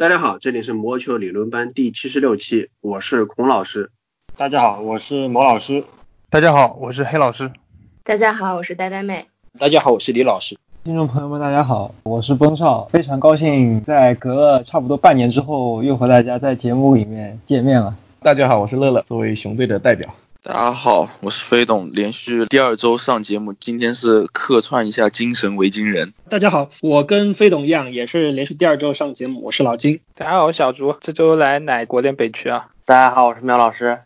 [0.00, 3.90] 大家好，这里是魔球理论班第七十六期，我是孔老师。
[4.34, 5.84] 大家好，我是魔老师。
[6.30, 7.52] 大家好，我是黑老师。
[8.02, 9.26] 大家好，我是呆呆妹。
[9.58, 10.56] 大家好，我是李老师。
[10.84, 17.94] 听众朋友们，大家好，我是崩少，非常高兴在隔了差不多半年之后，又和大家在节目里面见面了。
[18.22, 20.08] 大家好，我是乐乐，作为熊队的代表。
[20.42, 26.14] 大家好，我是飞董，连续第二周上节目，今天是客串一下精神维京人。
[26.30, 30.00] 大家好，我跟飞董一样，也是连续第二周上节目，我是老金。
[30.14, 32.68] 大家好，我小朱，这周来奶国联北区啊。
[32.86, 33.98] 大家好，我是苗老师。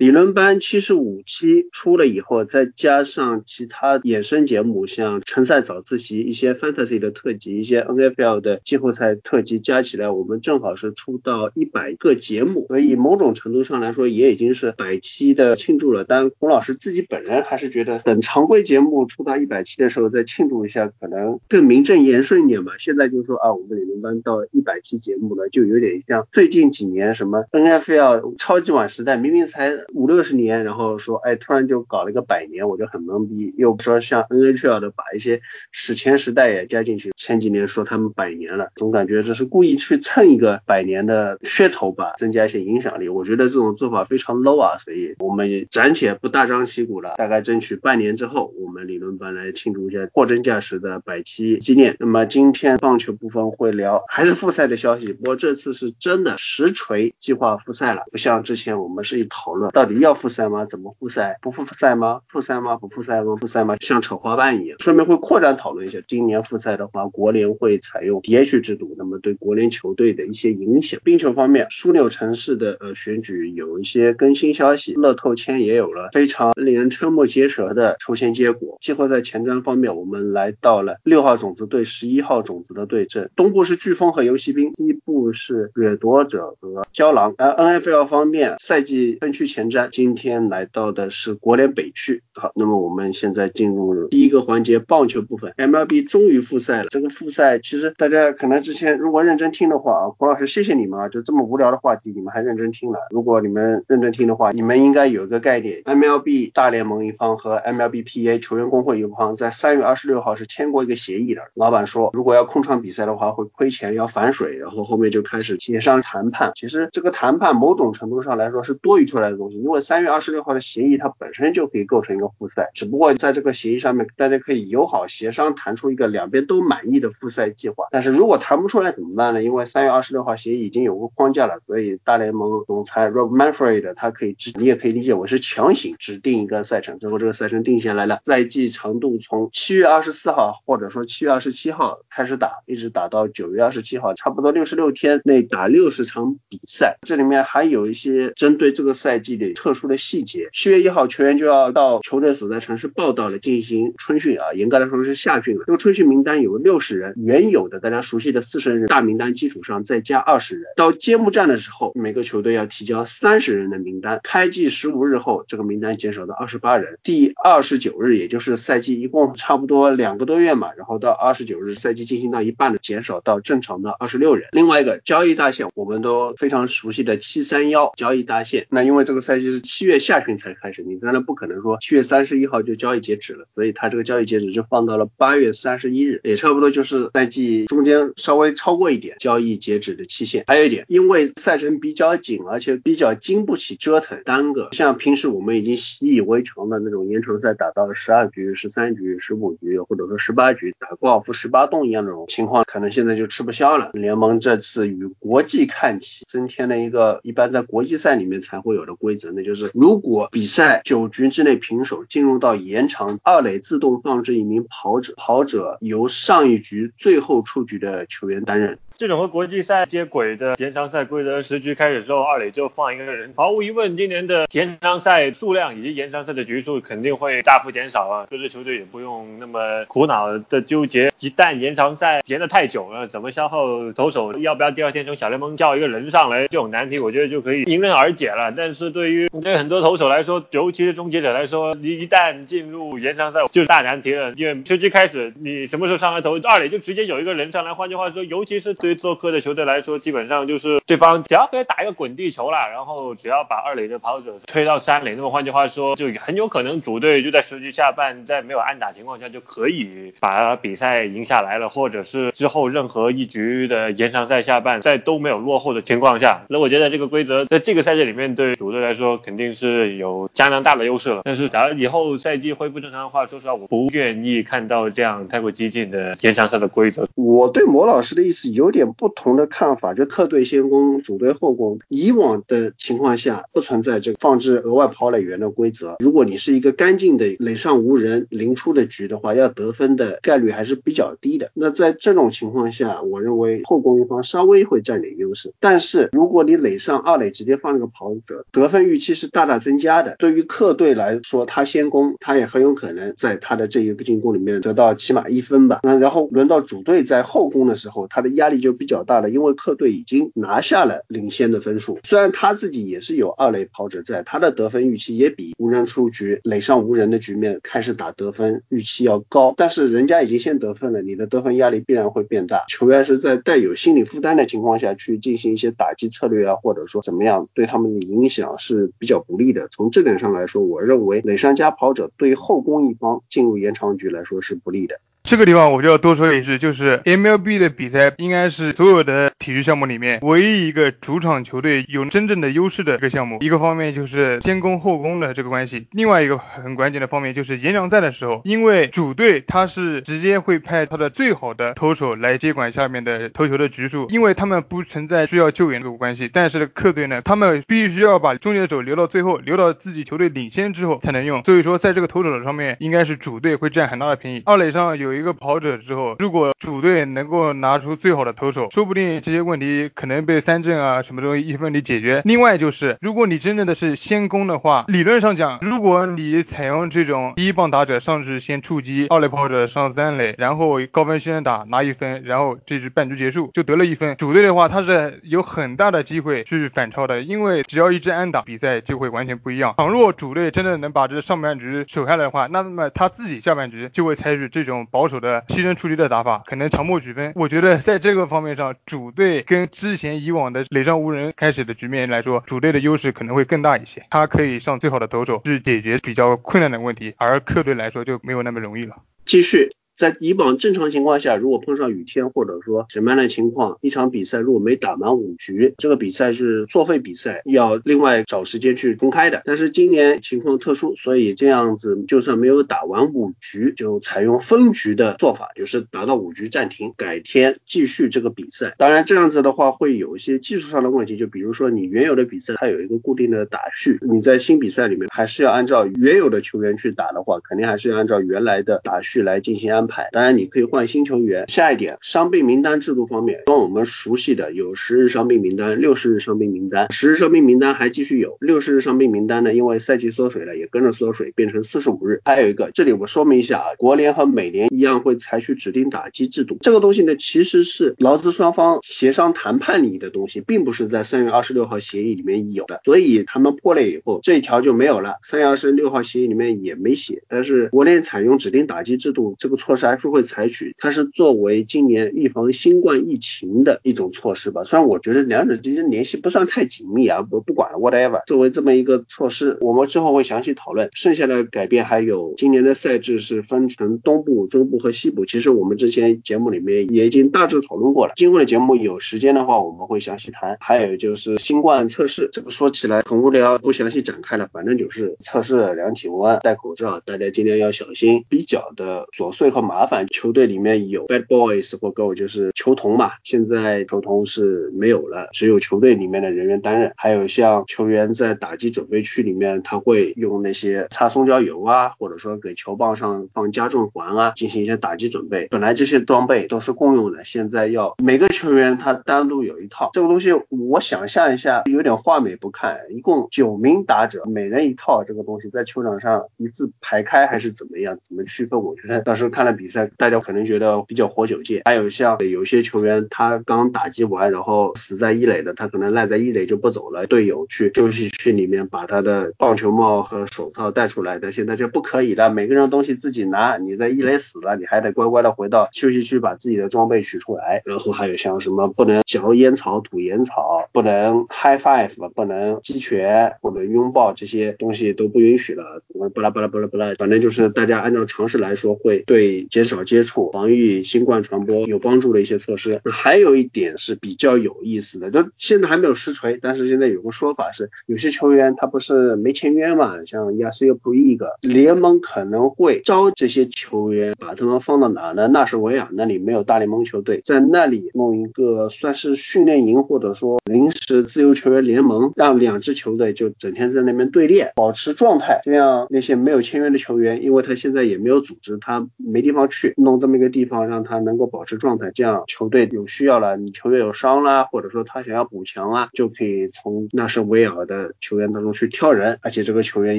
[0.00, 16.04] 理论班七十五期出了以后，再加上其他衍生节目，像晨赛早自习、一些 fantasy 的特辑、一些 NFL 的季后赛特辑，加起来我们正好是出到一百个节目，所以某种程度上来说，也已经是百期的庆祝了。
[16.04, 22.72] 但孔老师自己本人还是觉得，等常规节目出到一百期的时候再庆祝一下，可能更名正言顺一点吧。
[22.78, 29.76] 现在就说啊，我们理论班到一百期节目了，就有点像最近几年什么 NFL 超级碗时代，明明才。
[29.94, 33.52] 五六十年，然后说，哎，突然就搞了一个百年，我就很懵逼。
[33.56, 35.40] 又说像 NHL 的把一些
[35.72, 43.08] 史前时代也加进去，前几年说他们百年了，总感觉这是故意去蹭一个百年的噱头吧，增加一些影响力。
[43.08, 51.96] 我觉得这种做法非常 low 啊，所以我们暂且不大张旗鼓了，大概争取半年之后，我们理论班来庆祝一下货真价实的百期纪念。
[51.98, 59.70] 那么今天棒球部分会聊还是复赛的消息，不过这次是真的实锤计划复赛了，不像之前我们是一讨论。
[59.80, 60.66] 到底要复赛吗？
[60.66, 61.38] 怎么复赛？
[61.40, 62.20] 不复赛吗？
[62.28, 62.76] 复赛吗？
[62.76, 63.36] 不复赛吗？
[63.40, 63.76] 复赛吗？
[63.80, 64.76] 像扯花瓣一样。
[64.78, 71.00] 顺便会扩展讨论一下，今年复赛的话，国联会采用 DH 制度，那么对国联球队的一些影响。
[71.02, 78.76] 冰球方面，枢纽城市的呃选举有一些更新消息，乐透签也有了非常令人瞠目结舌的抽签结果。
[78.82, 87.34] 季后赛前瞻方面，我们来到了六号种子对十一号种子的对阵，东部是飓风和游骑兵，西部是掠夺者和胶囊。
[87.38, 89.69] 而 NFL 方面，赛季分区前。
[89.70, 95.54] 家今天来到的是国联北区，好，那么我们现在进入第一个环节，棒球部分。
[95.56, 102.98] MLB 终于复赛了，这个复赛其实大家可能之前如果认真听的话啊，胡老师谢谢你们啊，就这么无聊的话题你们还认真听了。
[103.10, 116.52] 如果你们认真听的话，你们应该有一个概念，MLB 大联盟一方和 MLBPA 球员工会一方在三月二十六号是签过一个协议的，老板说如果要空场比赛的话会亏钱要反水，然后后面就开始协商谈判。
[116.56, 119.49] 其实这个谈判某种程度上来说是多余出来的东西。
[119.52, 127.86] 因为三月二十六号的协议，它本身就可以构成一个复赛，只不过在这个协议上面，大家可以友好协商，谈出一个两边都满意的复赛计划。
[127.90, 129.42] 但是如果谈不出来怎么办呢？
[129.42, 146.98] 因为三月二十六号协议已经有个框架了，所以大联盟总裁 Rob Manfred 他可以指，你也可以理解为是强行指定一个赛程，最后这个赛程定下来了，赛季长度从七月二十四号或者说七月二十七号开始打，一直打到九月二十七号，差不多六十六天内打六十场比赛。
[147.02, 149.52] 这里面还有一些针对这个赛季的。
[149.54, 155.64] 特殊的细节，七月一号球员就要到球队所在城市报道了，进行春训啊，严格来说是夏训了。
[155.66, 160.66] 这个春训名单有六十人，原有的大家熟悉的四十人大名单基础上再加二十人。
[160.76, 164.20] 到揭幕战的时候，每个球队要提交三十人的名单。
[164.22, 166.98] 开季十五日后，这个名单减少到二十八人。
[167.02, 174.48] 第二十九日，也就是赛季一共差不多两个多月嘛，然后到二十九日赛季进行到一半的减少到正常的二十六人。
[174.52, 179.50] 另外一个交易大线，我们都非常熟悉的七三幺交易大线，那因为这个赛赛季。
[179.50, 190.44] 是七月下旬才开始，你当然不可能说七月三十一号就交易截止了，所以它这个交易截止就放到了八月三十一日，也差不多就是赛季中间稍微超过一点交易截止的期限。
[190.46, 203.90] 还有一点，因为赛程比较紧，而且比较经不起折腾耽搁，像平时我们已经习以为常的那种延长赛打到十二局、十三局、十五局，或者说十八局打高尔夫十八洞一样那种情况，可能现在就吃不消了。
[203.94, 209.30] 联盟这次与国际看齐，增添了一个一般在国际赛里面才会有的规则。
[209.42, 218.76] 就是如果比赛九局之内平手，进入到延长，二垒自动放置一名跑者，跑者由上一局最后出局的球员担任。
[218.98, 223.32] 这种和国际赛接轨的延长赛规则，十局开始之后，二垒就放一个人。
[223.34, 228.26] 毫无疑问，今年的延长赛数量以及延长赛的局数肯定会大幅减少啊。
[228.28, 238.52] 各支球队也不用那么苦恼的纠结，一旦延长赛延得太久了，怎么消耗投手，要不要第二天从小联盟叫一个人上来，这种难题，我觉得就可以迎刃而解了。
[238.54, 244.32] 但是对对于对很多投手来说，尤其是终结者来说，你一旦进入延长赛就是大难题了。
[244.36, 247.74] 因为十局开始，你什么时候上来投，二垒就直接有一个人上来。
[247.74, 271.22] 换句话说，尤其是对于做客的球队来说，基本上就是对方只要可以打一个滚地球啦，然后只要把二垒的跑者推到三垒，那么换句话说，就很有可能主队就在十局下半，在没有安打情况下就可以把比赛赢下来了，或者是之后任何一局的延长赛下半，在都没有落后的情况下，那我觉得这个规则在这个赛季里面对主队来说说肯定是有相当大的优势了。
[271.24, 277.08] 但是假如以后赛季恢复正常的话，说实话我不愿意看到这样太过激进的延长赛的规则。
[277.16, 281.78] 我对魔老师的意思有点不同的看法，就客队先攻，主队后攻。
[281.88, 285.96] 以往的情况下不存在这个放置额外跑垒员的规则。
[286.00, 291.50] 如果你是一个干净的垒上无人零出的局的话，要得分的概率还是比较低的。
[291.54, 295.52] 那在这种情况下，我认为后攻一方稍微会占点优势。
[295.58, 300.16] 但是如果你垒上二垒直接放这个跑者，得分预期是大大增加的。
[300.18, 305.80] 对于客队来说，他先攻，他也很有可能在他的这一个进攻里面得到起码一分吧。
[305.84, 311.98] 那然后轮到主队在后攻的时候，他的压力就比较大了，因为客队已经拿下了领先的分数。
[312.02, 322.64] 虽然他自己也是有二垒跑者在，他的得分预期也比无人出局、垒上无人的局面开始打得分预期要高，但是人家已经先得分了，你的得分压力必然会变大。
[322.68, 329.68] 球员是在带有心理负担的情况下去进行一些打击策略啊，或者说怎么样，对他们的影响是比较不利的。
[329.68, 335.00] 从这点上来说，我认为垒山加跑者对后宫一方进入延长局来说是不利的。
[335.22, 343.38] 这个地方我就要多说一句，就是 MLB 的比赛应该是所有的体育项目里面唯一一个主场球队有真正的优势的一个项目。
[343.40, 356.30] 一个方面就是先攻后攻的这个关系，另外一个很关键的方面就是延长赛的时候，因为主队他是直接会派他的最好的投手来接管下面的投球的局数，因为他们不存在需要救援这个关系。
[356.32, 361.44] 但是客队呢，他们必须要把终结手留到最后，留到自己球队领先之后才能用。
[361.44, 364.42] 所以说，在这个投手的上面，应该是主队会占很大的便宜。
[364.46, 365.09] 二垒上有。
[365.10, 372.22] 有一个跑者之后，如果主队能够拿出最好的投手，说不定这些问题可能被三振啊什么东西一问题解决。
[372.24, 384.14] 另外就是，如果你真正的是先攻的话，理论上讲，如果你采用这种第一棒打者上去先触击，二垒跑者上三垒，然后高分先打拿一分，然后这局半局结束就得了一分。
[384.16, 389.74] 主队的话，他是有很大的机会去反超的，因为只要一支安打，比赛就会完全不一样。
[389.76, 394.99] 倘若主队真的能把这上半局守下来的话，那么他自己下半局就会采取这种保。
[395.00, 397.32] 保守的牺牲出局的打法，可能强迫举分。
[397.34, 404.04] 我觉得在这个方面上，主队跟之前以往的垒上无人开始的局面来说，主队的优势可能会更大一些。
[404.10, 408.96] 他可以上最好的投手，去解决比较困难的问题，而客队来说就没有那么容易了。
[409.24, 409.70] 继续。
[410.00, 419.42] 在以往正常情况下，如果碰上雨天或者说什么样的情况，一场比赛如果没打满五局，这个比赛是作废比赛，要另外找时间去公开的。
[419.44, 428.74] 但是今年情况特殊，所以这样子就算没有打完五局，就采用分局的做法，就是打到五局暂停，改天继续这个比赛。
[428.78, 439.89] 当然这样子的话会有一些技术上的问题，就比如说你原有的比赛它有一个固定的打序，你在新比赛里面还是要按照原有的球员去打的话，肯定还是要按照原来的打序来进行安排。
[440.12, 441.44] 当然，你可以换新球员。
[441.48, 446.90] 下一点，伤病名单制度方面，跟我们熟悉的有十日伤病名单、六十日伤病名单。
[446.90, 452.20] 十日伤病名单还继续有，六十日伤病名单呢，因为赛季缩水了，也跟着缩水，变成四十五日。
[452.24, 456.58] 还有一个，这里我说明一下啊，国联和美联一样会采取指定打击制度。
[456.60, 465.16] 这个东西呢，其实是劳资双方协商谈判里的东西，并不是在三月二十六号协议里面有的，所以他们破裂以后，这一条就没有了。
[465.22, 469.86] 三月二十六号协议里面也没写，但是国联采用指定打击制度这个措施。
[469.90, 474.62] 还是会采取，它是作为今年预防新冠疫情的一种措施吧。
[474.62, 478.22] 虽然我觉得两者之间联系不算太紧密啊，不不管了，whatever。
[478.26, 480.90] 作为这么一个措施，我们之后会详细讨论。
[480.92, 485.24] 剩下的改变还有，今年的赛制是分成东部、中部和西部。
[485.24, 488.12] 其实我们之前节目里面也已经大致讨论过了。
[488.16, 490.56] 今后的节目有时间的话，我们会详细谈。
[490.60, 494.48] 还有就是新冠测试，这个说起来很无聊，不详细展开了。
[494.52, 498.24] 反正就是测试、量体温、戴口罩，大家尽量要小心。
[498.28, 503.12] 比较的琐碎和麻烦，球队里面有 bad boys 或 go，就是球童嘛。
[503.24, 506.92] 现在球童是没有了，只有球队里面的人员担任。
[506.96, 515.46] 还有像球员在打击准备区里面，他会用那些擦松焦油啊，或者说给球棒上放加重环啊，进行一些打击准备。
[515.50, 519.90] 本来这些装备都是共用的，现在要每个球员他单独有一套。
[519.92, 522.78] 这个东西我想象一下，有点画美不看。
[522.90, 527.98] 一共九名打者，每人一套，这个东西在球场上一字排开还是怎么样？
[528.02, 528.62] 怎么区分？
[528.62, 529.49] 我觉得到时候看来。
[529.56, 531.62] 比赛，大家可能觉得比较活久见。
[531.64, 547.62] 还有像有些球员，他刚打击完，然后死在一垒的，他可能赖在一垒就不走了，队友去休息区里面把他的棒球帽和手套带出来的，现在就不可以了，每个人东西自己拿，你在一垒死了，你还得乖乖的回到休息区把自己的装备取出来。
[547.64, 555.82] 然后还有像什么不能嚼烟草、吐烟草，不能 high five，不能击拳，不能拥抱，这些东西都不允许了。
[556.14, 562.80] 巴拉巴拉巴拉巴拉，反正就是大家按照常识来说，会对减少接触、防御新冠传播有帮助的一些措施。
[562.90, 575.28] 还有一点是比较有意思的，就现在还没有实锤，但是现在有个说法是，有些球员他不是没签约嘛，像亚斯尤普伊个联盟可能会招这些球员，把他们放到哪呢？
[575.28, 599.98] 纳什维亚那里没有大联盟球队，在那里弄一个算是训练营，或者说临时自由球员联盟，让两支球队就整天在那边对练，保持状态，这样那些没有签约的球员，因为他现在也没有组织，他没地地方去，弄这么一个地方让他能够保持状态，这样球队有需要了，你球员有伤啦，或者说他想要补强啊，就可以从纳什维尔的球员当中去挑人，而且这个球员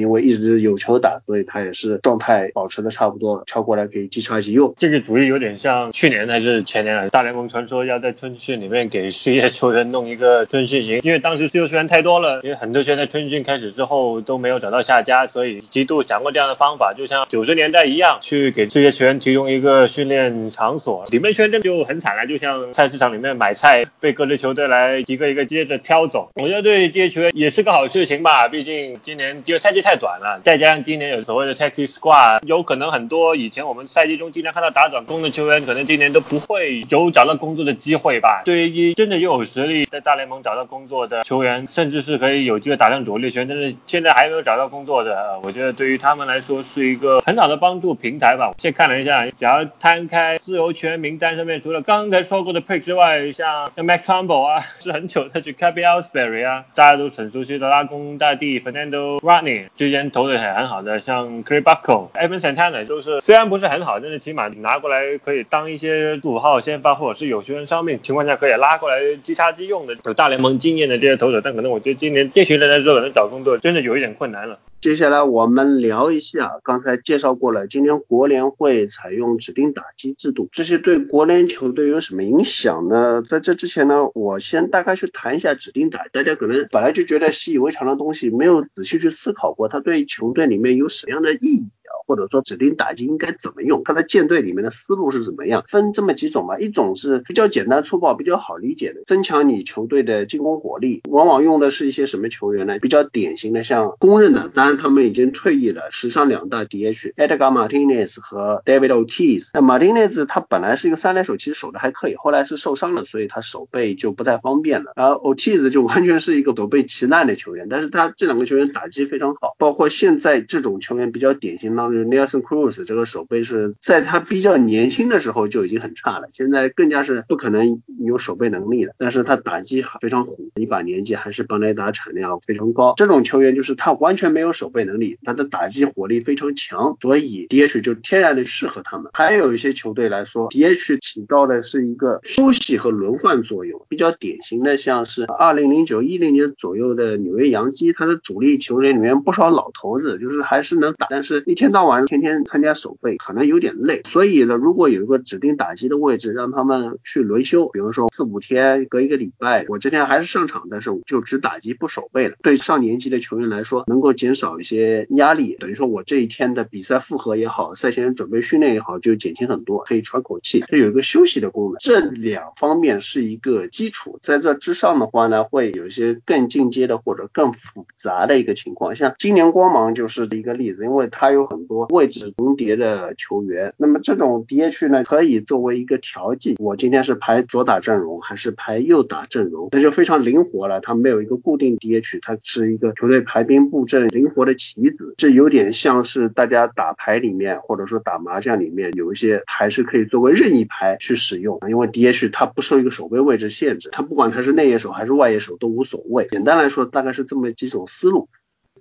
[0.00, 4.74] 因为一直有球打，所以他也是状态保持的差不多，挑过来可以即插即用。
[4.76, 21.04] 这个主意有点像去年还是前年，大联盟传说要在春训里面给失业球员弄一个春训营，因为当时自由球员太多了，因为很多球员在春训开始之后都没有找到下家，所以极度想过这样的方法，就像九十年代一样，去给这些球员其中一个训练场所。
[21.10, 26.28] 里面球员真的就很惨了，就像菜市场里面买菜被各支球队来一个一个接着挑走。
[26.34, 38.42] 我觉得对这些球员也是个好事情吧，毕竟今年这个赛季太短了，再加上今年有所谓的 taxi squad，有可能很多以前我们赛季中经常看到打短工的球员，可能今年都不会有找到工作的机会吧。
[38.44, 48.50] 对于真的又有实力在大联盟找到工作的球员，甚至是可以有机会打上主力圈，但是现在还没有找到工作的，我觉得对于他们来说是一个很好的帮助平台吧。
[48.58, 61.58] 先看了一下，假如摊开自由球员名单上面，除了刚才说过的 pick 之外，像 Mac Trumple 啊，是很久的，就 c a b y Ellsbury 啊，大家都很熟悉的拉弓大帝 Fernando Rodney，之前投的很很好的，像 c r
[61.58, 71.40] a y Buckle、Evan Santana 都是虽然不是很好，但是起码拿过来可以当一些五号先发，或者是有球员伤病情况下可以拉过来即插即用的，有大联盟经验的这些投手。
[71.40, 74.58] 但可能我觉得今年这群人来说，可能找工作真的有一点困难了。
[74.82, 83.22] 接下来我们聊一下，刚才介绍过了，今天国联会采用指定打击制度，这些对国联球队有什么影响呢？
[83.22, 91.68] 在这之前呢，我先大概去谈一下指定打，大家可能本来就觉得习以为常的东西，没有仔细去思考过，它对球队里面有什么样的意义。
[92.06, 93.82] 或者说指定打击应该怎么用？
[93.84, 95.64] 它的舰队里面的思路是怎么样？
[95.68, 102.78] 分这么几种吧，一种是比较简单粗暴、比较好理解的，增强你球队的进攻火力，往往用的是一些什么球员呢？
[102.80, 109.50] 比较典型的，像公认的，当然他们已经退役了，史上两大 DH，Edgar Martinez 和 David Ortiz。
[109.54, 114.92] 那 Martinez 他本来是一个三垒手，其实守的还可以，后来是受伤了，所以他手背就不太方便了。
[114.96, 122.02] 然后 Ortiz 就完全是一个手背奇烂的球员，但是他这两个球员打击非常好，包括现在这种球员比较典型当中。
[122.02, 128.94] Nelson Cruz 这个手背是在他比较年轻的时候就已经很差了，现在更加是不可能有手背能力了。
[128.98, 132.94] 但是他打击非常虎，一把年纪还是本垒打产量非常高。
[132.96, 139.10] 这种球员就是他完全没有手背能力，他的打击火力非常强，所以 DH 就天然的适合他们。
[139.14, 143.86] 还有一些球队来说，DH 起到的是一个休息和轮换作用。
[143.88, 152.04] 比较典型的像是二零零九一零年左右的纽约洋基，他的主力球员里面不少老头子，就是还是能打，但是一天到晚。
[152.06, 162.34] 天天参加守备可能有点累，所以呢，如果有一个指定打击的位置，让他们去轮休，比如说四五天，隔一个礼拜，我这天还是上场，但是我就只打击不守备了。
[162.42, 171.76] 对上年纪的球员来说，能够减少一些压力，等于说我这一天的比赛负荷也好，赛前准备训练也好，就减轻很多，可以喘口气，这有一个休息的功能。
[171.78, 181.86] 这两方面是一个基础，在这之上的话呢，会有一些更进阶的或者更复杂的一个情况，像今年光芒就是一个例子，因为它有很多。
[181.90, 186.56] 位置重叠的球员，那么这种 DH 呢，可以作为一个调剂。
[186.58, 190.80] 我今天是排左打阵容还是排右打阵容，那就非常灵活了。
[190.80, 195.14] 它没有一个固定 DH，它是一个球队排兵布阵灵活的棋子。
[195.16, 206.26] 这有点像是大家打牌里面，或者说打麻将里面有一些牌是可以作为任意牌去使用，因为 DH 它不受一个守备位置限制，它不管它是内野手还是外野手都无所谓。
[206.30, 208.28] 简单来说，大概是这么几种思路。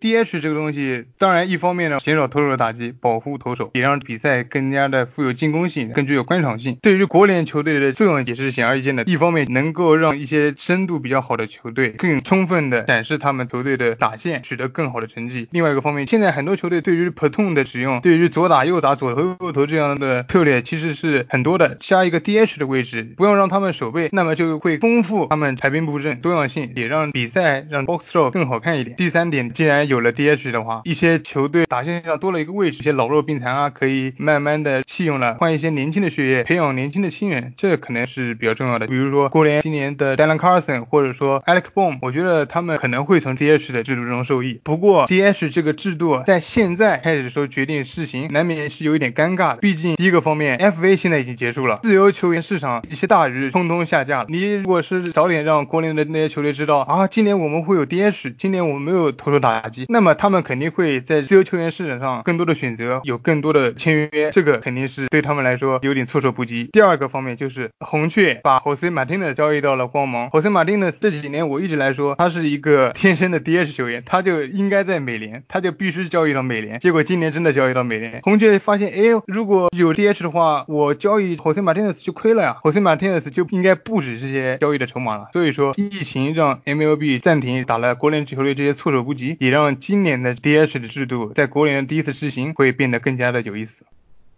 [0.02, 6.78] DH 这个东西，当然一方面呢减少投手的打击，保护投手，也让比赛更加的富有进攻性，更具有观赏性。
[6.82, 9.04] 对于国联球队的作用也是显而易见的。
[9.04, 15.48] 一方面能够让一些深度比较好的球队更充分的展示他们球队的打线，取得更好的成绩。
[15.52, 21.78] 另外一个方面，现在很多球队对于 platoon 的使用，对于左打右打左投右投这样的策略其实是很多的。
[21.80, 28.96] 加一个 DH 的位置，不用让他们守备，那么就会丰富他们排兵布阵多样性，也让比赛让 box score 更好看一点。
[28.96, 38.88] 第三点，既然有了 DH 的话，一些球队打线上多了一个位置，一些老弱病残啊，可以慢慢的弃用了，换一些年轻的血液，培养年轻的新人，这可能是比较重要的。
[38.88, 44.62] 比如说国联今年的 Dylan Carson，或者说 Alec Bohm，我觉得他们可能会从 DH 的制度中受益。
[44.64, 49.58] 不过 DH 这个制度在现在开始说决定试行，难免是有一点尴尬的。
[49.58, 54.28] 毕竟第一个方面，FA 现在已经结束了，自由球员市场一些大鱼通通下架了。
[54.30, 66.70] 你如果是早点让国联的那些球队知道啊，今年我们会有 DH，今年我们没有投手打击，那么他们肯定会在自由球员市场上更多的选择，有更多的签约，这个肯定是对他们来说有点措手不及。
[66.72, 73.40] 第二个方面就是红雀把 Jose m a r t i n 交易到了光芒，Jose m a r t i n 这几年我一直来说他是一个天生的
[73.40, 76.80] DH 球员，他就应该在美联，他就必须交易到美联。
[76.80, 83.10] 结果今年真的交易到美联，红雀发现，哎，如果有 DH 的话，我交易 Jose m a r t i n 就亏了呀，Jose m a r t i
[83.10, 85.28] n 就应该不止这些交易的筹码了。
[85.34, 93.86] 所以说，疫情让 MLB 暂停打了国联球队这些措手不及，也让今年的 DH 的制度在国联第一次实行会变得更加的有意思。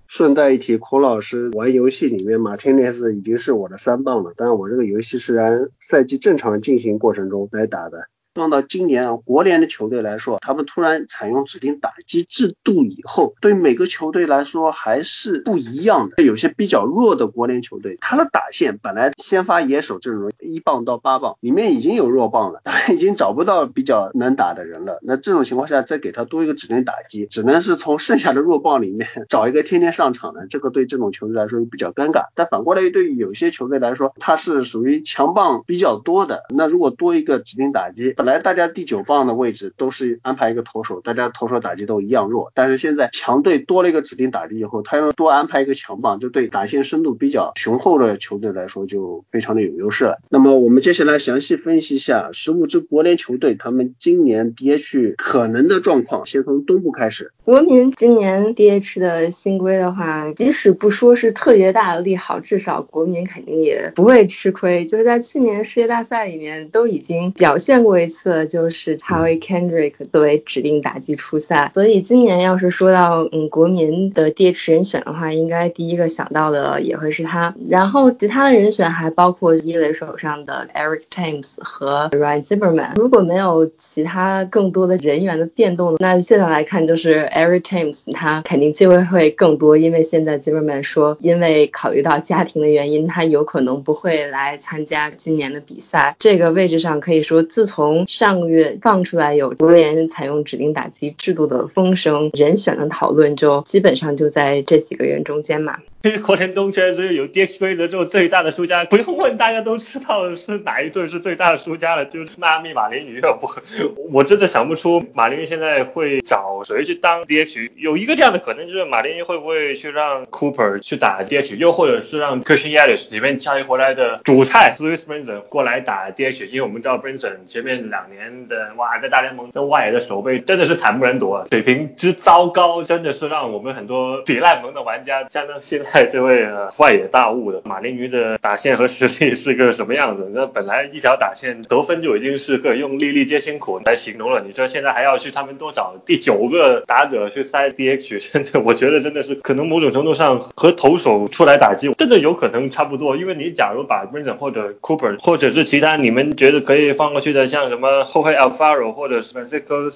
[0.07, 8.09] 顺带一提，孔老师玩游戏里面马天尼斯已经是我的三棒了，但我这个游戏是按赛季正常进行过程中来打的。
[8.33, 16.23] 放到今年啊，国联的球队来说，他们突然采用指定打击制度以后，对每个球队来说还是不一样的。
[16.23, 24.97] 有些比较弱的国联球队，他的打线本来先发野手阵容一棒到八棒，里面已经有弱棒了，他 已经找不到比较能打的人了。
[25.03, 32.25] 那这种情况下再给他多一个指定打击，只能是从剩下的弱棒里面找一个天天上场的，这个对这种球队来说比较尴尬。
[32.33, 42.53] 但反过来对于有些球队来说，他是属于强棒比较多的，那如果多一个指定打击，本来大家第九棒的位置都是安排一个投手，大家投手打击都一样弱。
[42.55, 50.21] 但是现在强队多了一个指定打击以后，他要多安排一个强棒，就对打线深度比较雄厚的球队来说就非常的有优势了。
[50.29, 56.25] 那么我们接下来详细分析一下十五支国联球队他们今年 DH 可能的状况。
[56.25, 64.85] 先从东部开始，国民今年 DH 的新规的话，即使不说是特别大的利好，至少国民肯定也不会吃亏。
[64.85, 68.43] 就是在去年世界大赛里面都已经表现过一次。
[68.53, 77.55] 就是 Howie Kendrick 作为指定打击出赛，所以今年要是说到嗯国民的 DH 人选的话，应该第一个想到的也会是他。
[77.67, 82.95] 然后其他的人选还包括一垒手上的 Eric Thames 和 Ryan Zimmerman。
[82.95, 96.15] 如果没有其他更多的人员的变动，那现在来看就是 Eric Thames 他肯定机会会更多，因为现在 Zimmerman 说因为考虑到家庭的原因，他有可能不会来参加今年的比赛。
[96.19, 98.53] 这个位置上可以说自从上个。
[98.53, 105.79] 月放出来有国联采用指定打击制度的风声，人选的讨论就基本上就在这几个人中间嘛。
[106.21, 113.21] 国联东圈所以有 DH 规则之后最大的输家，不用问大家都知道是哪一队是最大的输家了，就是迈阿密马林鱼。
[113.21, 113.49] 我，
[114.11, 117.71] 我真的想不出马林鱼现在会找谁去当 DH。
[117.77, 128.23] 有一个这样的可能就是马林鱼会不会去让 Cooper 去打 DH，又或者是让 Christian Yelich 里面交易回来的主菜 Louis Brinson 过来打 DH，因为我们知道 Brinson 前面两年。
[128.47, 140.27] 的哇，在大联盟的外野的守备真的是惨不忍睹啊，水平之糟糕，真的是让我们很多比烂盟的玩家相当信赖这位外野大物的马林鱼的打线和实力是个什么样子？
[140.33, 158.23] 那本来一条打线得分就已经是可以用粒粒皆辛苦来形容了，你说现在还要去他们多找第九个打者去塞 DH， 真的我觉得真的是可能某种程度上和投手出来打击真的有可能差不多，因为你假如把 b r i n s o n 或者 Cooper 或者是其他你们觉得可以放过去的，像什么后。
[158.23, 159.89] 黑 Alfaro 或者是 Francisco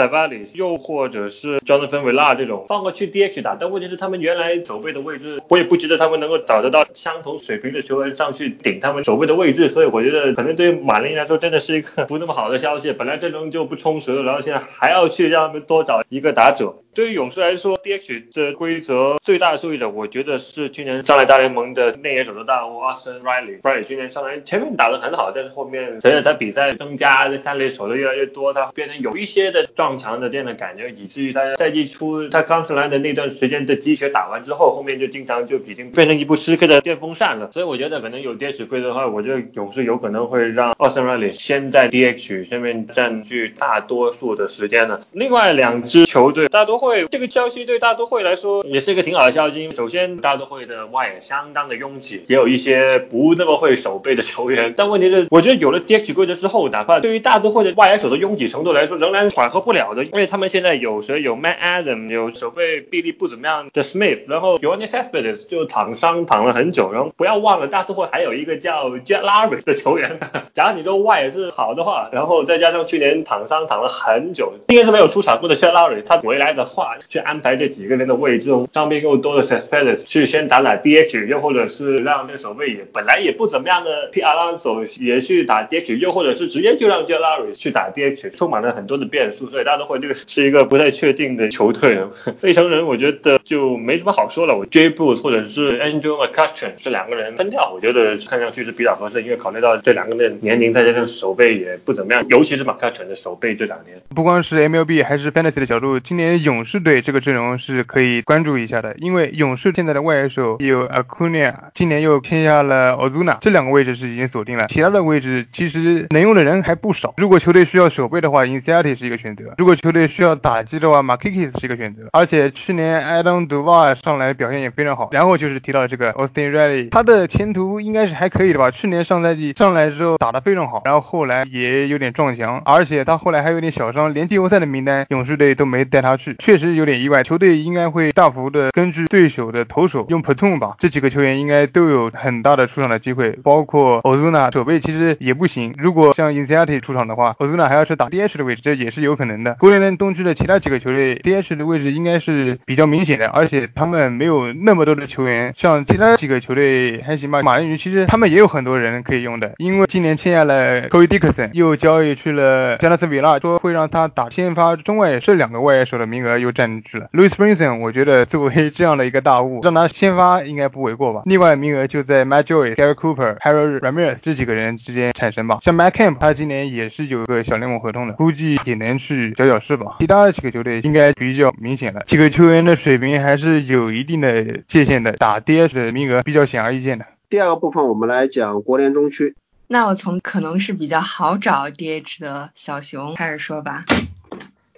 [0.00, 12.92] Savali，又或者是 Jonathan Villar 这种放过去 DH 打，但问题是他们原来守备的位置，我也不觉得他们能够找得到相同水平的球员上去顶他们守备的位置，所以我觉得可能对于马林来说真的是一个不那么好的消息。
[12.92, 16.74] 本来阵容就不充实，然后现在还要去让他们多找一个打者。
[16.92, 23.60] 对于勇士来说，DH 这规则最大的受益者，我觉得是去年上来大联盟的内野手的大物 Austin Riley。
[23.60, 37.50] Riley 去年上来前面打得很好，但是后面随着他比赛增加，这三垒手的越来越多，他变成有一些的状撞墙的这样的感觉，以至于他赛季初他刚上来的那段时间的鸡血打完之后，后面就经常就已经变成一部吃亏的电风扇了。
[37.50, 45.00] 所以我觉得可能有 DH 规则的话，我觉得勇士有可能会让奥森 Riley 先在 DH 上面占据大多数的时间呢。
[45.10, 49.72] 另外两支球队，大都会这个消息对大都会来说也是一个挺好的消息。
[49.72, 54.72] 首先，大都会的外野相当的拥挤，也有一些不那么会守备的球员。
[54.76, 70.18] 但问题是，我觉得有了 DH 规则之后，哪怕对于大都会的外野手的拥挤程度来说，仍然缓和不不了的，因为他们现在有谁有 Matt Adam，有守备臂力不怎么样的 Smith，然后 Yoenis Cespedes 就躺伤躺了很久，然后不要忘了大都会还有一个叫 Jet Larry 的球员。
[70.54, 92.00] 假如你说外野是好的话，然后再加上去年躺伤躺了很久，今年是没有出场过的 Jet Larry，他回来的话，去安排这几个人的位置，伤病又多的 Cespedes 去先打打 DH，又或者是让这守备也本来也不怎么样的 P Alonso 也去打 DH，又或者是直接就让 Jet Larry 去打 DH，充满了很多的变数，所以大都会这个是一个不太确定的球队。
[92.40, 104.00] 费城人我觉得就没什么好说了，我 J 布或者是 Angel McCutcheon 这两个人分掉，我觉得看上去是比较合适，因为考虑到这两个人的年龄，再加上手背也不怎么样，尤其是 McCutchen 的手背这两年。
[104.14, 117.12] 不光是 MLB 还是 Fantasy 的角度，今年勇士队这个阵容是可以关注一下的，因为勇士现在的外野手有 Acuna，今年又签下了 Ozuna，这两个位置是已经锁定了，其他的位置其实能用的人还不少。
[117.18, 121.58] 如果球队需要守备的话 i n c i a t i 是一个选择；如果球队需要打击的话 m a k i k i s
[121.58, 122.08] 是一个选择。
[122.12, 125.08] 而且去年 Adam d u v a 上来表现也非常好。
[125.12, 128.70] 然后就是提到这个 Austin Riley，他的前途应该是还可以的吧？
[128.70, 137.22] 去年上赛季上来之后打得非常好，然后后来也有点撞墙，而且他后来还有点小伤，连季后赛的名单勇士队都没带他去，确实有点意外。
[137.22, 145.74] 球队应该会大幅的根据对手的投手用 Platoon 吧，这几个球员应该都有很大的出场的机会，包括 Ozuna 守备其实也不行。
[145.78, 149.54] 如果像 i n c i a t i 出场的话，Ozuna 还要是打 DH 的位置，这也是有可能的。
[149.54, 157.42] 国联东区的其他几个球队 DH 的位置应该是比较明显的，而且他们没有那么多的球员，像其他几个球队还行吧。
[157.42, 167.08] 马林鱼其实他们也有很多人可以用的，因为今年签下了 Cody Dickerson，又交易去了加纳斯比拉，说会让他打先发中外这两个外野手的名额又占据了。
[167.12, 171.22] Louis Brinson，我觉得作为这样的一个大物，让他先发应该不为过吧。
[171.24, 175.58] 另外名额就在 Matt Joy、Gary Cooper、Harold Ramirez 这几个人之间产生吧。
[175.62, 179.96] 像 Matt Camp，他今年也是有个小联盟合同的，估计也能去搅搅事吧。
[179.98, 187.06] 其他的几个球队应该比较明显了，几个球员的水平还是有一定的界限的，打 DH 的名额比较显而易见的。
[187.28, 189.34] 第二个部分我们来讲国联中区。
[189.68, 193.84] 那我从可能是比较好找 DH 的小熊开始说吧。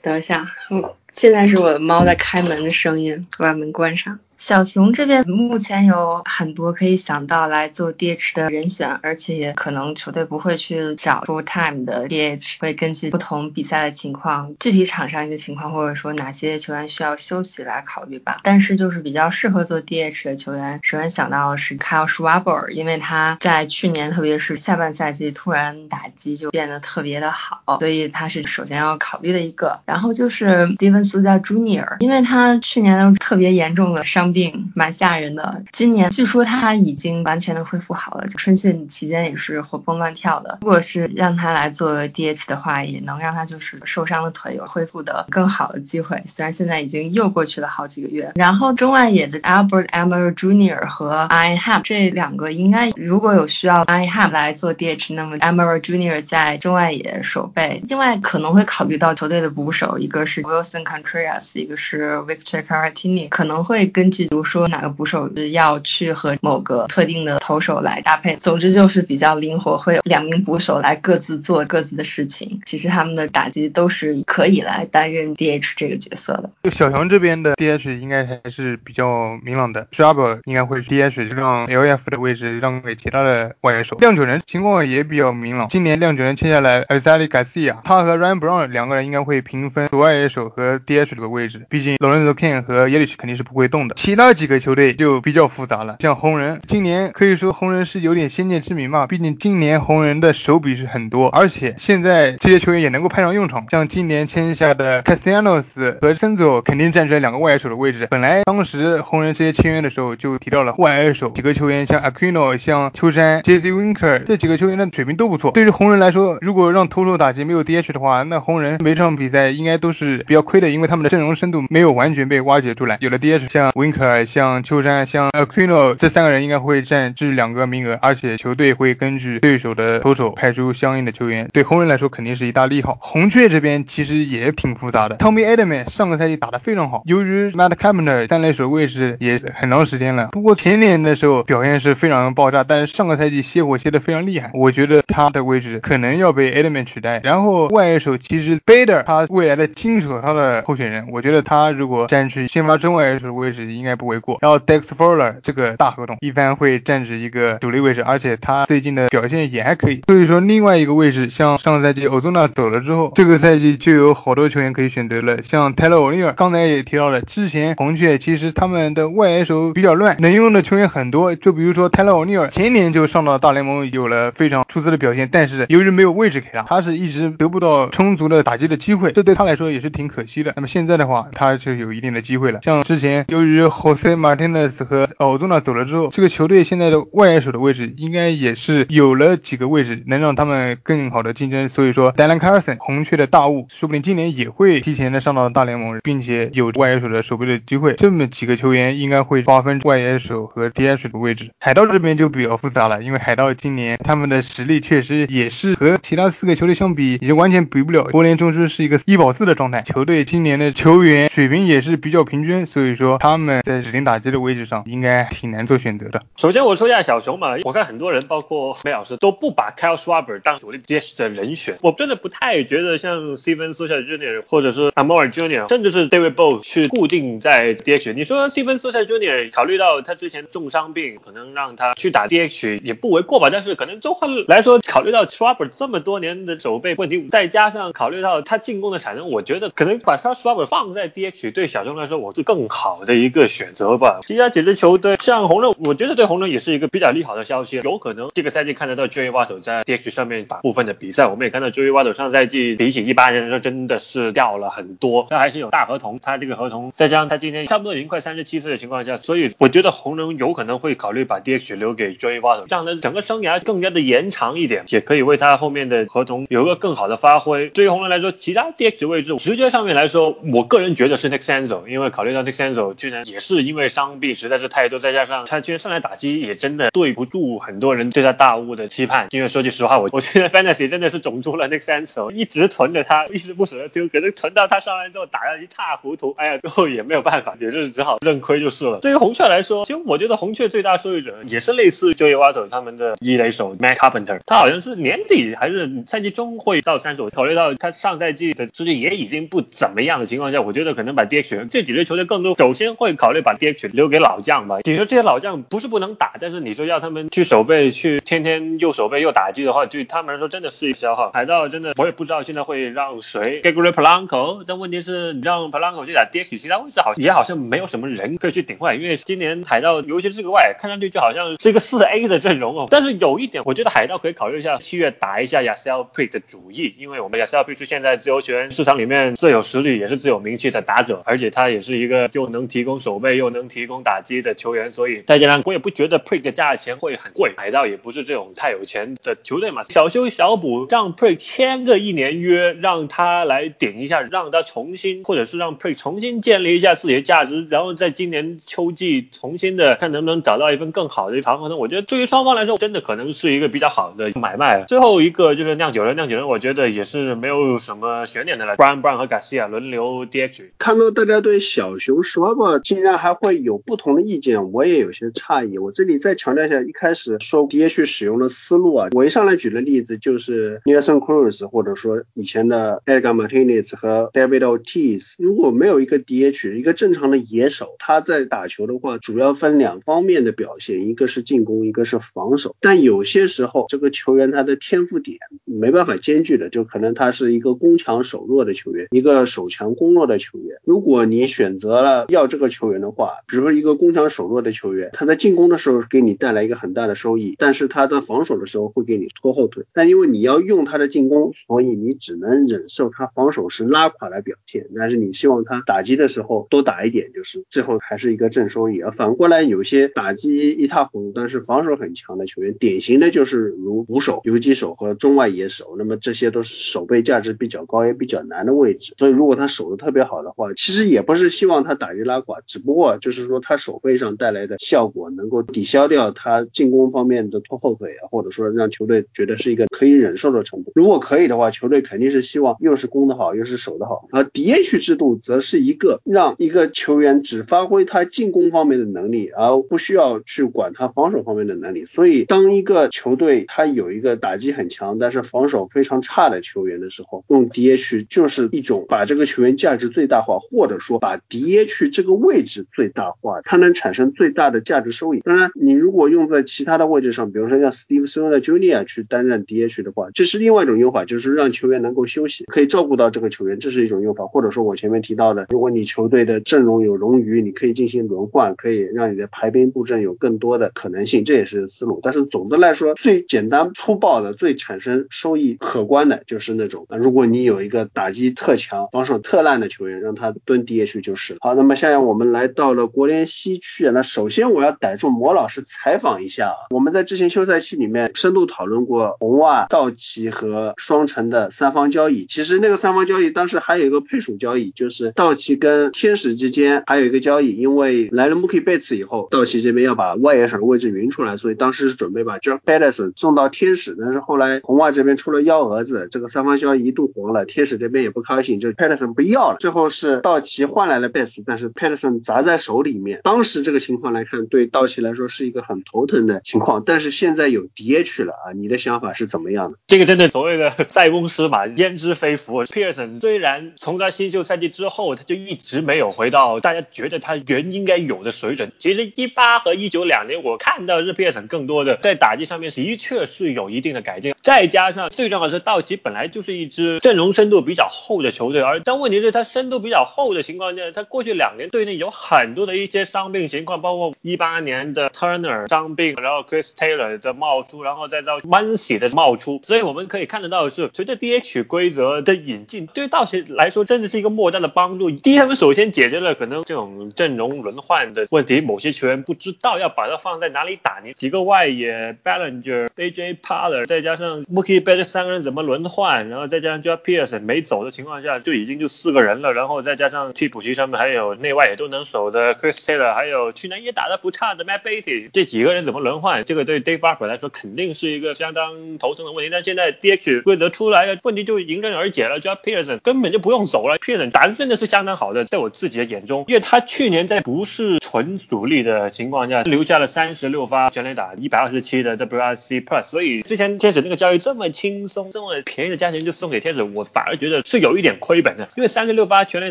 [0.03, 4.19] 等一下，我，现在是我的猫在开门的声音，我把门关上。
[4.43, 18.41] 小熊这边目前有很多可以想到来做 DH 的人选，而且也可能球队不会去找 full time 的 DH，会根据不同比赛的情况、具体场上一些情况，或者说哪些球员需要休息来考虑吧。
[18.43, 29.79] 但是就是比较适合做 DH 的球员，首先想到的是 Kyle Schwarber，因为他在去年特别是下半赛季突然打击就变得特别的好，所以他是首先要考虑的一个。
[29.87, 34.32] 然后就是 Steven Souza Junior，因为他去年特别严重的伤。
[34.33, 40.59] 病蛮吓人的，今年据说他已经完全的恢复好了，春训期间也是活蹦乱跳的。
[40.63, 46.23] 如果是让他来做 DH 的话，也能让他就是受伤的腿有恢复的更好的机会。
[46.29, 48.33] 虽然现在已经又过去了好几个月。
[48.35, 50.87] 然后中外野的 Albert e m e r Jr.
[50.87, 56.25] 和 I Ham 这两个应该如果有需要 I Ham 来做 DH，那么 Emmer Jr.
[56.25, 57.83] 在中外野守备。
[57.89, 64.22] 另外可能会考虑到球队的捕手，一个是 Wilson Contreras，一个是 Victor Caratini，可能会根据。
[64.29, 72.61] 比如说哪个捕手是要去和某个特定的投手来搭配，总之就是比较灵活，会有两名捕手来各自做各自的事情。
[72.65, 76.51] 其实他们的打击都是可以来担任 DH 这个角色的。
[76.63, 83.97] 就小熊这边的 DH 应该还是比较明朗的 s h a b e r 应该会 DH，让 LF 的位置让给其他的外野手。
[84.01, 91.67] 酿酒人情况也比较明朗，今年酿酒人签下来 a z a l i Garcia，他和 Ryan Brown 两个人应该会平分左外野手和 DH 这个位置。
[91.69, 93.95] 毕竟 Lorenzo King 和 Yelich 肯定是不会动的。
[94.13, 105.65] 其他几个球队就比较复杂了，像红人，今年可以说红人是有点先见之明嘛，毕竟今年红人的手笔是很多，而且现在这些球员也能够派上用场，像今年签下的 Castellanos
[106.03, 108.07] 和 Senzo 肯定占据了两个外野手的位置。
[108.11, 115.53] 本来当时红人这些签约的时候就提到了外野手几个球员，像 Aquino、像秋山、Jesse Winker 这几个球员的水平都不错。
[115.53, 122.99] 对于红人来说，如果让投手打击没有 DH 的话，那红人每场比赛应该都是比较亏的，因为他们的阵容深度没有完全被挖掘出来。
[123.01, 124.02] 有了 DH，像 Winker。
[124.03, 132.99] 特尔、像秋山、像 Aquino 这三个人应该会占这两个名额，而且球队会根据对手的投手派出相应的球员，对红人来说肯定是一大利好。
[133.01, 147.21] 红雀这边其实也挺复杂的，Tommy Edman 上个赛季打得非常好，由于 Matt Carpenter 三垒手位置也很长时间了，不过前年的时候表现是非常爆炸，但是上个赛季歇火歇得非常厉害，我觉得他的位置可能要被 Edman 取代。
[147.23, 154.39] 然后外野手其实 Bader 他未来的金手套的候选人，我觉得他如果占据先发中外野手位置应该不为过。
[154.41, 160.01] 然后 Dex Fowler 这个大合同一般会占据一个主力位置，而且他最近的表现也还可以。
[160.07, 180.53] 所以说另外一个位置，像上赛季 Ozuna 走了之后，这个赛季就有好多球员可以选择了，像 Taylor O'Neill，刚才也提到了，之前红雀其实他们的外野手比较乱，能用的球员很多，就比如说 Taylor O'Neill 前年就上到大联盟，有了非常出色的表现，但是由于没有位置给他，他是一直得不到充足的打击的机会，这对他来说也是挺可惜的。
[180.55, 182.61] 那么现在的话，他就有一定的机会了。
[182.63, 191.69] 像之前由于 Jose Martinez 和 Ozuna 走了之后，这个球队现在的外野手的位置应该也是有了几个位置能让他们更好的竞争。
[191.69, 197.95] 所以说，Dylan Carlson 红雀的大物，说不定今年也会提前的上到大联盟，并且有外野手的守备的机会。
[197.95, 201.51] 这么几个球员应该会划分外野手和 DH 的位置。
[201.59, 208.05] 海盗这边就比较复杂了，因为海盗今年他们的实力确实也是和其他四个球队相比，已经完全比不了。
[208.05, 216.23] 国联中枢是一个一保四的状态，球队今年的球员水平也是比较平均，所以说他们在指定打击的位置上应该挺难做选择的。
[216.37, 224.43] 首先我说一下小熊嘛，我看很多人包括梅老师都不把 Kyle Schwarber 当主力 DH 的人选，我真的不太觉得像 Steven s o c i a Jr.
[224.47, 225.69] 或者是 Amore Jr.
[225.69, 228.13] 甚至是 David Bow 去固定在 DH。
[228.15, 229.51] 你说 Steven s o c i a Jr.
[229.53, 233.49] 考虑到他之前重伤病，可能让他去打 DH 也不为过吧？
[233.51, 244.21] 但是可能综合来说，考虑到 Schwarber 这么多年的守备问题，再加上考虑到他进攻的产生，我觉得可能把他 Schwarber 放在 DH 对小熊来说，我是更好的一个选择吧。
[244.27, 251.27] 其他几支球队像红人，我觉得对红人也是一个比较利好的消息，有可能这个赛季看得到 Joey w a t t 在 DH 上面打部分的比赛。
[251.27, 267.69] 我们也看到 Joey w a t t 上赛季比起一八年来说真的是掉了很多，他还是有大合同，他这个合同再加上他今天差不多已经快三十七岁的情况下，所以我觉得红人有可能会考虑把 DH 留给 Joey w a t t 让他整个生涯更加的延长一点，也可以为他后面的合同有一个更好的发挥。
[267.69, 279.27] 对于红人来说，其他 DH 位置直接上面来说，我个人觉得是 Nick Senzel，因为考虑到 Nick Senzel 去年也是因为伤病实在是太多，再加上他其实上来打击也真的对不住很多人对他大物的期盼。
[279.31, 289.01] 因为说句实话，我 我觉得 Fantasy 真的是种出了那三手一直囤着他， 一直不舍得丢，可是囤到他上来之后打得一塌糊涂，哎呀，最后也没有办法，也是只好认亏就是了。
[289.01, 297.31] 对于红雀来说，其实我觉得红雀最大受益者也是类似 Joey Votto 他们的一垒手 Matt Carpenter，他好像是年底还是赛季中会到三手。
[297.31, 304.79] 考虑到他上赛季的实力也已经不怎么样的情况下，我觉得可能把 DH 这几支球队更多首先会考虑把 DH 留给老将吧。
[304.85, 311.31] 你说这些老将不是不能打，但是你说要他们去守备，去天天又守备又打击的话，对他们来说真的是一消耗。
[311.33, 322.89] 海盗真的我也不知道现在会让谁 Gregory Polanco，但问题是你让 Polanco 去打 DH，其他位置好也好像没有什么人可以去顶换，因为今年海盗尤其是这个外，看上去就好像是一个四 A 的阵容哦。
[322.91, 327.73] 但是有一点，我觉得海盗可以考虑一下七月打一下 y a s e l p r i 的主意，因为我们 y a s e l p
[327.73, 351.79] r i 是现在自由球员市场里面最有实力也是最有名气的打者，而且他也是一个又能提供守备又能提供打击的球员，所以再加上我也不觉得 Pre 的价钱会很贵，海盗也不是这种太有钱的球队嘛，小修小补让 Puig 签个一年约，让他来顶一下，让他重新或者是让 Puig 重新建立一下自己的价值，然后在今年秋季重新的看能不能找到一份更好的一长合同。
[351.79, 354.85] 我觉得对于双方来说，真的可能是一个比较好的买卖。
[354.89, 360.71] 最后一个就是酿酒人，酿酒人我觉得也是没有什么悬念的了，Brian Brown 和 Garcia 轮流 DH。
[360.79, 365.79] 看到大家对小熊 s c h w a b 竟然还会有不同的意见，我也有些诧异。
[365.79, 375.35] 我这里再强调一下，一开始说 DH 使用的思路啊，我一上来举的例子就是 Nelson Cruz，或者说以前的 Edgar Martinez 和 David Ortiz。
[375.39, 382.77] 如果没有一个 DH，一个正常的野手，他在打球的话，主要分两方面的表现，一个是进攻，一个是防守。
[382.81, 390.79] 但有些时候，这个球员他的天赋点没办法兼具的，就可能他是一个攻强守弱的球员，一个守强攻弱的球员。
[390.85, 399.85] 如果你选择了要这个球员员的话，比如说一个攻强守弱的球员，他在进攻的时候给你带来一个很大的收益，但是他在防守的时候会给你拖后腿。
[399.93, 404.87] 但因为你要用他的进攻，所以你只能忍受他防守是拉垮的表现。
[404.95, 409.01] 但是你希望他打击的时候多打一点，就是最后还是一个正收益。
[409.01, 415.95] 而反过来，有些打击一塌糊涂，但是防守很强的球员，典型的就是如捕手、游击手和中外野手。
[415.99, 419.15] 那么这些都是守备价值比较高也比较难的位置。
[419.19, 430.93] 所以如果他守的特别好的话，其实也不是希望他打击拉垮，只不过就是说他守备上带来的效果能够抵消掉他进攻方面的拖后腿啊，或者说让球队觉得是一个可以忍受的程度。
[430.95, 434.29] 如果可以的话，球队肯定是希望又是攻得好，又是守得好。
[434.33, 442.07] 而 DH 制度则是一个让一个球员只发挥他进攻方面的能力，而不需要去管他防守方面的能力。
[442.07, 455.41] 所以，当一个球队他有一个打击很强，但是防守非常差的球员的时候，用 DH 就是一种把这个球员价值最大化，或者说把 DH 这个位置是最大化，它能产生最大的价值收益。
[455.41, 464.47] 当然，你如果用在其他的位置上，比如说像 Steve s o n 的 Junior 去担任 DH 的话，这是另外一种用法，就是让球员能够休息，可以照顾到这个球员，这是一种用法。
[464.47, 472.21] 或者说我前面提到的，如果你球队的阵容有冗余，你可以进行轮换，可以让你的排兵布阵有更多的可能性，这也是思路。
[472.23, 481.59] 但是总的来说，最简单粗暴的、最产生收益可观的就是那种，如果你有一个打击特强、防守特烂的球员，让他蹲 DH 就是了。
[481.61, 492.47] 好，那么现在我们来来到了国联西区，那首先我要逮住魔老师采访一下啊，我们在之前休赛期里面深度讨论过红袜、道奇和双城的三方交易。
[492.47, 519.97] 其实那个三方交易当时还有一个配属交易，就是道奇跟天使之间还有一个交易，因为来了 Mookie Betts 以后，道奇这边要把外野手的位置匀出来，所以当时是准备把 Joe Pederson 送到天使，但是后来红袜这边出了幺蛾子，这个三方交易一度黄了，天使这边也不高兴，就 Pederson 不要了，最后是道奇换来了 Betts，但是 Pederson 砸在手里面，当时这个情况来看，对道奇来说是一个很头疼的情况，但是现在有 DH 了啊，你的想法是怎么样的？
[520.07, 528.93] 这个真的所谓的塞翁失马焉知非福 Pearson 虽然从他新秀赛季之后，他就一直没有回到大家觉得他原应该有的水准。
[528.99, 555.31] 其实一八和一九两年，我看到日 Pearson 更多的在打击上面的确是有一定的改进，再加上最重要的是道奇本来就是一支阵容深度比较厚的球队，而但问题是他深度比较厚的情况下，他过去两年队内有很多的一些伤病情况，包括一八年的 Turner 伤病，然后 Chris Taylor 的冒出，然后再到 Muncy 的冒出，所以我们可以看得到的是，随着 DH 规则的引进，对道奇来说真的是一个莫大的帮助。
[555.31, 579.71] 第一，他们首先解决了可能这种阵容轮换的问题，某些球员不知道要把它放在哪里打，你几个外野 Ballinger、AJ Parler，再加上 Mookie Betts 三个人怎么轮换，然后再加上 Joe Pearson 没走的情况下，就已经就四个人了，然后再加上替补席上面还有内外也都能守的 Chris Taylor，还有去年也打得不差的 Matt Beatty，这几个人怎么轮换，这个对 Dave Barber 来说肯定是一个相当头疼的问题。
[579.71, 599.91] 但现在 DH 规则出来了，问题就迎刃而解了，Joe Pearson 根本就不用走了，Pearson 打的真的是相当好的，在我自己的眼中，因为他去年在不是纯主力的情况下，留下了三十六发全垒打，一百二十七的 WRC Plus，所以之前天使那个交易这么轻松，这么便宜的价钱就送给天使，我反而觉得是有一点亏本的，因为三十六发全垒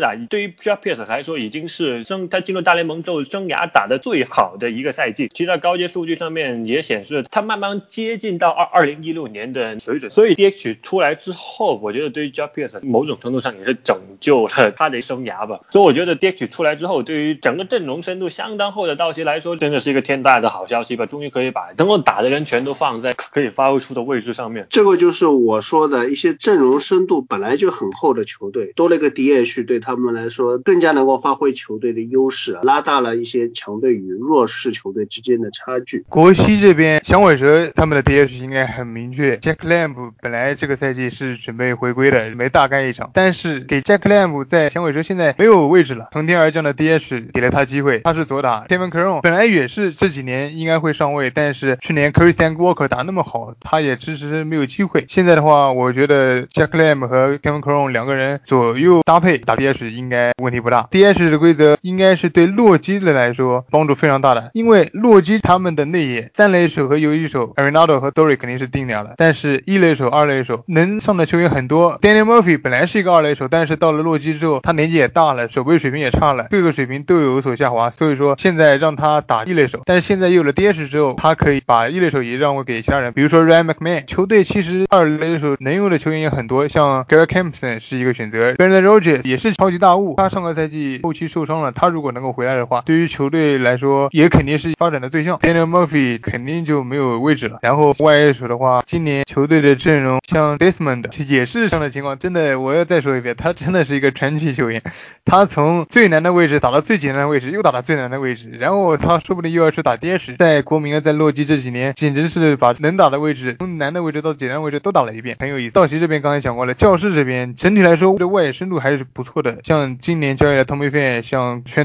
[0.00, 24.66] 打对于 Joe Pearson 来说已经是升他进入大联盟之后生涯打的最好的一个赛季，其实在高阶数据上面也显示他慢慢接近到二二零一六年的水准，所以 DH 出来之后，我觉得对于 Joe Pearson 某种程度上也是拯救了他的生涯吧，所以我觉得 DH 出来之后，对于整个阵容深度相当厚的道奇来说，真的是一个天大的好消息吧，终于可以把能够打的人全都放在可以发挥出的位置上面。
[24.70, 36.04] 这个就是我说的一些阵容深度本来就很厚的球队，多了个 DH，对他们来说更加能够发挥球队的优优势，拉大了一些强队与弱势球队之间的差距。
[36.08, 55.04] 国西这边响尾蛇他们的 DH 应该很明确，Jack Lamb 本来这个赛季是准备回归的，没大干一场，但是给 Jack Lamb 在响尾蛇现在没有位置了，从天而降的 DH 给了他机会，他是左打，Kevin Cron 本来也是这几年应该会上位，但是去年 Christian Walker 打那么好，他也迟迟没有机会。
[55.08, 60.88] 现在的话，我觉得 Jack Lamb 和 Kevin Cron 两个人左右搭配打 DH 应该问题不大。
[60.90, 72.00] DH 的规则应该应该是对洛基的来说帮助非常大的，因为洛基他们的内野三垒手和游击手 Arenado 和 Dory 肯定是定了，但是一垒手、二垒手能上的球员很多。
[72.00, 79.80] Danny Murphy 本来是一个二垒手，但是到了洛基之后，他年纪也大了，守备水平也差了，各个水平都有所下滑，所以说现在让他打一垒手。
[79.84, 84.04] 但是现在有了 DH 之后，他可以把一垒手也让位给其他人，比如说 Ryan McMahon。
[84.06, 90.14] 球队其实二垒手能用的球员也很多，像 Gary Campson 是一个选择，Ben Rogers 也是超级大物。
[90.16, 95.38] 他上个赛季后期受伤了，他如果能够回来的话，对于球队来说也肯定是发展的对象。
[95.38, 97.58] Danny Murphy 肯定就没有位置了。
[97.62, 104.82] 然后外野手的话，今年球队的阵容像 Desmond 也是这样的情况，真的我要再说一遍，他真的是一个传奇球员。
[105.24, 110.36] 他从最难的位置打到最简单的位置，又打到最难的位置，然后他说不定又要去打 DH。
[110.36, 115.74] 在国民啊，在洛基这几年，简直是把能打的位置，从难的位置到简单位置都打了一遍，很有意思。
[115.74, 121.81] 道奇这边刚才讲过了，教室这边整体来说的外野深度还是不错的，像今年交易的 Tommy Pham，像全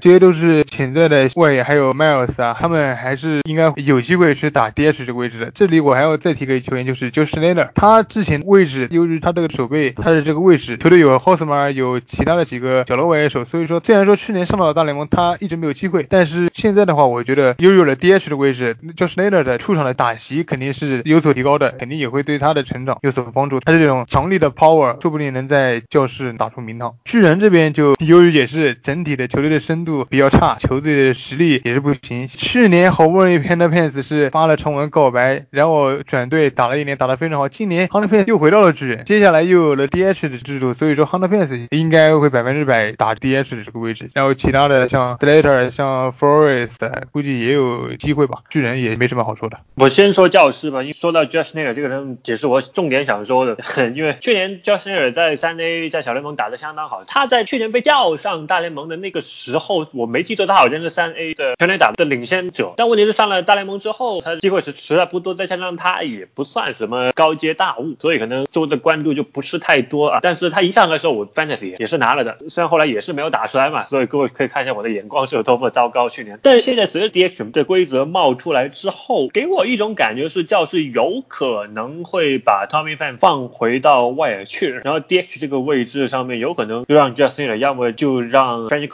[0.00, 5.50] 这些都是潜在的外野，还有 Miles 啊，他们还是应该有机会去打 DH 这个位置的。
[5.54, 23.60] 这里我还要再提个球员，就是 Josh Naylor，他之前位置由于他这个手背，他的这个位置，球队有 Hosmer，有其他的几个角落外野手，所以说虽然说去年上到了大联盟，他一直没有机会，但是现在的话，我觉得拥有了 DH 的位置，Josh Naylor 的出场的打席肯定是有所提高的，肯定也会对他的成长有所帮助。
[23.60, 26.94] 他是这种强力的 power，说不定能在教室打出名堂。
[27.04, 32.26] 巨人这边就由于也是整体的球队的深度比较差，球队的实力也是不行。
[32.26, 37.48] 去年好不容易 Panda Pants 是发了长文告白，然后转队打了一年，打得非常好。
[37.48, 44.10] 今年 Hunter Pants 又回到了巨人，接下来又有了 DH 的制度，所以说 Hunter Pants 应该会百分之百打 DH 的这个位置。
[44.12, 48.38] 然后其他的像 Slater、像 Forest，估计也有机会吧。
[48.50, 49.58] 巨人也没什么好说的。
[49.76, 53.56] 我先说教师吧，因为说到 Josh Naylor 这个人，也是我重点想说的。
[53.94, 62.72] 因为去年 Josh Naylor 在三 A 在小联盟打得相当好，他在去年被叫上大联盟的那个时候，我没记错，他好像是三 A 的全垒打的领先者。
[62.76, 70.20] 但问题是上了大联盟之后，他的机会是实在不多，再加上他也不算什么高阶大物，所以可能受的关注就不是太多啊。
[70.22, 76.08] 但是他一上来的时候，我 Fantasy 也是拿了的，虽然后来也是没有打出来嘛，所以各位可以看一下我的眼光是有多么糟糕。
[76.08, 88.88] 去年，但是现在随着 DH 的规则冒出来之后，给我一种感觉是教室有可能会把 Tommy Fan 放回到外野去，然后 DH 这个位置上面有可能就让 Justin 要么就让 Frankie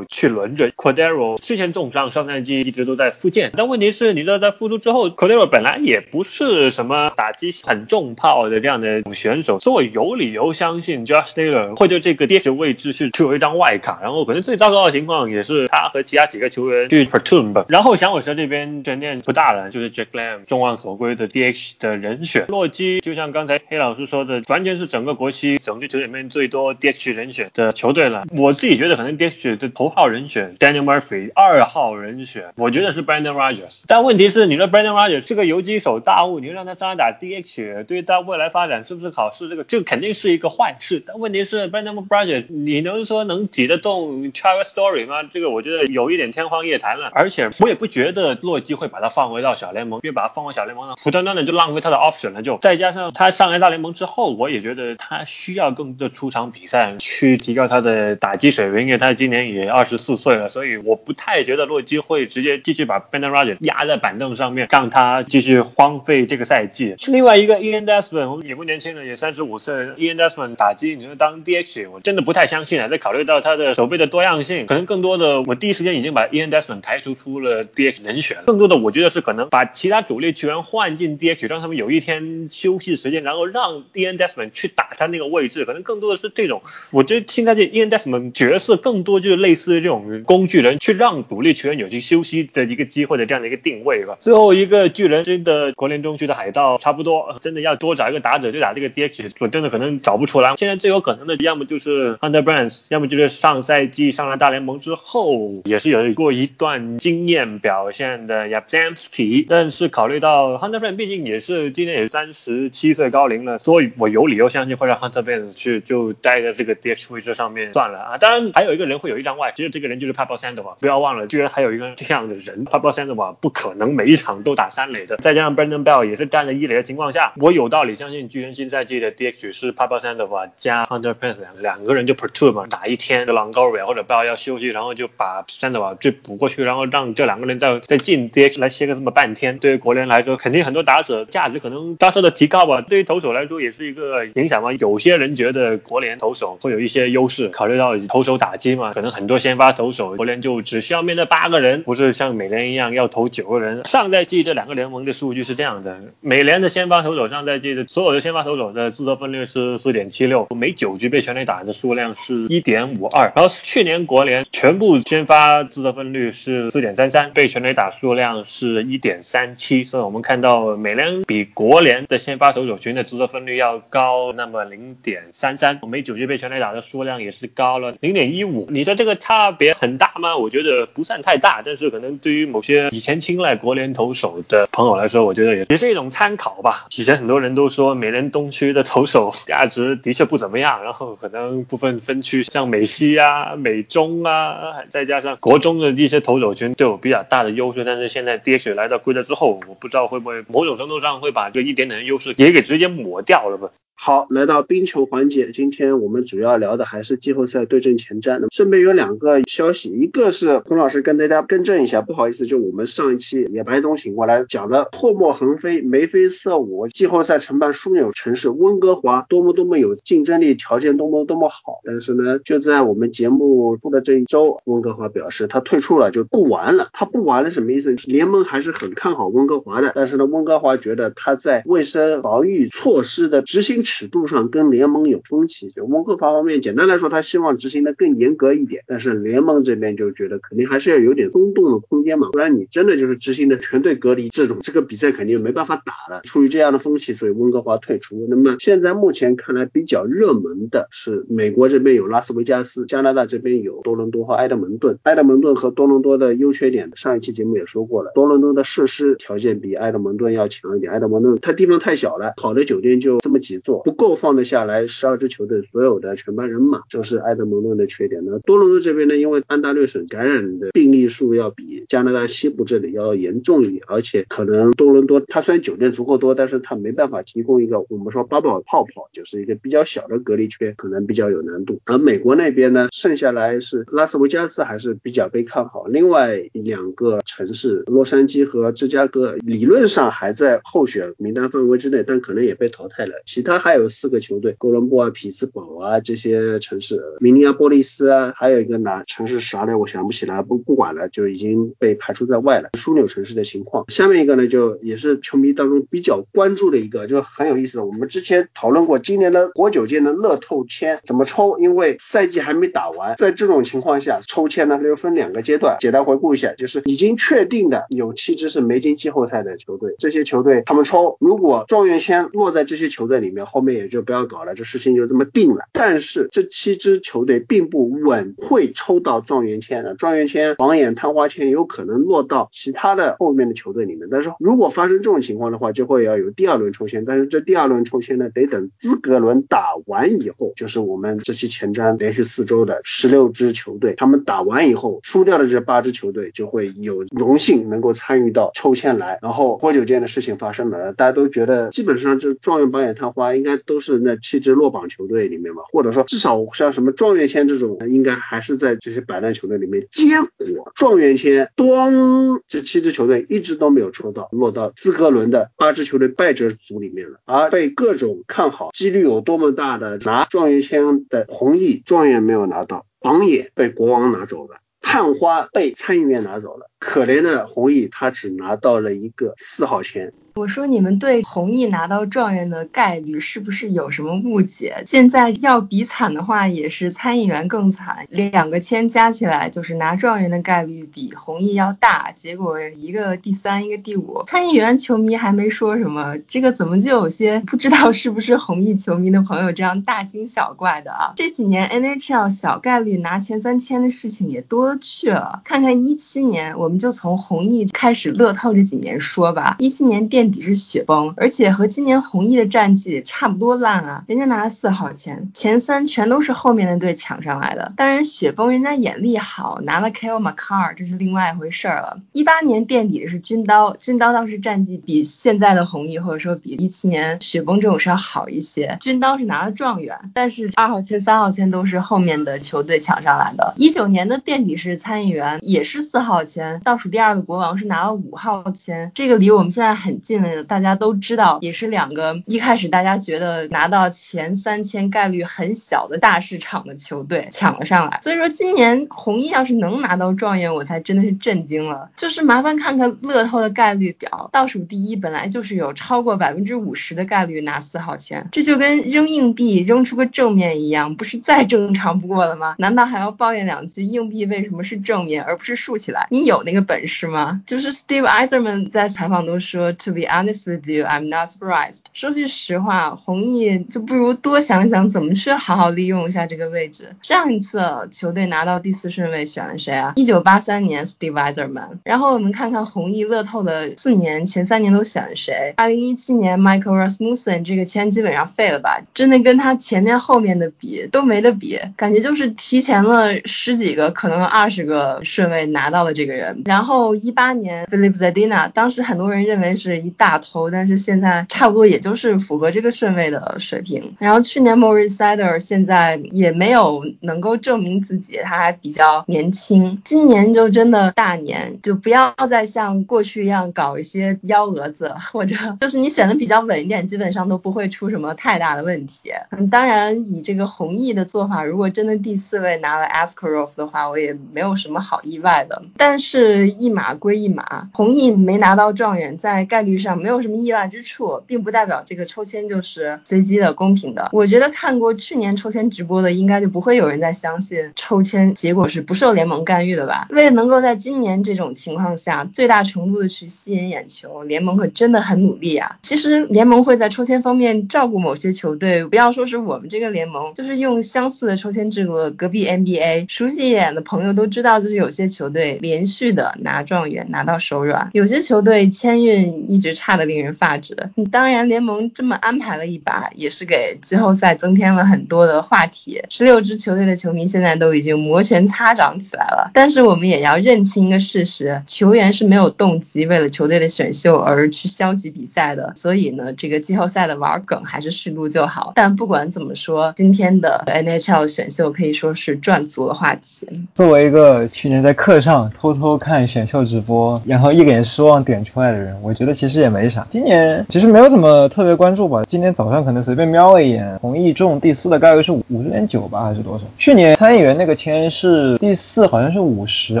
[0.08, 0.70] 去轮着。
[0.72, 17.64] Cordero 之前重伤，上赛季一直都在复健，但问题是，你知道在复出之后，Cordero 本来也不是什么打击很重炮的这样的选手，所以我有理由相信 Josh Taylor 会对这个 DH 位置去出有一张外卡，然后可能最糟糕的情况也是他和其他几个球员去 platoon 吧。
[17.68, 22.46] 然后响尾蛇这边悬念不大了，就是 Jack Lamb 众望所归的 DH 的人选。
[22.48, 28.24] 洛基就像刚才黑老师说的，完全是整个国西整支球队里面最多 DH 人选的球队了。
[28.30, 33.82] 我自己觉得可能 DH 的头号人选 Daniel Murphy，二号人选我觉得是 Brandon Rogers。
[33.86, 39.48] 但问题是，你说 Brandon Rogers 是个游击手大物，你让他上来打 DH，对他未来发展是不是好事？
[39.48, 41.02] 这个这肯定是一个坏事。
[41.06, 45.22] 但问题是 Brandon Rogers，你能说能挤得动 Travis Story 吗？
[45.32, 47.10] 这个我觉得有一点天方夜谭了。
[47.12, 52.42] 而且我也不觉得洛基会把他放回到小联盟，因为把他放回小联盟呢，不端端的就浪费他的 option 了。
[52.42, 66.94] 就再加上他上来大联盟之后，我也觉得他需要更多的出场比赛去提高他的打击水平，因为他今年也二十四岁了，所以我不太觉得洛基会直接继续把 Ben r o g e r 压在板凳上面，让他继续荒废这个赛季。
[67.08, 72.88] 另外一个 Ian Desmond，我们也不年轻了，也三十五岁，Ian Desmond 打击你说当 DH，我真的不太相信啊。
[72.88, 86.62] 在考虑到他的手背的多样性，可能更多的我第一时间已经把 Ian Desmond 排除出了 DH 人选，更多的我觉得是可能把其他主力球员换进 DH，让他们有一天休息时间，然后让 Ian Desmond 去打他那个位置，可能更多的是这种。
[86.90, 94.16] 我觉得现在这 Ian Desmond 角色更多就是类似这种工具人，去让主力球员有去休息的一个机会的这样的一个定位吧。
[94.20, 100.54] 最后一个巨人真的国联中区的海盗差不多，真的要多找一个打者就打这个 DH，我真的可能找不出来。
[100.56, 118.18] 现在最有可能的要么就是 Hunter Brands，要么就是上赛季上了大联盟之后也是有过一段经验表现的 Yabzamski，但是考虑到 Hunter Brands 毕竟也是今年也三十七岁高龄了，所以我有理由相信会让 Hunter Brands 去就待在这个 DH 位置上面算了啊。
[118.18, 132.14] 当然还有一个人会有一张外，其实这个人就是 Pablo Sandoval，不要忘了居然还有一个这样的人，Pablo Sandoval 不可能每一场都打三垒的，再加上 Brandon Bell 也是干了一垒的情况下，我有道理相信巨人新赛季的 DH 是 Pablo Sandoval 加 Hunter Brands 两两个人就
[132.14, 144.72] platoon 嘛，打一天的 Longoria 或者 Bell 要休息，然后就把 Sandoval 就补过去，然后让这两个人再再进 DH 来歇个这么半天，对于国联来说肯定很多打者价值可能大大的提高吧，对于投手来说也是一个影响嘛。
[144.74, 153.84] 有些人觉得国联投手会有一些优势，考虑到投手打击嘛，可能很很多先发投手国联就只需要面对八个人，不是像美联一样要投九个人。
[153.84, 178.66] 上赛季这两个联盟的数据是这样的，美联的先发投手上赛季的所有的先发投手的自责分率是四点七六，每九局被全垒打的数量是一点五二，然后去年国联全部先发自责分率是四点三三，被全垒打数量是一点三七，所以我们看到美联比国联的先发投手群的自责分率要高那么零点三三，每九局被全垒打的数量也是高了零点一五。
[178.68, 180.36] 你在这个差别很大吗？
[180.36, 186.86] 我觉得不算太大，但是可能对于某些以前青睐国联投手的朋友来说，我觉得也也是一种参考吧。
[186.96, 203.68] 以前很多人都说美联东区的投手价值的确不怎么样，然后可能部分分区像美西啊、美中啊，再加上国中的一些投手群都有比较大的优势，但是现在 DH 来到规则之后，我不知道会不会某种程度上会把这一点点的优势也给直接抹掉了吧。
[204.04, 208.32] 好，来到冰球环节，今天我们主要聊的还是季后赛对阵前瞻。
[208.32, 221.78] 那么顺便有两个消息，一个是洪老师跟大家更正一下，不好意思，就我们上一期野白东请过来讲的唾沫横飞、眉飞色舞，季后赛承办枢纽城市温哥华多么多么有竞争力，条件多么多么好。
[221.84, 226.88] 但是呢，就在我们节目录的这一周，温哥华表示他退出了，就不玩了。
[226.92, 227.94] 他不玩了什么意思？
[228.08, 233.84] 联盟还是很看好温哥华的，但是呢，温哥华觉得他在卫生防御措施的执行。
[233.92, 246.22] 尺度上跟联盟有分歧，就温哥华方面，简单来说，他希望执行的更严格一点，但是联盟这边就觉得肯定还是要有点松动的空间嘛，不然你真的就是执行的全队隔离这种，这个比赛肯定没办法打了。
[246.22, 248.26] 出于这样的风气，所以温哥华退出。
[248.30, 254.98] 那么现在目前看来比较热门的是美国这边有拉斯维加斯，加拿大这边有多伦多和埃德蒙顿。
[255.02, 263.71] 埃德蒙顿和多伦多的优缺点，上一期节目也说过了，多伦多的设施条件比埃德蒙顿要强一点，埃德蒙顿它地方太小了，好的酒店就这么几座。
[263.80, 268.22] 不够放得下来十二支球队所有的全班人马，这是埃德蒙顿的缺点。
[268.24, 281.80] 那多伦多这边呢，因为安大略省感染的病例数要比加拿大西部这里要严重一点，而且可能多伦多它虽然酒店足够多，但是它没办法提供一个我们说八宝泡泡，就是一个比较小的隔离圈，可能比较有难度。
[281.84, 293.22] 而美国那边呢，剩下来是拉斯维加斯还是比较被看好，另外两个城市洛杉矶和芝加哥理论上还在候选名单范围之内，但可能也被淘汰了。
[293.26, 302.70] 其他还有四个球队，哥伦布啊、匹兹堡啊这些城市，明尼阿波利斯啊，还有一个哪城市啥的我想不起来，不不管了，就已经被排除在外了。
[302.72, 307.80] 枢纽城市的情况，下面一个呢，就也是球迷当中比较关注的一个，就很有意思。
[307.80, 325.66] 我们之前讨论过今年的国九届的乐透签怎么抽，因为赛季还没打完，在这种情况下抽签呢它，就分两个阶段，简单回顾一下，就是已经确定的有七支是没进季后赛的球队，这些球队他们抽，如果状元签落在这些球队里面，后面也就不要搞了，这事情就这么定了。
[325.72, 334.08] 但是这七支球队并不稳会抽到状元签的，状元签、榜眼、探花签有可能落到其他的后面的球队里面。
[334.10, 337.04] 但是如果发生这种情况的话，就会要有第二轮抽签。
[337.04, 349.18] 但是这第二轮抽签呢，得等资格轮打完以后，就是我们这期前瞻连续四周的十六支球队，他们打完以后，输掉的这八支球队就会有荣幸能够参与到抽签来。
[349.20, 359.88] 然后郭九件的事情发生了，大家都觉得基本上这状元、榜眼、探花应该都是那七支落榜球队里面吧，或者说至少像什么状元签这种，应该还是在这些摆烂球队里面。
[359.90, 380.12] 结果状元签，咣，这七支球队一直都没有抽到，落到资格轮的八支球队败者组里面了，而被各种看好，几率有多么大的拿状元签的弘毅状元没有拿到，榜眼被国王拿走了，探花被参议员拿走了，可怜的弘毅他只拿到了一个四号签。
[380.34, 384.82] 我说你们对弘毅拿到状元的概率是不是有什么误解？
[384.86, 394.22] 现在要比惨的话，也是参议员更惨，两个签加起来就是拿状元的概率比弘毅要大，结果一个第三，一个第五。
[394.26, 401.12] 参议员球迷还没说什么，这个怎么就有些不知道是不是弘毅球迷的朋友这样大惊小怪的啊？
[401.14, 410.02] 这几年 NHL 小概率拿前三签的事情也多了去了，看看一七年，我们就从弘毅开始乐透这几年说吧，一七年。
[410.08, 414.04] 垫底是雪崩，而且和今年弘毅的战绩差不多烂啊！
[414.08, 417.72] 人家拿了四号签，前三全都是后面的队抢上来的。
[417.76, 422.00] 当然，雪崩人家眼力好，拿了 Kale McCarr，这是另外一回事儿了。
[422.12, 428.76] 一八年垫底的是军刀，军刀倒是战绩比现在的弘毅或者说比一七年雪崩这种是要好一些。
[428.80, 433.54] 军刀是拿了状元，但是二号签、三号签都是后面的球队抢上来的。
[433.56, 440.44] 一九年的垫底是参议员，也是四号签，倒数第二个国王是拿了五号签，这个离我们现在很近了。
[440.44, 448.00] 大家都知道，也是两个一开始大家觉得拿到前三千概率很小的大市场的球队抢了上来。
[448.02, 451.90] 所以说今年弘毅要是能拿到状元，我才真的是震惊了。
[451.96, 462.54] 就是麻烦看看乐透的概率表，倒数第一本来就是有超过百分之五十的概率拿四号签，这就跟扔硬币扔出个正面一样，不是再正常不过了吗？
[462.58, 466.06] 难道还要抱怨两句硬币为什么是正面而不是竖起来？
[466.10, 467.40] 你有那一个本事吗？
[467.46, 471.80] 就是 Steve Eiserman 在采访都说，To be honest with you, I'm not surprised。
[471.94, 476.94] 说句实话，弘毅就不如多想想怎么去好好利用一下这个位置。
[477.00, 479.94] 上一次球队拿到第四顺位选了谁啊？
[479.96, 481.78] 一九八三年 Steve Eiserman。
[481.84, 485.54] 然后我们看看弘毅乐透的四年前三年都选了谁？
[485.56, 488.82] 二零一七年 Michael Rasmussen 这个签基本上废了吧？
[488.92, 496.41] 真的跟他前面后面的比都没得比，感觉就是提前了十几个可能二十个顺位拿到了这个人。
[496.44, 503.94] 然后一八年 Philip Zadina，当时很多人认为是一大头，但是现在差不多也就是符合这个顺位的水平。
[503.98, 509.80] 然后去年 Morris Sider 现在也没有能够证明自己，他还比较年轻。
[509.84, 519.10] 今年就真的大年，就不要再像过去一样搞一些幺蛾子，或者 就是你选的比较稳一点，基本上都不会出什么太大的问题。
[519.30, 525.62] 嗯，当然以这个弘毅的做法，如果真的第四位拿了 Askarov 的话，我也没有什么好意外的。
[525.76, 534.08] 但是是一码归一码，弘毅没拿到状元，在概率上没有什么意外之处，并不代表这个抽签就是随机的、公平的。
[534.12, 540.06] 我觉得看过去年抽签直播的，应该就不会有人再相信抽签结果是不受联盟干预的吧？
[540.10, 545.78] 为了能够在今年这种情况下最大程度的去吸引眼球，联盟可真的很努力啊。
[545.82, 560.76] 其实联盟会在抽签方面照顾某些球队，不要说是我们这个联盟，就是用相似的抽签制度，隔壁 NBA 熟悉一点的朋友都知道，就是有些球队连续的拿状元拿到手软，有些球队签运一直差的令人发指。
[561.10, 566.02] 当然，联盟这么安排了一把，也是给季后赛增添了很多的话题。
[566.08, 569.50] 十六支球队的球迷现在都已经摩拳擦掌起来了。
[569.54, 575.72] 但是我们也要认清一个事实，球员是没有动机为了球队的选秀而去消极比赛的。
[575.76, 578.72] 所以呢，这个季后赛的玩梗还是适度就好。
[578.74, 583.46] 但不管怎么说，今天的 NHL 选秀可以说是赚足了话题。
[583.74, 590.04] 作为一个去年在课上偷偷看选秀直播，然后一脸失望点出来的人，我觉得其实也没啥。
[590.10, 592.24] 今年其实没有怎么特别关注吧。
[592.26, 596.64] 今天早上可能随便瞄了一眼，弘毅中第四的概率是五十点九吧，还是多少？
[596.76, 600.00] 去年参议员那个签是第四，好像是五十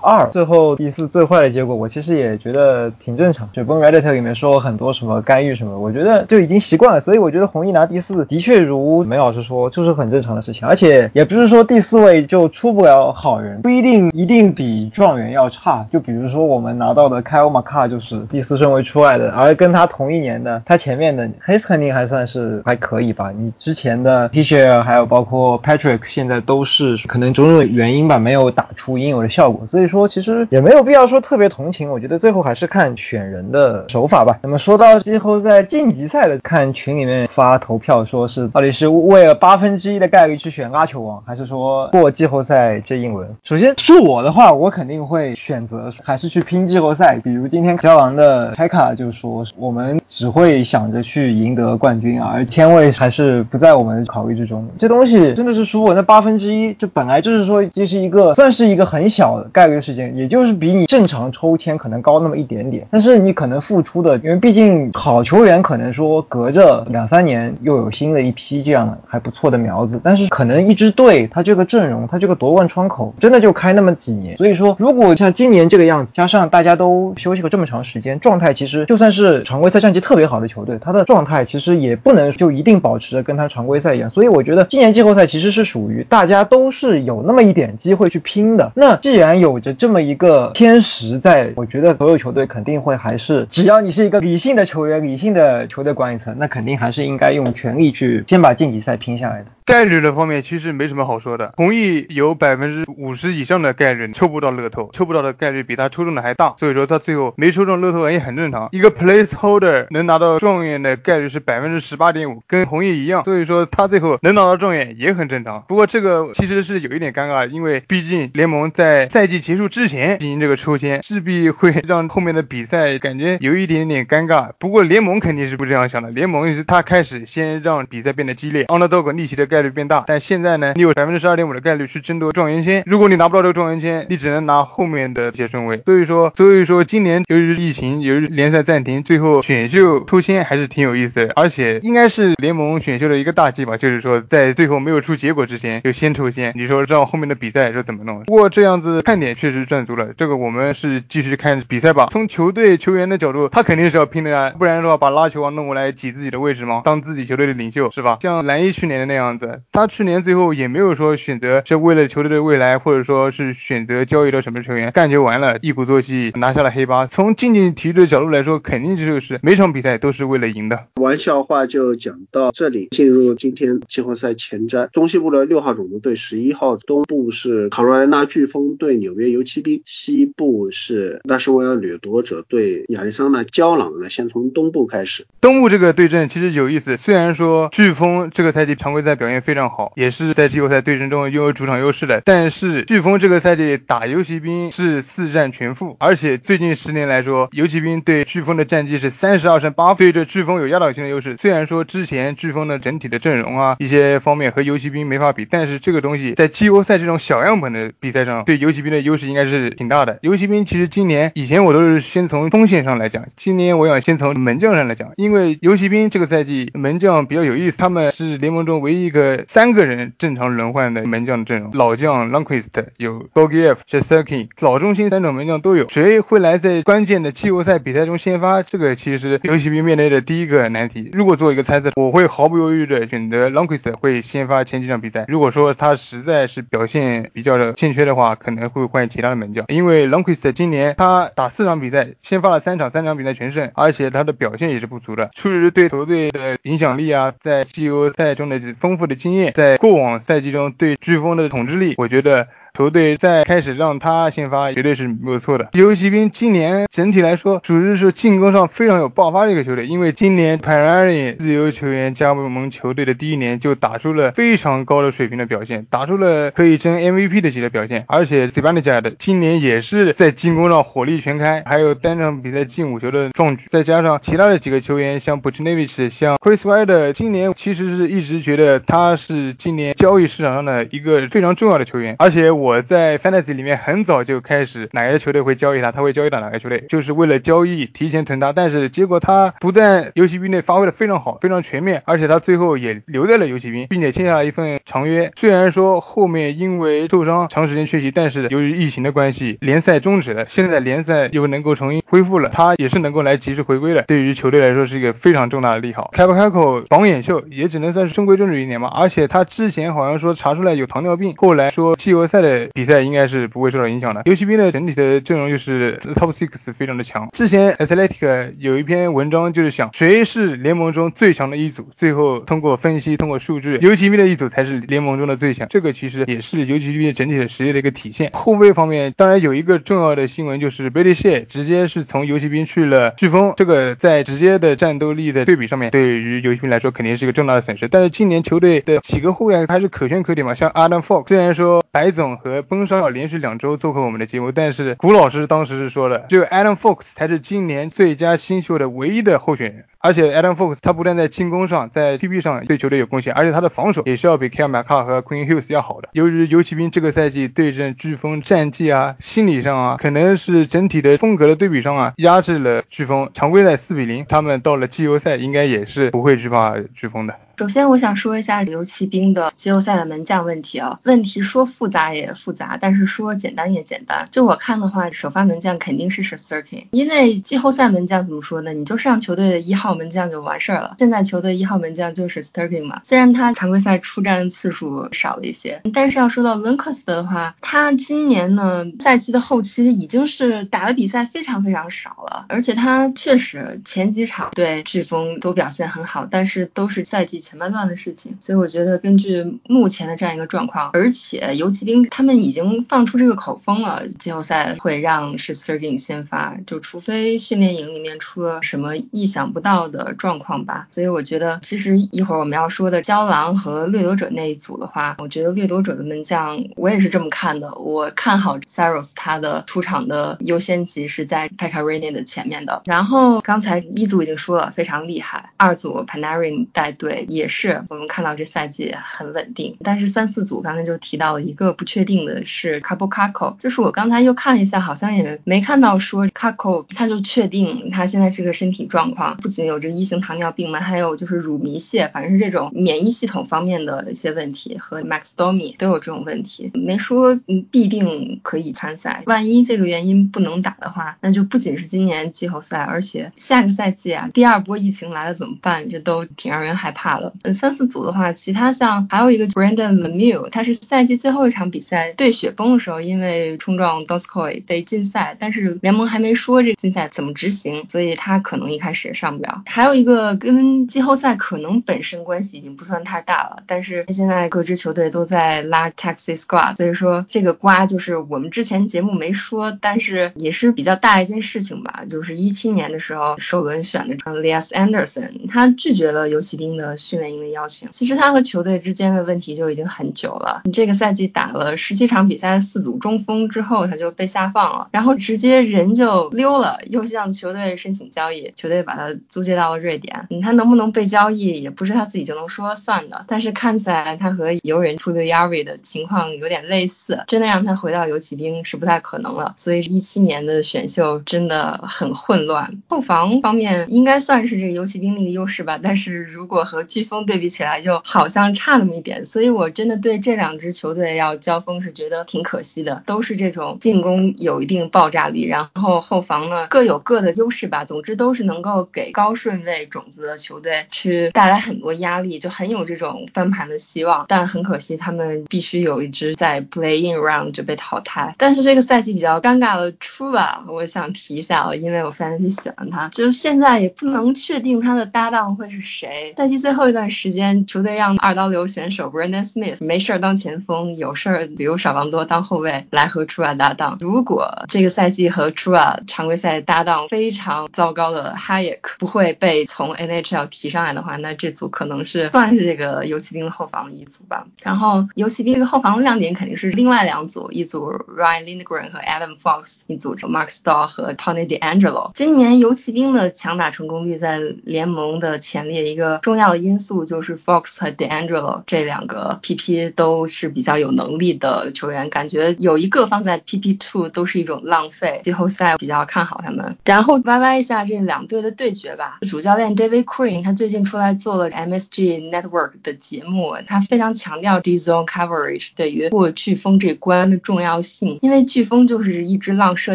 [0.00, 3.46] 二，最后第四最坏的结果，我其实也觉得挺正常。
[3.52, 7.00] 雪崩 Reddit 里面说很多什么干预什么，我觉得就已经习惯了。
[7.00, 10.66] 所以我觉得弘毅拿第四，的确如梅老师说，就是很正常的事情。
[10.66, 15.81] 而且也不是说第四位就出不了好人，不一定一定比状元要差。
[15.90, 23.30] 就比如说我们拿到的 Kyle m c c a r 就是第四顺位出来的，而跟他同一年的，他前面的 h a s 肯定还算是还可以吧。
[23.30, 29.66] 你之前的 t s h a r 还有包括 Patrick，现在都是可能种种原因吧，没有打出应有的效果。
[29.66, 31.90] 所以说其实也没有必要说特别同情。
[31.90, 34.38] 我觉得最后还是看选人的手法吧。
[34.42, 43.28] 那么说到季后赛晋级赛的，看群里面发投票说是到底是为了八分之一的概率去选拉球王，还是说过季后赛这一轮？
[43.42, 45.71] 首先是我的话，我肯定会选择
[46.02, 47.18] 还是去拼季后赛。
[47.22, 54.66] 比如今天交王的开卡就说，我们只会想着去赢得冠军，而签位还是不在我们考虑之中。
[54.76, 62.86] 这东西真的是输我那八分之一，这本来就是说这是一个算是一个很小的概率事件，也就是比你正常抽签可能高那么一点点。
[62.90, 74.36] 但是你可能付出的，因为毕竟好球员可能说隔着两三年又有新的一批这样还不错的苗子，但是可能一支队他这个阵容，他这个夺冠窗口真的就开那么几年。
[74.36, 84.10] 所以说，如果像今年这个样子，加上大家都休息了这么长时间，状态其实就算是常规赛战绩特别好的球队，他的状态其实也不能就一定保持着跟他常规赛一样。
[84.10, 88.72] 所以我觉得今年季后赛其实是属于大家都是有那么一点机会去拼的。
[88.74, 99.46] 那既然有着这么一个天时在，我觉得所有球队肯定会还是，只要你是一个理性的球员、理性的球队管理层，那肯定还是应该用全力去先把晋级赛拼下来的。
[99.64, 108.68] 概率的方面其实没什么好说的，弘毅有百分之五十以上的概率抽不到乐透，抽不到的概率比他抽中的还大，所以说他最后没抽中乐透也很正常。
[108.72, 115.62] 一个 placeholder 能拿到状元的概率是百分之十八点五，跟弘毅一样，所以说他最后能拿到状元也很正常。
[115.68, 124.50] 不过这个其实是有一点尴尬，因为毕竟联盟在赛季结束之前进行这个抽签，势必会让后面的比赛感觉有一点点尴尬。
[124.58, 129.51] 不过联盟肯定是不这样想的，联盟是他开始先让比赛变得激烈，underdog 逆袭的。
[129.52, 132.82] 概率变大，但现在呢，你有百分之十二点五的概率去争夺状元签。
[132.86, 135.82] 如果你拿不到这个状元签，你只能拿后面的一些顺位。
[135.84, 146.52] 所以说，所以说今年由于疫情，由于联赛暂停，最后选秀抽签还是挺有意思的，而且应该是联盟选秀的一个大忌吧，就是说在最后没有出结果之前就先抽签。
[146.56, 148.24] 你说让后面的比赛是怎么弄？
[148.24, 150.08] 不过这样子看点确实赚足了。
[150.16, 152.08] 这个我们是继续看比赛吧。
[152.10, 156.80] 从球队球员的角度，他肯定是要拼的呀，不然的话把拉球王弄过来挤自己的位置吗？
[156.84, 158.18] 当自己球队的领袖是吧？
[158.22, 159.62] 像蓝衣去年的那样子。
[159.72, 167.08] 他去年最后也没有说选择是为了球队的未来，或者说是选择交易到什么球员，干就完了，一鼓作气拿下了黑八。
[167.08, 170.86] 从竞技体育的角度来说，肯定就是每场比赛都是为了赢的。
[171.00, 174.88] 玩笑话就讲到这里，进入今天季后赛前瞻。
[174.92, 183.92] 东西部的六号种子队十一号，东部是卡罗莱纳飓风队纽约游骑兵，西部是纳什维尔掠夺者对亚利桑那胶囊。
[184.00, 186.96] 那先从东部开始，东部这个对阵其实有意思。
[186.96, 189.92] 虽然说飓风这个赛季常规赛表现非常好。
[189.96, 195.96] 也是在季后赛对阵中拥有主场优势的，但是飓风这个赛季打游骑兵是四战全负。
[196.00, 201.36] 而且最近十年来说，游骑兵对飓风的战绩是三十二胜八负，对着飓风有压倒性的优势。
[201.38, 210.18] 虽然说之前飓风的整体的阵容啊一些方面和游骑兵没法比，但是这个东西在季后赛这种小样本的比赛上，对游骑兵的优势应该是挺大的。
[210.22, 222.66] 游骑兵其实今年以前我都是先从锋线上来讲，今年我想先从门将上来讲，因为游骑兵这个赛季门将比较有意思，他们是联盟中唯一一个呃三个人正常轮换的门将阵容，老将 Longquist
[222.96, 228.62] 有 b o g i e f s h e s k i n 老中心三种门将都有，谁会来在关键的季后赛比赛中先发？
[228.62, 231.10] 这个其实游戏兵面对的第一个难题。
[231.12, 235.24] 如果做一个猜测，我会毫不犹豫的选择 Longquist 会先发前几场比赛。
[235.28, 252.48] 如果说他实在是表现比较的欠缺的话，可能会换其他的门将，因为 Longquist 今年他打四场比赛，先发了三场，三场比赛全胜，而且他的表现也是不足的，出于对球队的影响力啊，在季后赛中的丰富的经验，在过往赛季中对飓风的统治力，我觉得。
[252.74, 255.68] 球队再开始让他先发，绝对是没有错的。
[255.72, 268.06] 游骑兵今年整体来说，属于是进攻上非常有爆发的一个球队，因为今年 p a r a r i 自由球员加盟球队的第一年就打出了非常高的水平的表现，打出了可以争 MVP 的级的表现。
[268.08, 282.61] 而且 z i b a n i a 的今年也是在进攻上火力全开，还有单场比赛进五球的壮举，再加上其他的几个球员，像 Buchnevich，像 Chris w i d e 今年其实是一直觉得他是今年交易市场上的一个非常重要的球员，而且我。
[282.62, 288.52] 我在 Fantasy 里面很早就开始哪个球队会交易他，他会交易到哪个球队，就是为了交易提前囤他。
[288.52, 295.32] 但是结果他不但游骑兵队发挥的非常好，非常全面，而且他最后也留在了游骑兵，并且签下了一份长约。
[295.34, 300.46] 虽然说后面因为受伤长时间缺席，但是由于疫情的关系，联赛终止了。
[300.48, 304.02] 现在联赛又能够重新恢复了，他也是能够来及时回归的。
[304.02, 306.10] 对于球队来说是一个非常重大的利好。
[306.12, 308.86] 开不开口榜眼秀也只能算是中规中矩一点嘛。
[308.94, 312.51] 而且他之前好像说查出来有糖尿病，后来说季后赛的。
[312.74, 314.22] 比赛应该是不会受到影响的。
[314.24, 317.28] 游骑兵的整体的阵容就是 top six 非常的强。
[317.32, 325.66] 之前 Athletic 有一篇文章就是想谁是联盟中最强的一组，最后通过分析，通过数据，游骑兵的一组才是联盟中的最强。
[325.68, 328.30] 这个其实也是游骑兵整体的实力的一个体现。
[328.32, 337.88] 后卫方面，当然有一个重要的新闻就是 Billy Shea 直接是从游骑兵去了飓风，这个在直接的战斗力的对比上面，对于游骑兵来说肯定是一个重大的损失。
[337.88, 349.84] 但是今年球队的几个后卫还是可圈可点嘛，像 Adam Fox，虽然说白总和崩伤要连续两周做客我们的节目，但是古老师当时是说了，只有 Adam Fox 才是今年最佳新秀的唯一的候选人。
[349.98, 355.72] 而且 Adam Fox 他不但在进攻上，在 PP 上对球队有贡献，而且他的防守也是要比 k a l m c c a 和 Queen Hughes
[355.72, 356.08] 要好的。
[356.12, 363.30] 由于游骑兵这个赛季对阵飓风战绩啊，心理上啊，可能是整体的风格的对比上啊，压制了飓风。
[363.32, 367.36] 常规赛四比零，他们到了季后赛应该也是不会惧怕飓风的。
[367.56, 370.98] 首先，我想说一下游骑兵的季后赛的门将问题啊。
[371.04, 374.26] 问题说复杂也复杂，但是说简单也简单。
[374.30, 378.72] 就我看的话，首发门将肯定是 s h s t e r k i n 因为季后赛门将怎么说呢？
[378.72, 380.96] 你就上球队的一号门将就完事儿了。
[380.98, 386.94] 现在球队一号门将就是 s h s t e r k i n 嘛，虽然他常规赛出战次数少了一些，但是要说到 l u n c a
[386.94, 397.41] s 的话，他今年呢赛季的后期已经是打的比赛非常非常少了，而且他确实前几场对飓风都表现很好，但是都是赛季。
[397.42, 410.86] 前半段的事情，所以我觉得根据目前的这样一个状况，而且游骑兵他们已经放出这个口风了，季后赛会让施特根先发，就除非训练营里面出了什么意想不到的状况吧。
[410.92, 422.82] 所以我觉得，其实一会儿我们要说的胶囊和掠夺者那一组的话，我觉得掠夺者的门将我也是这么看的，我看好 Saros 他的出场的优先级是在 p e k a r a n i 的前面的。
[422.84, 427.26] 然后刚才一组已经说了非常厉害，二组 Panarin 带队。
[427.34, 447.38] 也是我们看到这赛季很稳定，但是三四组刚才就提到了一个不确定的是 Capo Caco，就是我刚才又看了一下，好像也没看到说 Caco 他就确定他现在这个身体状况，不仅有这一型糖尿病嘛，还有就是乳糜泻，反正是这种免疫系统方面的一些问题，和 Max Domi 都有这种问题，没说
[447.70, 449.22] 必定可以参赛。
[449.26, 455.88] 万一这个原因不能打的话，那就不仅是今年季后赛，而且下个赛季啊，第二波疫情来了怎么办？
[455.90, 457.21] 这都挺让人害怕的。
[457.42, 469.62] 嗯，三四组的话，其他像还有一个 Brandon Lemieux，他是赛季最后一场比赛对雪崩的时候，因为冲撞 Doskoy 被禁赛，但是联盟还没说这个禁赛怎么执行，所以他可能一开始也上不了。
[469.66, 486.96] 还有一个跟季后赛可能本身关系已经不算太大了，但是现在各支球队都在拉 Taxi Squad，所以说这个瓜就是我们之前节目没说，但是也是比较大一件事情吧，就是一七年的时候首轮选的 Lias Anderson，他拒绝了游骑兵的。
[487.12, 487.90] 训练营的邀请。
[487.92, 490.62] 其实他和球队之间的问题就已经很久了。
[490.64, 500.26] 你这个赛季打了十七场比赛，四组中锋之后他就被下放了，然后直接人就溜了，又向球队申请交易，球队把他租借到了瑞典。
[500.40, 503.26] 他能不能被交易，也不是他自己就能说算的。
[503.28, 509.54] 但是看起来他和游人出的 Yari 的情况有点类似，真的让他回到游骑兵是不太可能了。
[509.58, 512.80] 所以一七年的选秀真的很混乱。
[512.88, 519.24] 后防方面应该算是这个游骑兵的一个优势吧，但是如果和飓风对比起来，就好像差那么一点。
[519.26, 527.84] 所以我真的对这两支球队要交锋是觉得挺可惜的，都是这种进攻有一定爆炸力，然后后防呢各有各的优势吧。
[527.84, 534.26] 总之都是能够给高顺位种子的球队去带来很多压力，就很有这种翻盘的希望。
[534.28, 538.34] 但很可惜，他们必须有一支在 Play In Round 就被淘汰。
[538.38, 546.34] 但是这个赛季比较尴尬的 Truba，我想提一下啊，因为我非常喜欢他，就是现在也不能确定他的搭档会是谁。
[546.36, 553.96] 赛季最后一段时间，球队让二刀流选手 Brandon Smith 没事儿当前锋，有事儿比如少王多当后卫来和 Trua 搭档。
[553.98, 564.46] 如果这个赛季和 Trua 常规赛搭档非常糟糕的 Hayek 不会被从 NHL 提上来的话，那这组可能是算是这个游骑兵的后防的一组吧。
[564.62, 572.10] 然后游骑兵的后防的亮点肯定是另外两组，一组 Ryan Lindgren 和 Adam Fox，一组 Mark Stahl 和 Tony DeAngelo。
[572.12, 585.20] 今年游骑兵的强打成功率在联盟的前列，一个重要的因素就是 Fox 和 Dangelo 这两个 PP 都是比较有能力的球员，感觉有一个放在 PP two 都是一种浪费。
[585.24, 586.76] 季后赛比较看好他们。
[586.84, 599.94] 然后 YY 一下这两队的对决吧，主教练 David Quinn 他最近出来做了 MSG Network 的节目，他非常强调 D zone coverage 对于过飓风这关的重要性，因为飓风就是一支浪射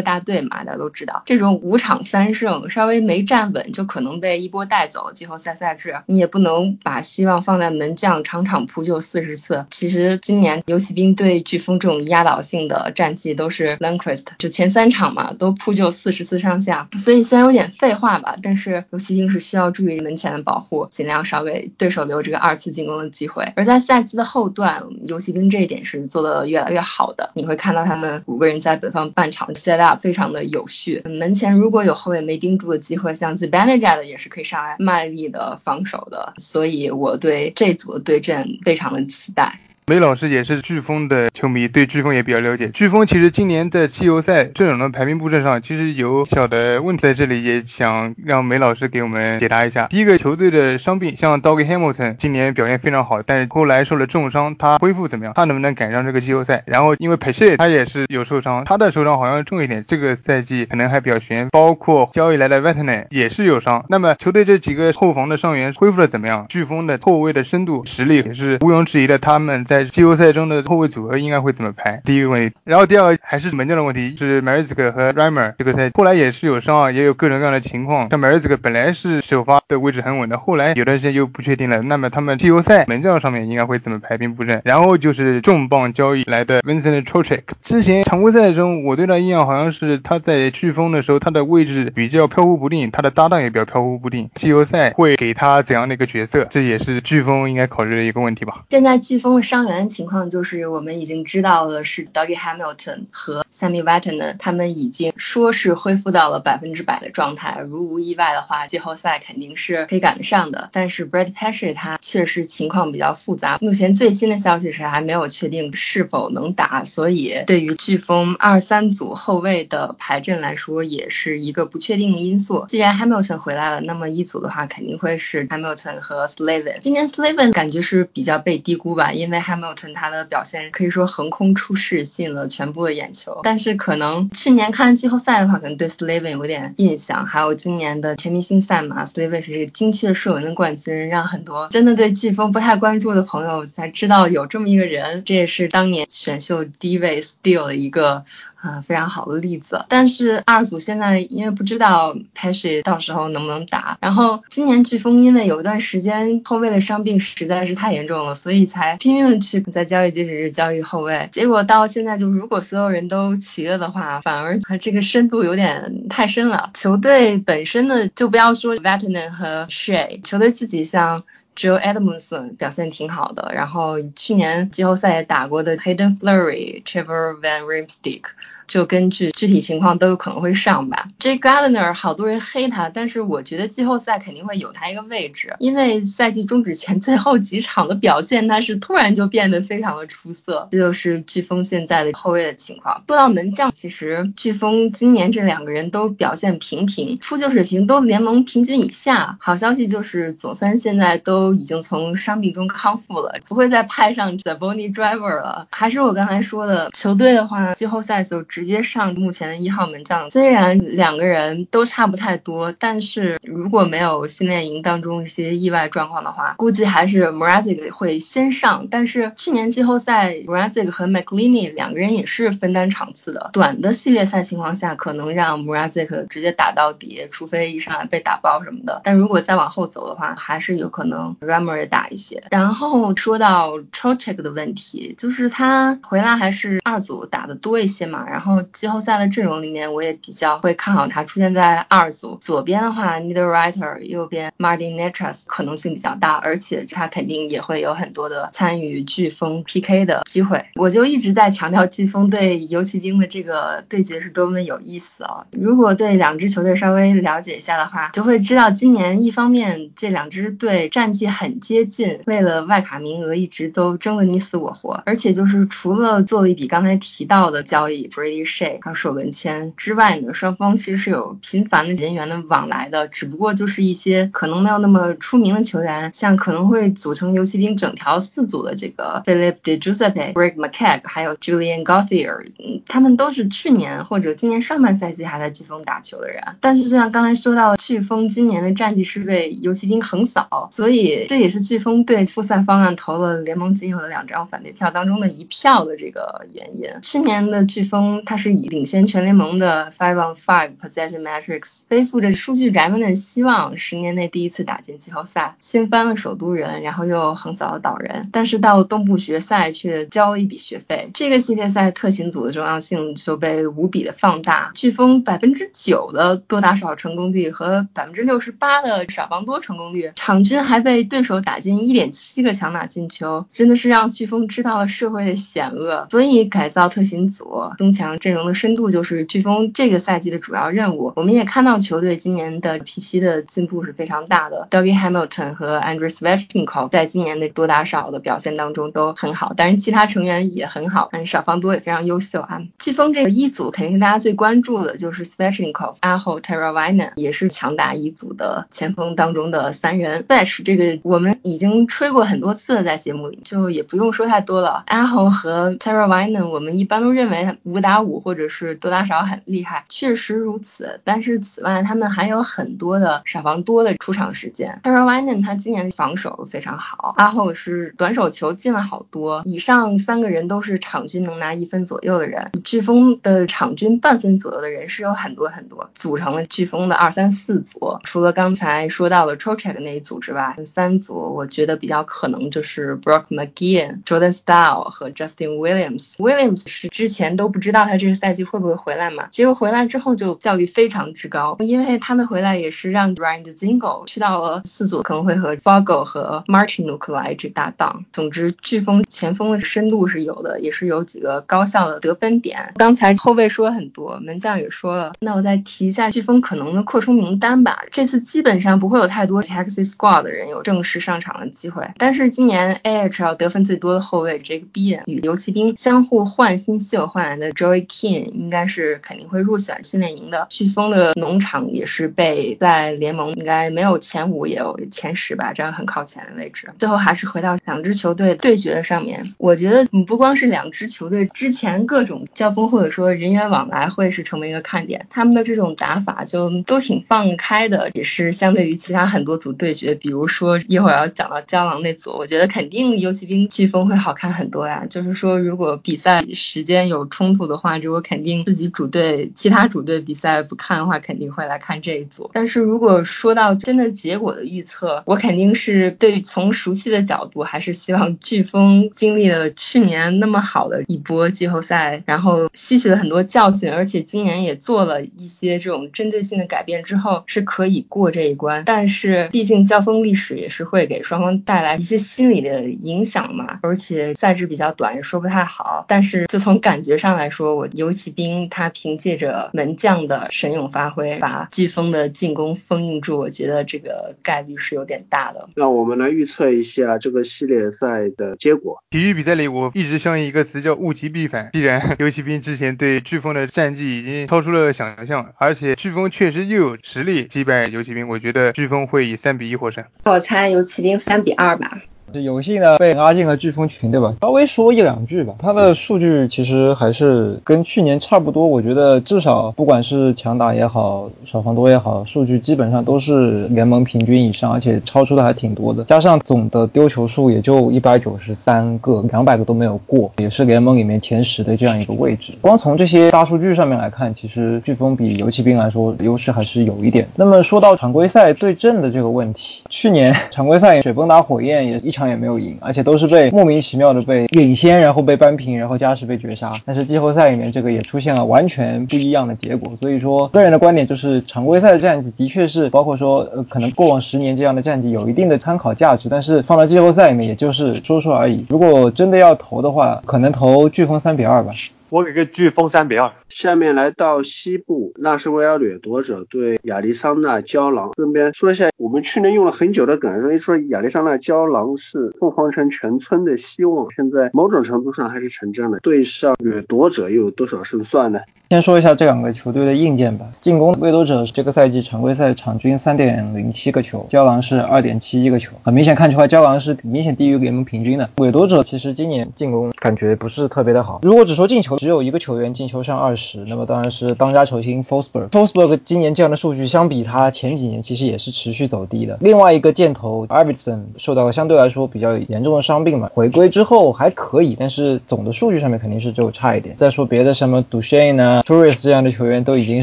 [0.00, 5.12] 大队嘛，大家都知道，这种五场三胜稍微没站稳就可能被一波带走。
[5.12, 9.66] 季后赛赛制，你也不能把希望放在门将场场扑救四十次。
[9.70, 23.52] 其实今年游骑兵对飓风这种压倒性的战绩都是 l a n c r e s t 就前三场嘛都扑救四十次上下，所以虽然有点废话吧，但是游骑兵是需要注意门前的保护，尽量少给对手留这个二次进攻的机会。
[23.56, 39.60] 而在赛季的后段，游骑兵这一点是做的越来越好的，你会看到他们五个人在本方半场 set up 非常的有序，门前如果有后卫没盯住的机会，像 z i b a n e j a 的也是可以上来卖力的防守的，所所以我对这组的对阵非常的期待。
[39.88, 42.68] 梅老师也是飓风的球迷，对飓风也比较了解。
[42.68, 49.86] 飓风其实今年的季后赛阵容的排兵布阵上，其实有小的问题在这里，也想让梅老师给我们解答一下。
[49.86, 55.32] 第一个球队的伤病，像 Doggy Hamilton 今年表现非常好，但是后来受了重伤，他恢复怎么样？
[55.34, 56.62] 他能不能赶上这个季后赛？
[56.66, 61.48] 然后因为 p a c h e 他也是有受伤，他的受伤好像重一点，这个赛季可能还比较悬。
[61.48, 63.86] 包括交易来的 v e t e r 也是有伤。
[63.88, 66.44] 那么球队这几个后防的伤员恢复的怎么样？
[66.50, 72.00] 飓风的后卫的深度实力也是毋庸置疑的，他们在在季后赛中的后卫组合应该会怎么排？
[72.04, 78.10] 第一个问题，然后第二个还是门将的问题，是 m a r i z k 和 Rimer 这个赛后来也是有伤啊，也有各种各样的情况。
[78.10, 81.80] 像 m a r i z k 本来是首发的位置很稳的，后来有段时间又不确定了。
[81.82, 84.60] 那么他们季后赛门将上面应该会怎么排兵布阵？
[84.64, 94.28] 然后就是重磅交易来的 Vincent t r o c h e k 之前常规赛中我对他印象好像是他在飓风的时候他的位置比较飘忽不定，他的搭档也比较飘忽不定。
[94.34, 96.44] 季后赛会给他怎样的一个角色？
[96.50, 98.64] 这也是飓风应该考虑的一个问题吧。
[98.70, 110.68] 现在飓风的伤员情况就是我们已经知道了，是 Doug Hamilton 和 Sammy Vatanen，他们已经说是恢复到了百分之百的状态，如无意外的话，季后赛肯定是可以赶得上的。
[110.72, 122.64] 但是 Brad Pesce 他确实情况比较复杂，目前最新的消息是还没有确定是否能打，所以对于飓风二三组后卫的排阵来说，也是一个不确定的因素。
[122.68, 126.78] 既然 Hamilton 回来了，那么一组的话肯定会是 Hamilton 和 Slavin。
[126.80, 133.40] 今年 Slavin 感觉是比较被低估吧，因为 Ham 没有囤他的表现可以说横空出世，吸引了全部的眼球。
[133.42, 137.26] 但是可能去年看季后赛的话，可能对 Slavin 有点印象。
[137.26, 145.24] 还有今年的全明星赛嘛，Slavin 是这个精确射门的冠军，让很多真的对飓风不太关注的朋友才知道有这么一个人。
[145.24, 148.24] 这也是当年选秀第一位 steal 的一个。
[148.60, 149.84] 啊，非常好的例子。
[149.88, 161.28] 但是二组现在因为不知道 p a s h 到时候能不能打，然后今年飓风因为有一段时间后卫的伤病实在是太严重了，所以才拼命的去在交易截止日交易后卫。
[161.32, 166.70] 结果到现在就如果所有人都齐了的话，反而这个深度有点太深了。
[166.74, 171.22] 球队本身的就不要说 v e t e r n 和 Shay，球队自己像。
[171.58, 178.22] Joe Edmondson 表现挺好的，然后去年季后赛也打过的 Hayden Flurry、Trevor Van Riemsdyk。
[178.68, 181.08] 就根据具体情况都有可能会上吧。
[181.18, 181.38] J.
[181.38, 190.68] Gardner 好多人黑他，但是我觉得季后赛肯定会有他一个位置，因为赛季终止前 最后几场的表现，他是突然就变得非常的出色。
[190.70, 193.02] 这就是飓风现在的后卫的情况。
[193.08, 199.38] 说到门将，其实飓风今年这两个人都表现平平，扑救水平都联盟平均以下。
[199.40, 205.66] 好消息就是总三现在都已经从伤病中康复了，不会再派上 The Bonnie Driver 了。
[205.70, 210.28] 还是我刚才说的，球队的话，季后赛就直接上目前的一号门将。
[210.30, 218.88] 虽然两个人都差不太多，但是如果没有训练营当中一些意外状况的话，估计还是 Mrazek 会先上。
[218.90, 229.00] 但是去年季后赛 Mrazek 和 McLeany 两个人也是分担场次的，短的系列赛情况下，可能让 Mrazek 直接打到底，除非一上来被打爆什么的。
[229.04, 232.42] 但如果再往后走的话，还是有可能 Rammer 打一些。
[232.50, 238.26] 然后说到 Trocheck 的问题，就是他回来还是二组打的多一些嘛。
[238.28, 242.38] 然后然后季后赛的阵容里面，我也比较会看好他出现在二组。
[242.40, 244.96] 左边的话 n e i t h e r w r i t e r 右边 Martin
[244.96, 250.64] Netras 可能性比较大，而且他肯定也会有很多的参与飓风 PK 的机会。
[250.76, 255.44] 我就一直在强调飓风对游骑兵的这个对决是多么的有意思啊！
[255.52, 296.88] 如果对两支球队稍微了解一下的话，就会知道今年一方面这两支队战绩很接近，为了外卡名额一直都争得你死我活，而且就是除了做了一笔刚才提到的交易 Brady Shea 还有首轮签之外呢，双方其实是有频繁的人员的往来的，只不过就是一些可能没有那么出名的球员，像可能会组成游骑兵整条四组的这个 Philip De Giuseppe、Greg McKegg 还有 Julian Gauthier，嗯，他们都是去年或者今年上半赛季还在飓风打球的人，但是就像刚才说到，飓风今年的战绩是被游骑兵横扫，所以这也是飓风对复赛方案投了联盟仅有的两张反对票当中的一票的这个原因。
[297.02, 308.28] 去年的飓风，它是以领先全联盟的 five on five possession metrics，背负着数据宅们的希望，十年内第一次打进季后赛，掀翻了首都人，然后又横扫了岛人。
[308.32, 314.72] 但是到东部决赛却交了一笔学费，这个系列赛特勤组的重要性就被无比的放大。
[314.74, 326.06] 飓风百分之九的多打少成功率和百分之六十八的少防多成功率，场均还被对手打进一点七个强打进球，真的是让飓风知道了社会的险恶。
[326.10, 331.12] 所以改造特勤组，增强阵容的深度，就是飓风这个赛季的主要任务。
[331.16, 342.62] 我们也看到球队今年的 PP 的进步是非常大的，Dougie Hamilton 和 Andrew Svechnikov 在今年的多打少的表现当中都很好，但是其他成员也很好，嗯，少防多也非常优秀啊。
[342.78, 350.24] 飓风这个一组肯定是大家最关注的，就是 Svechnikov、阿后 t e r a v i n a 也是强打一组的前锋当中的三人。
[350.28, 354.84] Svech 这个我们已经吹过很多次了，在节目里就也不用说太多了。
[354.86, 361.00] 阿后和 t e r a v i n a 我们一般都认为五打五或者是多打少很厉害，确实如此。
[361.04, 364.80] 但是此外，他们还有很多的少防多的出场时间。
[364.82, 372.50] Tara v i n a 他今年防守非常好，阿后是短手球进了好多，以上三个人都是场均能拿一分左右的人。
[372.64, 377.98] 飓风的场均半分左右的人是有很多很多，组成了飓风的二三四组。
[378.04, 386.16] 除了刚才说到的 Trocheck 那一组之外，三组我觉得比较可能就是 Brock McGinn、Jordan Style 和 Justin Williams。
[386.16, 398.04] Williams 是之前都不知道他这个赛季会不会回来嘛，结果回来之后就效率非常之高，因为他们回来也是让 Ryan Zingle 去到了四组，可能会和 Fogo 和 Martinuk 来这搭档。
[398.12, 402.74] 总之，飓风前锋的深度是有的，也是有几个高效的得分点。
[402.76, 407.84] 刚才后卫说了很多，门将也说了，那我再提一下飓风可能的扩充名单吧。
[407.90, 420.46] 这次基本上不会有太多 Taxi Squad 的人有正式上场的机会，但是今年 AHL 得分最多的后卫 Jake Bean 与游骑兵相互换新秀换来的 Joey King 应该是肯定会入选训练营的。
[420.50, 426.68] 飓风的农场也是被在联盟应该没有前五也有前十吧，这样很靠前的位置。
[426.78, 444.86] 最后还是回到两支球队对决的上面，我觉得不光是两支球队之前各种交锋或者说人员往来会是成为一个看点，他们的这种打法就都挺放开的，也是相对于其他很多组对决，比如说一会儿要讲到胶囊那组，我觉得肯定游骑兵飓风会好看很多呀。
[444.88, 452.30] 就是说如果比赛时间有冲突的话，就我肯定自己主队其他主队比赛不看的话，肯定会来看这一组。
[452.32, 468.62] 但是如果说到真的结果的预测，我肯定是对从熟悉的角度，还是希望飓风经历了去年那么好的一波季后赛，然后吸取了很多教训，而且今年也做了一些这种针对性的改变之后，是可以过这一关。
[468.64, 475.84] 但是毕竟交锋历史也是会给双方带来一些心理的影响嘛，而且赛制比较短，也说不太好。
[475.88, 485.48] 但是就从感觉上来说，我游骑兵他凭借着门将的神勇发挥，把飓风的进攻封印住，我觉得这个概率是有点大的。
[485.56, 488.84] 让我们来预测一下这个系列赛的结果。
[488.90, 491.50] 体育比赛里，我一直相信一个词叫物极必反。
[491.52, 499.84] 既然游骑兵之前对飓风的战绩已经超出了想象，而且飓风确实又有实力击败游骑兵，我觉得飓风会以三比一获胜。
[500.04, 501.82] 我猜游骑兵三比二吧。
[502.12, 504.14] 这游戏呢被拉进了飓风群，对吧？
[504.22, 505.34] 稍微说一两句吧。
[505.38, 515.84] 它的数据其实还是跟去年差不多，我觉得至少不管是强打也好，少防多也好，数据基本上都是联盟平均以上，而且超出的还挺多的。
[515.84, 522.32] 加上总的丢球数也就一百九十三个，两百个都没有过，也是联盟里面前十的这样一个位置。
[522.40, 527.06] 光从这些大数据上面来看，其实飓风比游骑兵来说优势还是有一点。
[527.16, 531.92] 那么说到常规赛对阵的这个问题，去年常规赛水崩打火焰也一。
[531.98, 536.52] 场也没有赢，而且都是被莫名其妙的被领先，然后被扳平，然后加时被绝杀。
[536.64, 539.74] 但是季后赛里面这个也出现了完全不一样的结果。
[539.76, 548.46] 所以说，个人的观点就是，常规赛的战绩的确是，包括说呃可能过往十年这样的战绩有一定的参考价值，但是放到季后赛里面也就是说说而已。
[548.48, 551.52] 如果真的要投的话，可能投飓风三比二吧。
[551.90, 553.10] 我给个飓风三比二。
[553.30, 557.90] 下面来到西部，纳什维尔掠夺者对亚利桑那胶囊。
[557.96, 565.78] 顺便说一下，我们去年用了很久的梗，所以说亚利桑那胶囊是凤凰城全村的希望，现在某种程度上还是成真了。
[565.80, 568.20] 对上掠夺者又有多少胜算呢？
[568.50, 570.26] 先说一下这两个球队的硬件吧。
[570.42, 578.08] 进攻，掠夺者这个赛季常规赛场均三点零七个球，胶囊是二点七一个球，很明显看出来胶囊是明显低于联盟平均的。
[578.16, 581.00] 掠夺者其实今年进攻感觉不是特别的好。
[581.02, 585.28] 如果只说进球，只有一个球员进球上二十，那么当然是当家球星 Forsberg。
[585.28, 589.16] Forsberg 今年这样的数据，相比他前几年其实也是持续走低的。
[589.20, 596.74] 另外一个箭头 a r v i s o n 受到了相对来说比较严重的伤病嘛，回归之后还可以，但是总的数据上面肯定是就差一点。
[596.76, 599.82] 再说别的，什么 Duchene 呢？Torres 这样的球员都已经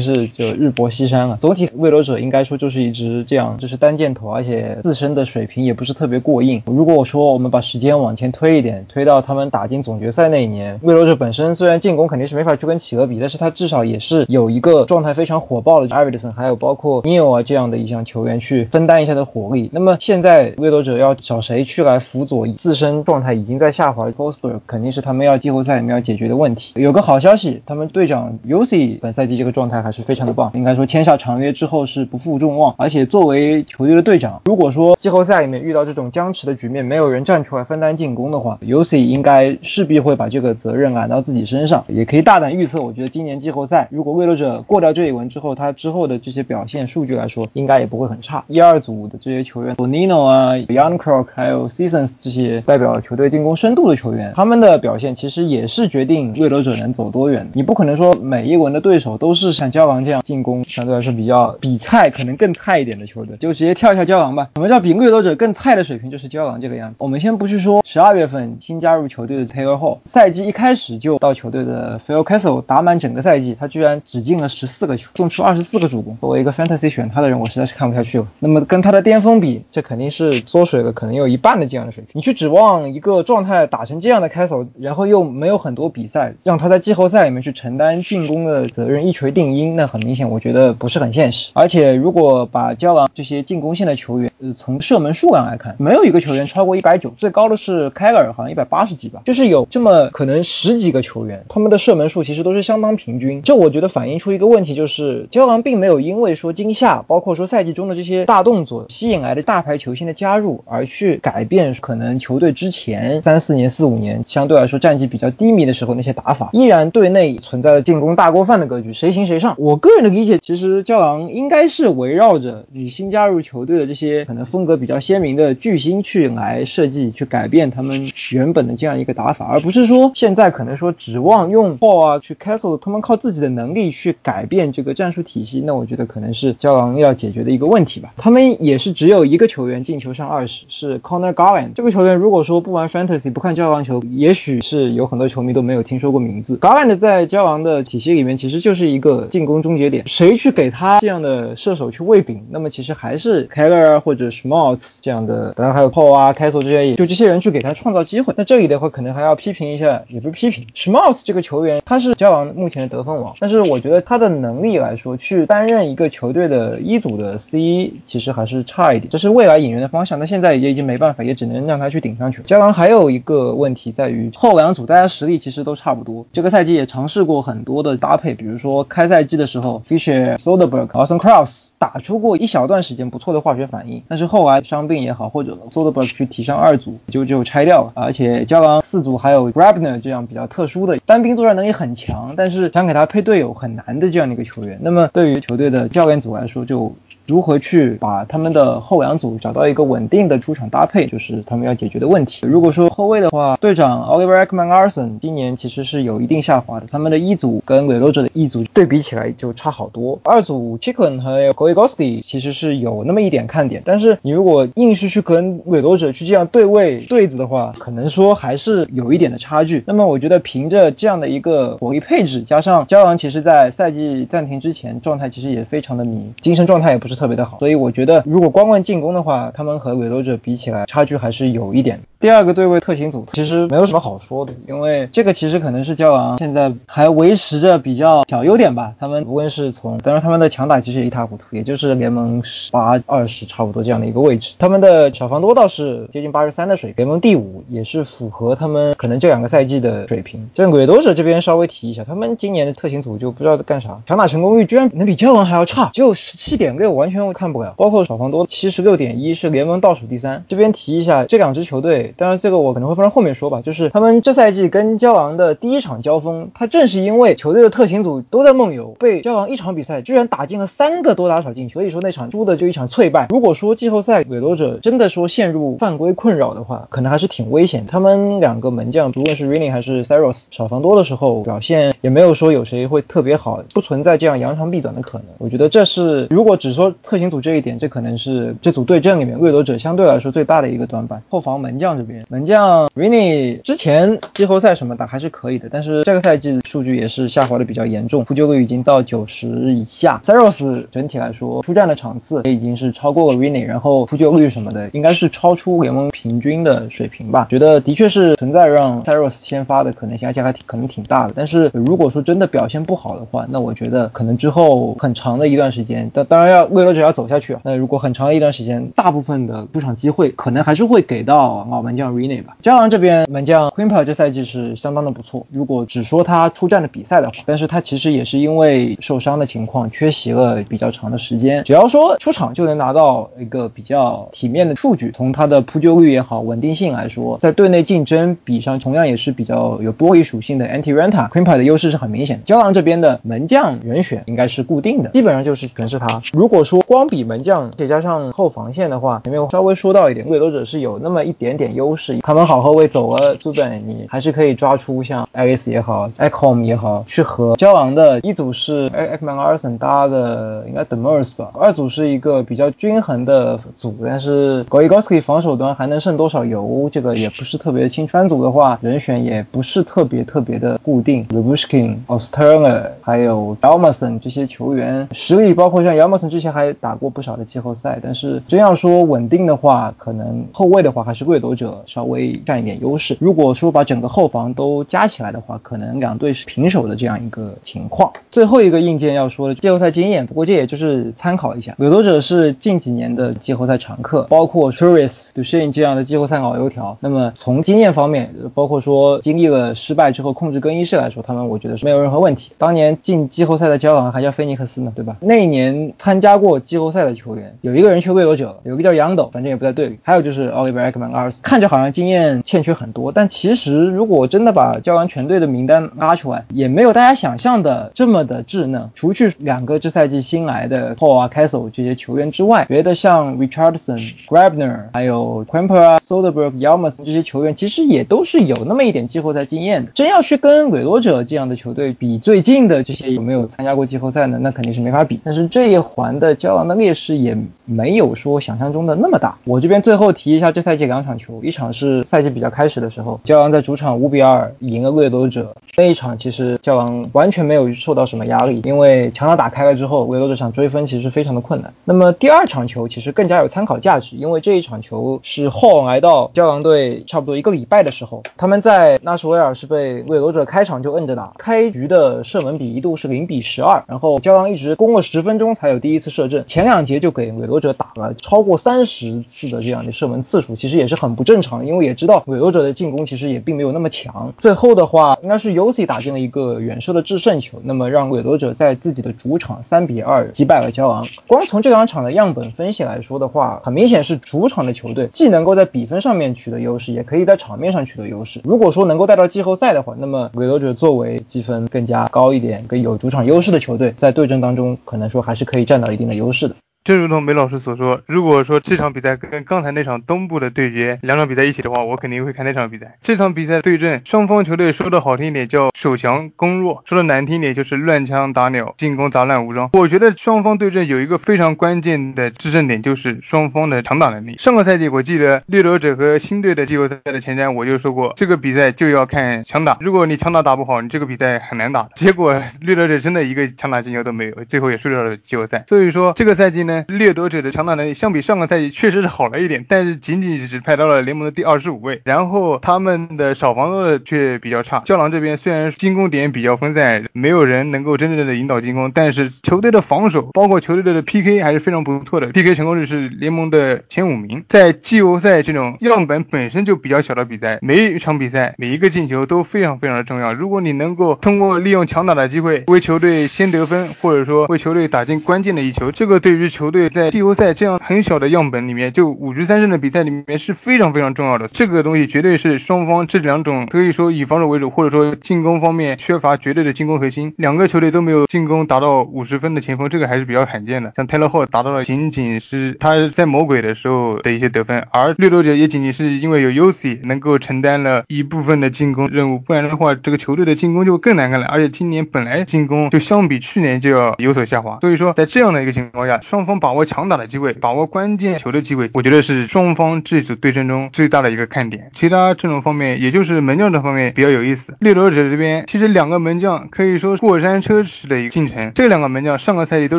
[0.00, 1.38] 是就日薄西山了。
[1.40, 6.62] 总体卫罗者应该说就是一支这样，就是单箭头，而且自身的水平也不是特别过硬。
[6.66, 19.70] 如果我说我们把时间往前推一点，推到他们打进总决赛那一年，卫罗者本身虽然进攻肯定是没法去跟企鹅比，但是他至少也是有一个状态非常火爆的艾维德森还有包括 Neil 啊这样的一项球员去分担一下的火力。
[19.72, 26.72] 那么现在掠夺者要找谁去来辅佐自身状态已经在下滑 Forsberg，肯定是他们要季后赛里面要解决的问题。
[26.74, 28.98] 有个好消息，他们队长 u c。
[29.00, 48.42] 本赛季这个状态还是非常的棒，应该说签下长约之后是不负众望，而且作为球队的队长，如果说季后赛里面遇到这种僵持的局面，没有人站出来分担进攻的话，UC 应该势必会把这个责任揽到自己身上，也可以大胆预测，我觉得今年季后赛如果未落者过掉这一轮之后，他之后的这些表现数据来说，应该也不会很差。
[48.48, 57.46] 一二组的这些球员，Bonino 啊，Young Crook 还有 Seasons 这些代表球队进攻深度的球员，他们的表现其实也是决定未落者能走多远。
[57.52, 58.80] 你不可能说每一轮的。
[58.86, 64.48] 对手都是像胶囊这样进攻相对来说比较比菜，可能更菜一点的球队，就直接跳一下胶囊吧。
[64.54, 66.08] 什么叫比掠夺者更菜的水平？
[66.08, 66.94] 就是胶囊这个样子。
[67.00, 76.16] 我们先不去说十二月份新加入球队的 Taylor Hall，赛季一开始就到球队的 Phil Castle 打满整个赛季，他居然只进了十四个球，送出二十四个助攻。
[76.20, 78.28] 作为一个 Fantasy 选他的人，我实在是看不下去了。
[78.38, 82.12] 那么跟他的巅峰比，这肯定是缩水了，可能有一半的这样的水平。
[82.14, 88.66] 你去指望一个状态打成这样的 Castle，然后又没有很多比赛，让他在季后赛里面去承担进攻的。
[88.76, 91.50] 责任一锤定音，那很明显，我觉得不是很现实。
[91.54, 99.22] 而且，如果把胶囊这些进攻线的球员，呃，从射门数量来看，没有一个球员超过一百九，最高的是凯尔，好像一百八十几吧。
[99.24, 103.40] 就是有这么可能十几个球员，他们的射门数其实都是相当平均。
[103.40, 118.60] 这我觉得反映出一个问题，就是胶囊并没有因为说今夏，包括说赛季中的这些大动作吸引来的大牌球星的加入，而去改变可能球队之前三四年、四五年相对来说战绩比较低迷的时候那些打法，依然队内存在了进攻大锅饭。
[118.60, 119.54] 的格局谁行谁上？
[119.56, 135.62] 我个人的理解，其实胶囊应该是围绕着与新加入球队的这些可能风格比较鲜明的巨星去来设计、去改变他们原本的这样一个打法，而不是说现在可能说指望用 Ball 啊去 Castle 他们靠自己的能力去改变这个战术体系。
[135.66, 138.12] 那我觉得可能是胶囊要解决的一个问题吧。
[138.16, 142.14] 他们也是只有一个球员进球上二十，是 Connor Garland 这个球员。
[142.16, 146.56] 如果说不玩 Fantasy 不看胶囊球，也许是有很多球迷都没有听说过名字。
[146.58, 148.36] Garland 在胶囊的体系里面。
[148.36, 158.34] 其实就是一个进攻终结点，谁去给他这样的射手去喂饼，那么其实还是凯勒啊或者 Schmaltz 这样的，当然还有 Po 啊、Castle 这些，就这些人去给他创造机会。
[158.36, 170.18] 那这里的话，可能还要批评一下，也不是批评 Schmaltz 这个个球员，他是交王目前的得分王，但是我觉得他的能力来说，去担任一个球队的一组的 C，其实还是差一点，这是未来引援的方向。
[170.18, 172.42] 那现在也已经没办法，也只能让他去顶上去。
[172.42, 196.94] 交王还有一个问题在于后两组大家实力其实都差不多，这个赛季也尝试过很多的搭配，比如说开赛季的时候，Fisher、Soderberg、Austin Cross 打出过一小段时间不错的化学反应，但是后来伤病也好，或者 Soderberg 去提上二组就就拆掉了，而且胶囊四组还有 Grabner 这样比较特殊的单兵作战能力很强，但是想给他配队友很难的这样的一个球员，那么对于球队的教练组来说就。
[197.26, 202.46] 如何去把他们的后两组找到一个稳定的出场搭配，就是他们要解决的问题。
[202.46, 210.18] 如果说后卫的话，队长 Oliver Ekman a r s o n 今年其实是有一定下滑的，他们的一组跟韦罗者的一组对比起来就差好多。
[210.22, 219.82] 二组 Chicken 和 Goigoski 其实是有那么一点看点，但是你如果硬是去跟韦罗者去这样对位对子的话，可能说还是有一点的差距。
[219.86, 227.15] 那么我觉得凭着这样的一个火力配置，加上焦阳其实在赛季暂停之前状态其实也非常的迷，精神状态也不是。
[227.16, 232.00] 特别的好，所以我觉得如果光问进攻的话，他们和韦罗者比起来，差距还是有一点。
[232.26, 238.92] 第二个对位特勤组其实没有什么好说的，因为这个其实可能是教王现在还维持着比较小优点吧。
[238.98, 244.54] 他们无论是从，当然他们的强打其实也一塌糊涂，也就是联盟十八二十差不多这样的一个位置。
[244.58, 250.50] 他们的小防多倒是接近八十三的水平，联盟第五，也是符合他们可能这两个赛季的水平。
[250.52, 257.74] 这韦罗者这边稍微提一下，他们今年的特勤组就不知道在干啥，强打成功率居然能比教王还要差，只有十七点六，完全看不了。
[257.76, 260.44] 包括小防多七十六点一，是联盟倒数第三。
[260.48, 262.14] 这边提一下这两支球队。
[262.16, 263.60] 当然，这个我可能会放在后面说吧。
[263.60, 273.26] 就是他们这赛季跟骄王的第一场交锋，他正是因为球队的特勤组都在梦游，被骄王一场比赛居然打进了三个多打少进球，所以说那场输的就一场脆败。
[273.28, 277.84] 如果说季后赛韦罗者真的说陷入犯规困扰的话，可能还是挺危险。
[277.86, 285.26] 他们两个门将，不论是 Rini 还是 Saros，少防多的时候表现也没有说有谁会特别好，不存在这样扬长避短的可能。
[285.36, 291.22] 我觉得这是如果只说特勤组这一点，这可能是这组对阵里面掠夺者相对来说最大的一个短板。
[291.28, 300.20] 后防门将这边，门将 Rini 之前季后赛什么的还是可以的，但是这个赛季数据也是下滑的比较严重，扑救率已经到九十以下。
[300.24, 307.46] Saros 整体来说出战的场次也已经是超过了 Rini，然后扑救率什么的应该是超出联盟平均的水平吧。
[307.50, 311.32] 觉得的确是存在让 Saros 先发的可能性，而且还可能挺大的。
[311.36, 317.60] 但是如果说真的表现不好的话，那我觉得可能之后很长的一段时间，当当然要为了只要走下去啊。
[317.64, 322.56] 那如果很长的一段时间，大部分的出场机会可能还是会给到老门将 Rene 吧。
[322.60, 325.46] 加上这边门将 Quimper 这赛季是相当的不错。
[325.52, 331.62] 如果只说他出战的比赛的话，但是他其实也是因为受伤的情况缺席了比较长的时间。
[331.62, 342.42] 只要说出场就能拿到一个比较体面的数据，从他的扑救率也好，稳定性来说，在队内竞争比上同样也是比较有玻璃属性的 Anti Renta Quimper 的优势是很明显的。
[342.44, 346.20] 胶囊这边的门将人选应该是固定的，基本上就是全是他。
[346.32, 352.18] 如果说光比门将，再加上后防线的话，前面稍微说到一点，掠夺者是有那么一点点优势。
[352.22, 361.50] 他们好后卫走了，朱本，你还是可以抓出像 Alice 也好 e c h o m 也好，去和交王的一组是 Ekman Arson 搭的，应该 Demers 吧。
[361.54, 368.12] 二组是一个比较均衡的组，但是 Goigoski 防守端还能剩多少油，这个也不是特别清楚。
[368.16, 373.92] 三组的话，人选也不是特别特别的固定 l u b u s h k i n Osterner 还有 a l m a
[373.92, 377.98] s o n 这些球员实力，包括像 a l m a s o n 之前还打过不少的季后赛。
[378.02, 383.16] 但是真要说稳定的话，可能后卫的话还是掠夺者稍微占一点优势。
[383.20, 388.12] 如果说把整个后防都加起来的话，可能两队是平手的这样一个情况。
[388.30, 391.74] 最后一个硬件要说的季后赛经验，不过这也就是参考一下。
[391.78, 396.96] 掠夺者是近几年的季后赛常客，包括 t r i s Duchene 这样的季后赛老油条。
[397.00, 402.52] 那么从经验方面，包括说经历了失败之后控制更衣室来说，他们我觉得是没有任何问题。
[402.58, 405.16] 当年进季后赛的交往还叫菲尼克斯呢，对吧？
[405.20, 409.98] 那一年参加过季后赛的球员有一个人去掠夺者，有一个叫杨斗，反正也不在队里。
[410.02, 418.90] 还有就是 Oliver Ekman Ars，看看着好像经验欠缺很多，但其实如果真的把教完全队的名单拉出来，也没有大家想象的这么的稚嫩。
[418.94, 429.92] 除去两个这赛季新来的 Paul 啊、Castle 这些球员之外，别的像 Richardson、Grabner，还有 Quimper 啊、Soderberg、Yalmas 这些球员，其实也都是有那么一点季后赛经验的。
[429.94, 434.38] 真要去跟掠夺者这样的球队比，最近的这些有没有参加过季后赛呢？
[434.42, 435.18] 那肯定是没法比。
[435.24, 437.34] 但是这一环的交王的劣势也
[437.64, 439.38] 没有说想象中的那么大。
[439.44, 445.54] 我这边最后提一下这赛季两场球，一场是赛季比较开始的时候，骄阳在主场五比二赢了掠夺者。
[445.76, 451.72] 那一场其实骄阳完全没有受到什么压力，因为强打打开了之后，掠夺者想追分其实非常的困难。
[451.84, 474.32] 那么第二场球其实更加有参考价值，因为这一场球是后来到骄阳队差不多一个礼拜的时候，他们在纳什维尔是被掠夺者开场就摁着打，开局的射门比一度是零比十二，然后骄阳一直攻了十分钟才有第一次射正，前两节就给掠夺者打了超过三十次的这样的射门次数，其实也是很不正正常，因为也知道掠夺者的进攻其实也并没有那么强。
[474.38, 481.06] 最后的话，应该是尤 C 打进了一个远射的制胜球，那么让掠夺者在自己的主场三比二击败了骄昂。
[481.26, 488.40] 光从这两场的样本分析来说的话，很明显是主场的球队既能够在比分上面取得优势，也可以在场面上取得优势。
[488.42, 496.56] 如果说能够带到季后赛的话，那么掠夺者作为积分更加高一点、更有主场优势的球队，在对阵当中可能说还是可以占到一定的优势的。
[496.86, 502.96] 正如同梅老师所说，如果说这场比赛跟刚才那场东部的对决两场比赛一起的话，我肯定会看那场比赛。
[503.02, 509.68] 这场比赛对阵双方球队说的好听一点叫守强攻弱，说的难听点就是乱枪打鸟，进攻杂乱无章。
[509.72, 514.36] 我觉得双方对阵有一个非常关键的制胜点，就是双方的强打能力。
[514.38, 521.88] 上个赛季我记得掠夺者和新队的季后赛的前瞻，我就说过这个比赛就要看强打，如果你强打打不好，你这个比赛很难打。
[521.96, 525.64] 结果掠夺者真的一个强打进球都没有，最后也输掉了季后赛。
[525.66, 526.75] 所以说这个赛季呢。
[526.88, 532.00] 掠夺者的强打能力相比上个赛季确实是好了一点，但是仅仅只排到了联盟的第二十五位。
[532.04, 534.80] 然后他们的少防的却比较差。
[534.80, 544.44] 教狼这边虽然进攻点比较分散，没有人能够真正的引导进攻，但是球队的防守，包括球队的 PK 还是非常不错的，PK 成功率是联盟的前五名。
[544.48, 550.32] 在季后赛这种样本本身就比较小的比赛，每一场比赛每一个进球都非常非常的重要。
[550.32, 561.46] 如果你能够通过利用强打的机会为球队先得分，或者说为球队打进关键的一球，这个对于球球队在季后赛这样很小的样本里面，就五局三胜的比赛里面是非常非常重要的。
[561.46, 570.92] 这个东西绝对是双方这两种可以说以防守为主，或者说进攻方面缺乏绝对的进攻核心，两个球队都没有进攻达到五十分的前锋，这个还是比较罕见的。
[570.96, 581.46] 像泰勒霍达到了仅仅是他在魔鬼的时候的一些得分，而掠夺者也仅仅是因为有 UC 能够承担了一部分的进攻任务，不然的话这个球队的进攻就更难看了。
[581.46, 587.26] 而且今年本来进攻就相比去年就要有所下滑，所以说在这样的一个情况下，双方把握强打的。
[587.26, 591.90] 机会把握关键球的机会，我觉得是双方这组对阵中最大的一个看点。
[591.92, 594.76] 其他阵容方面，也就是门将这方面比较有意思。
[594.78, 598.70] 掠夺者这边其实两个门将可以说过山车式的一个进程。
[598.76, 599.98] 这两个门将上个赛季都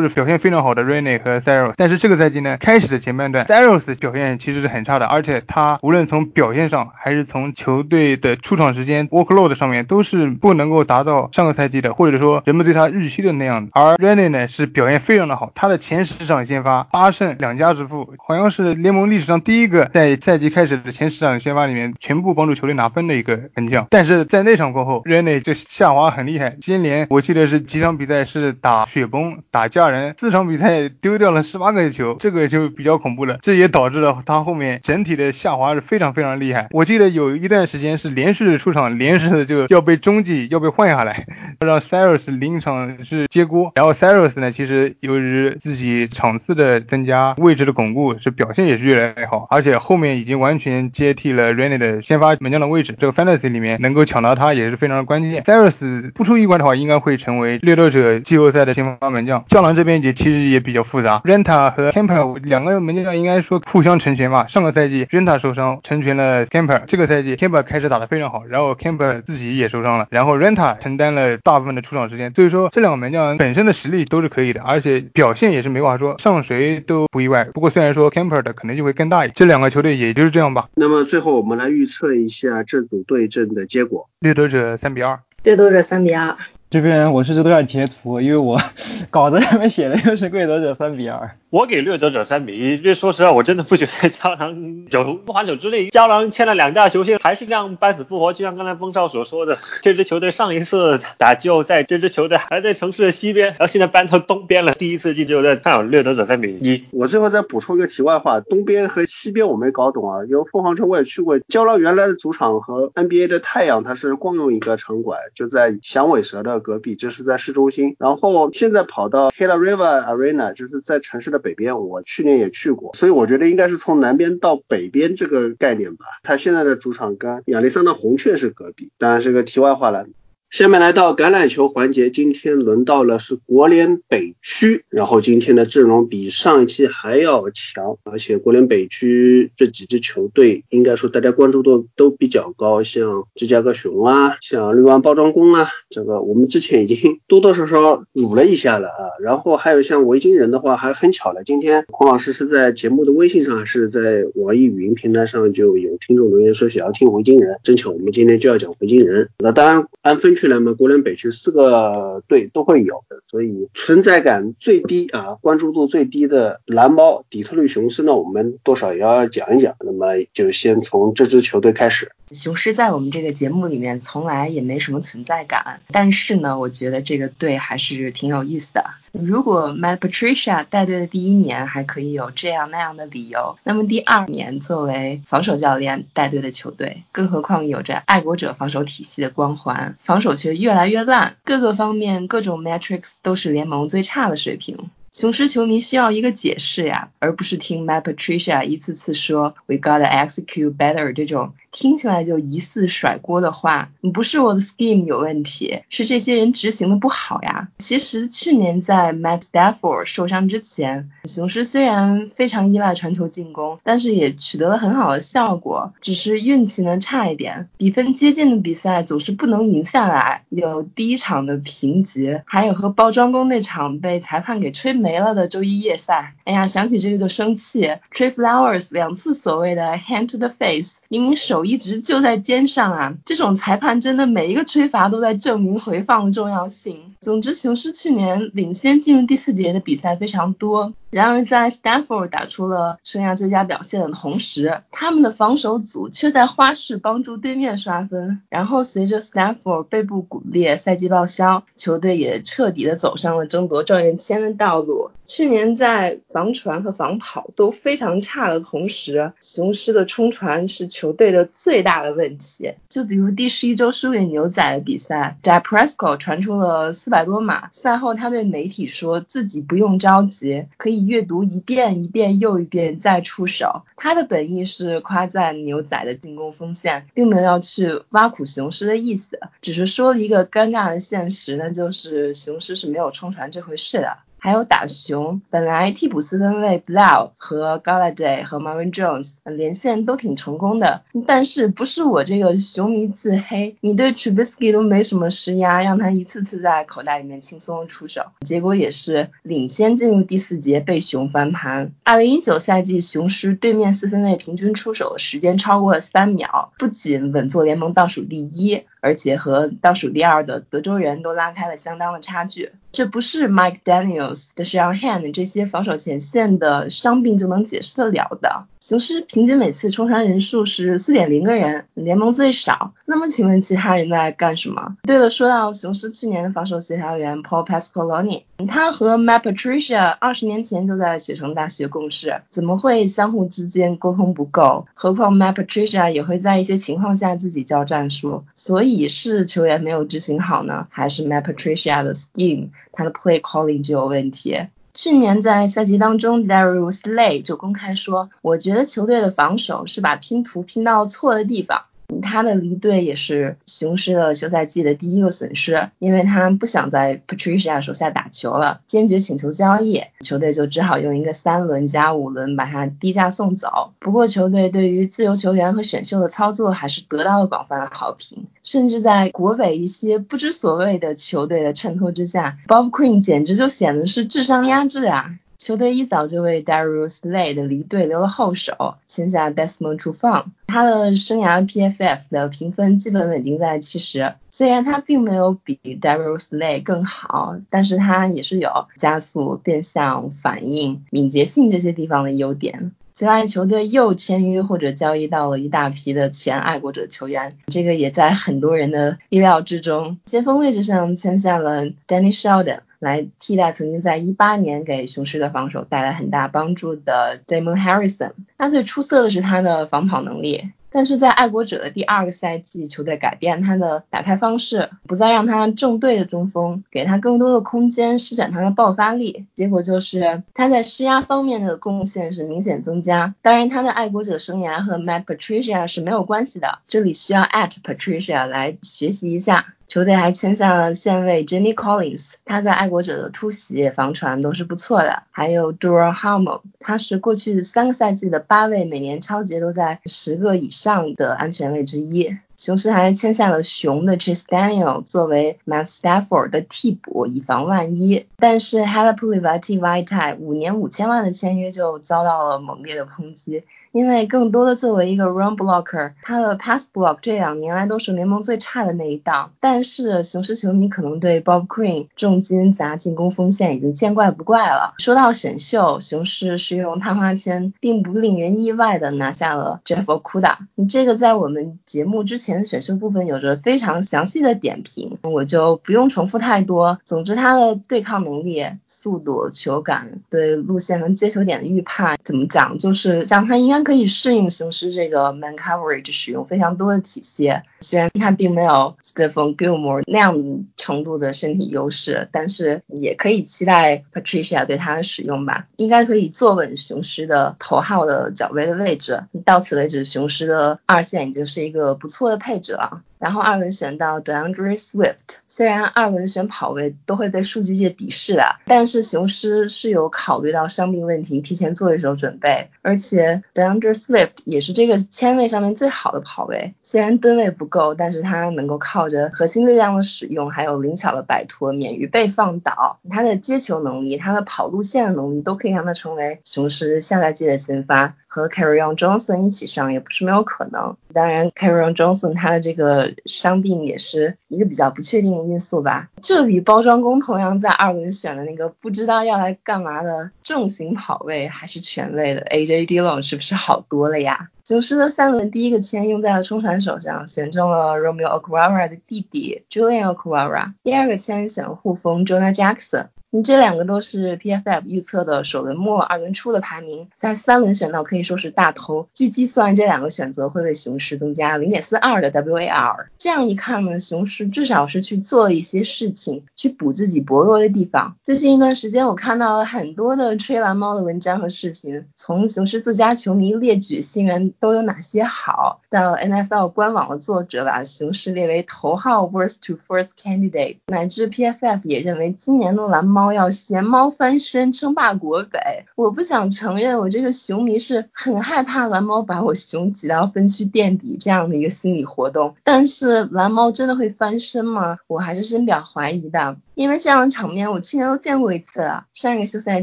[0.00, 9.54] 是表现非常好的 Rene 和 z e r o 但是这个赛季呢，开始的前半段 z e r o s 表现其实是很差的，而且他无论从表现上还是从球队的出场时间 workload
[9.54, 13.70] 上面都是不能够达到上个赛季的，或者说人们对他预期的那样的。
[13.74, 17.36] 而 Rene 呢是表现非常的好，他的前十场先发八胜。
[17.38, 23.86] 两家之负，好像是联盟历史上第一个在赛季开始的前十场先发里面全部帮助球队拿分的一个门将。
[23.90, 33.38] 但是在那场过后，Rene 就下滑很厉害，接连我记得是几场比赛是打雪崩、打家人，四场比赛丢掉了十八个球，这个就比较恐怖了。
[33.40, 36.68] 这也导致了他后面整体的下滑是非常非常厉害。
[36.70, 41.26] 我记得有一段时间是连续出场，连续的就要被中继要被换下来，
[41.60, 43.72] 让 Cyrus 临场是接锅。
[43.74, 47.36] 然后 Cyrus 呢，其实由于自己场次的增加。
[47.38, 52.96] 位置的巩固是表现也是越来越好，而且后面已经完全接替了 Rene 的先发门将的位置。
[52.98, 55.44] 这个 Fantasy 里面能够抢到他也是非常的关键。
[55.44, 59.44] Cyrus 不出意外的话，应该会成为掠夺者季后赛的先发门将。
[59.48, 64.46] 教狼这边也其实也比较复杂，Renta 和 Camper 两个门将应该说互相成全吧。
[64.48, 72.32] 上个赛季 Renta 受伤成全了 Camper，这个赛季 Camper 开始打得非常好，然后 Camper 自己也受伤了，然后 Renta 承担了大部分的出场时间。
[72.34, 77.08] 所以说这两个门将本身的实力都是可以的，而且表现也是没话说，上谁都。
[77.10, 80.68] 不意外，不过虽然说 Camper 的可能就会更大一点，这两个球队也就是这样吧。
[80.74, 86.36] 那么最后我们来预测一下这组对阵的结果：掠夺者三比二，掠夺者三比二。
[86.70, 88.60] 这边我是这都要截图，因为我
[89.08, 91.30] 稿子上面写的又是掠夺者三比二。
[91.48, 95.88] 我给掠夺者三比一，因为说实话，我真的不觉得胶囊有不还手之力。
[95.88, 98.34] 胶囊签了两大球星，还是这样半死不活。
[98.34, 104.74] 就像刚才风少所说的， 这支球队上一次打季后赛，这支球队还在城市的西边，然后现在搬到东边了。
[104.74, 106.84] 第一次进季后赛，看好掠夺者三比一。
[106.90, 110.18] 我最后再补充一个题外话，东边和西边我没搞懂啊。
[110.28, 117.96] 因为凤凰城我也去过，胶囊原来的主场和 NBA 的太阳它是共用一个场馆，就在响尾蛇的隔壁，这是在市中心。
[117.98, 121.78] 然后现在跑到 Hila River Arena，就是在城市的北边。
[121.78, 126.06] 我去年也去过，所以我觉得应该是从南边到北边这个概念吧。
[126.22, 130.06] 他现在的主场跟亚历山大红雀是隔壁，当然是个题外话了。
[130.50, 160.37] 下面来到橄榄球环节，今天轮到了是国联北区，然后今天的阵容比上一期还要强，而且国联北区这几支球队应该说大家关注度都比较高，像芝加哥熊啊，像绿湾包装工啊，这个我们之前已经多多少少辱了一下了啊，然后还有像维京人的话，还很巧了，今天孔老师是在节目的微信上，还是在网易语音平台上就有听众留言说想要听维京人，正巧我们今天就要讲维京人，那当然按分。
[160.38, 169.74] 去来嘛，国联北区四个队都会有的，所以存在感最低啊，关注度最低的蓝猫底特律雄狮呢，我们多少也要讲一讲。
[169.80, 172.12] 那么就先从这支球队开始。
[172.32, 178.84] 雄狮在我们这个节目里面从来也没什么存在感，但是呢，我觉得这个队还是挺有意思的。
[179.12, 194.90] 如果 My Patricia 带队的第一年还可以有这样那样的理由，那么第二年作为防守教练带队的球队，更何况有着爱国者防守体系的光环，防守却越来越烂，各个方面各种 metrics 都是联盟最差的水平。
[195.18, 201.54] 雄狮球迷需要一个解释呀，而不是听 My Patricia 一次次说 We gotta execute better 这种。
[201.70, 207.68] 听起来就疑似甩锅的话，不是我的 scheme 有问题，是这些人执行的不好呀。
[207.78, 226.34] 其实去年在 Matt Stafford 受伤之前，雄狮虽然非常依赖传球进攻，但是也取得了很好的效果，只是运气呢差一点，比分接近的比赛总是不能赢下来，有第一场的平局，还有和包装工那场被裁判给吹没没了的周一夜赛。
[226.44, 227.90] 哎呀，想起这个就生气。
[228.14, 231.48] Trey Flowers 两次所谓的 hand to the face，明明手。
[231.48, 233.14] 手一直就在肩上啊！
[233.24, 237.14] 这种裁判真的每一个吹罚都在证明回放的重要性。
[237.22, 240.92] 总之，雄狮去年领先进入第四节的比赛非常多。
[241.10, 248.42] 然而，在 Stanford 打出了生涯最佳表现的同时，他们的防守组却在花式帮助对面刷分。
[248.50, 254.97] 然后，随着 Stanford 背部骨裂，赛季报销，球队也彻底的走上了争夺状元签的道路。
[255.24, 262.74] 去年在防传和防跑都非常差的同时，雄狮的冲传是球队的最大的问题。
[262.88, 271.08] 就比如第十一周输给牛仔的比赛 j a p r e s c o 传出了四百多码，赛后他对媒体说自己不用着急，可以。
[271.08, 284.18] 阅读一遍一遍又一遍再出手，他的本意是夸赞牛仔的进攻锋线，并没有要去挖苦雄狮的意思，只是说了一个尴尬的现实，那就是雄狮是没有冲传这回事的。
[284.38, 301.92] 还有打熊，本来替补四分卫 Blau 和 Gala Day 和 Marvin Jones 连线都挺成功的，但是不是我这个熊迷自黑，你对 Trubisky 都没什么施压，让他一次次在口袋里面轻松出手，结果也是领先进入第四节被熊翻盘。
[302.04, 308.84] 二零一九赛季雄狮对面四分卫平均出手时间超过了三秒，不仅稳坐联盟倒数第一。
[309.00, 318.66] 而且和倒数第二的德州人都拉开了相当的差距，这不是 Mike Daniel 这是让 Hand 这些防守前线的伤病就能解释得了的。
[318.80, 322.92] 雄狮平均每次冲传人数是四点零个人，联盟最少。
[323.04, 324.96] 那么请问其他人在干什么？
[325.02, 334.86] 对了，说到雄狮去年的防守协调员 Paul Pasqualoni，他和 Matt Patricia 二十年前就在雪城大学共事，怎么会相互之间沟通不够？
[334.94, 344.56] 何况 Matt Patricia 也会在一些情况下自己教战术，所以是球员没有执行好呢，还是 Matt Patricia 的 scheme 他的 play calling 就有问题？
[345.00, 351.84] 去年在赛季当中，Darius Lay 就公开说，我觉得球队的防守是把拼图拼到错的地方。
[352.22, 363.92] 他的离队也是雄狮的休赛季的第一个损失，因为他不想在 Patricia 手下打球了，坚决请求交易，球队就只好用一个三轮加五轮把他低价送走。
[363.98, 375.38] 不过球队对于自由球员和选秀的操作还是得到了广泛的好评，甚至在国北一些不知所谓的球队的衬托之下，Bob Quinn 简直就显得是智商压制啊！
[375.58, 380.44] 球队一早就为 Darius Lay 的离队留了后手，签下 Desmond t r u f a n。
[380.68, 384.34] 他的生涯 PFF 的评分基本稳定在七十。
[384.50, 392.92] 虽然他并没有比 Darius Lay 更好，但是他也是有加速、变向、反应、敏捷性这些地方的优点。
[393.18, 400.18] 此外，球队又签约或者交易到了一大批的前爱国者球员，这个也在很多人的意料之中。
[400.26, 402.82] 先锋位置上签下了 Danny Sheldon。
[403.00, 408.32] 来替代曾经在一八年给雄狮的防守带来很大帮助的 Damon Harrison。
[408.56, 419.46] 他最出色的是他的防跑能力，但是在爱国者的第二个赛季，球队改变他的打开方式，不再让他正对着中锋，给他更多的空间施展他的爆发力。
[419.54, 423.34] 结果就是他在施压方面的贡献是明显增加。
[423.42, 429.66] 当然，他的爱国者生涯和 Matt Patricia 是没有关系的，这里需要 at Patricia 来学习一下。
[429.88, 435.22] 球队还签下了线位 Jimmy Collins，他在爱国者的突袭、防传都是不错的。
[435.30, 442.36] 还有 Dura Hamo，他是过去三个赛季的八位每年超级都在十个以上的安全位之一。
[442.58, 448.26] 雄狮还签下了熊的 Chase Daniel 作为 m a t Stafford 的替补，以防万一。
[448.36, 453.62] 但是 Halapulivati Vaitai 五年五千万的签约就遭到了猛烈的抨击，
[453.92, 459.52] 因为更多的作为一个 run blocker，他的 pass block 这两年来都是联盟最差的那一档。
[459.60, 464.94] 但是雄狮球迷可能对 Bob Quinn 重金砸进攻锋线已经见怪不怪了。
[464.98, 470.56] 说到选秀，雄狮是用探花签，并不令人意外的拿下了 Jeff Okuda。
[470.90, 472.47] 这个在我们节目之前。
[472.48, 476.98] 前选秀部分有着非常详细的点评，我就不用重复太多。
[477.04, 487.52] 总之，他的对抗能力、速度、球感、对路线和接球点的预判，怎么讲，就是像他应该可以适应雄狮这个 man coverage 使用非常多的体系。
[487.80, 495.66] 虽然他并没有 Stephen Gilmore 那样程度的身体优势，但是也可以期待 Patricia 对他的使用吧。
[495.76, 499.24] 应该可以坐稳雄狮的头号的角位的位置。
[499.44, 502.37] 到此为止，雄狮的二线已经是一个不错的。
[502.38, 503.02] 配置了。
[503.18, 512.68] 然后二轮选到 DeAndre Swift，虽然二轮选跑位都会被数据界鄙视的，但是雄狮是有考虑到伤病问题，提前做一手准备。
[512.80, 523.00] 而且 DeAndre Swift 也是这个签位上面最好的跑位，虽然吨位不够，但是他能够靠着核心力量的使用，还有灵巧的摆脱，免于被放倒。
[523.10, 530.96] 他的接球能力，他的跑路线的能力，都可以让他成为雄狮下赛季的先发，和 Carryon Johnson 一起上也不是没有可能。
[531.12, 533.08] 当然，Carryon Johnson 他的这个。
[533.24, 536.08] 伤病也是一个比较不确定的因素吧。
[536.20, 544.50] 这比包装工同样在二轮选的那个不知道要来干嘛的重型跑位还是全位的 AJ DILON 是不是好多了呀？
[544.64, 553.08] 雄狮的三轮第一个签用在了冲船手上，选中了 Romeo Acuara 的弟弟 Julian o c u a r a 第二个签选护锋 Jonah Jackson。
[553.30, 559.06] 你这两个都是 PFF 预测的首轮末二轮初的排名，在三轮选到可以说是大头。
[559.12, 563.08] 据计算，这两个选择会为雄狮增加零点四二的 WAR。
[563.18, 568.16] 这样一看呢，雄狮至少是去做了一些事情，去补自己薄弱的地方。
[568.22, 583.17] 最近一段时间，我看到了很多的吹蓝猫的文章和视频，从雄狮自家球迷列举新援都有哪些好，到 NFL 官网的作者把雄狮列为头号 worst to first candidate，乃至 PFF 也认为今年的蓝猫。
[583.18, 594.98] 猫要嫌猫翻身称霸国北，我不想承认我这个熊迷是很害怕蓝猫把我熊挤到分区垫底这样的一个心理活动，但是蓝猫真的会翻身吗？
[595.08, 599.82] 我还是深表怀疑的，因为这样的场面我去年都见过一次了，上一个休赛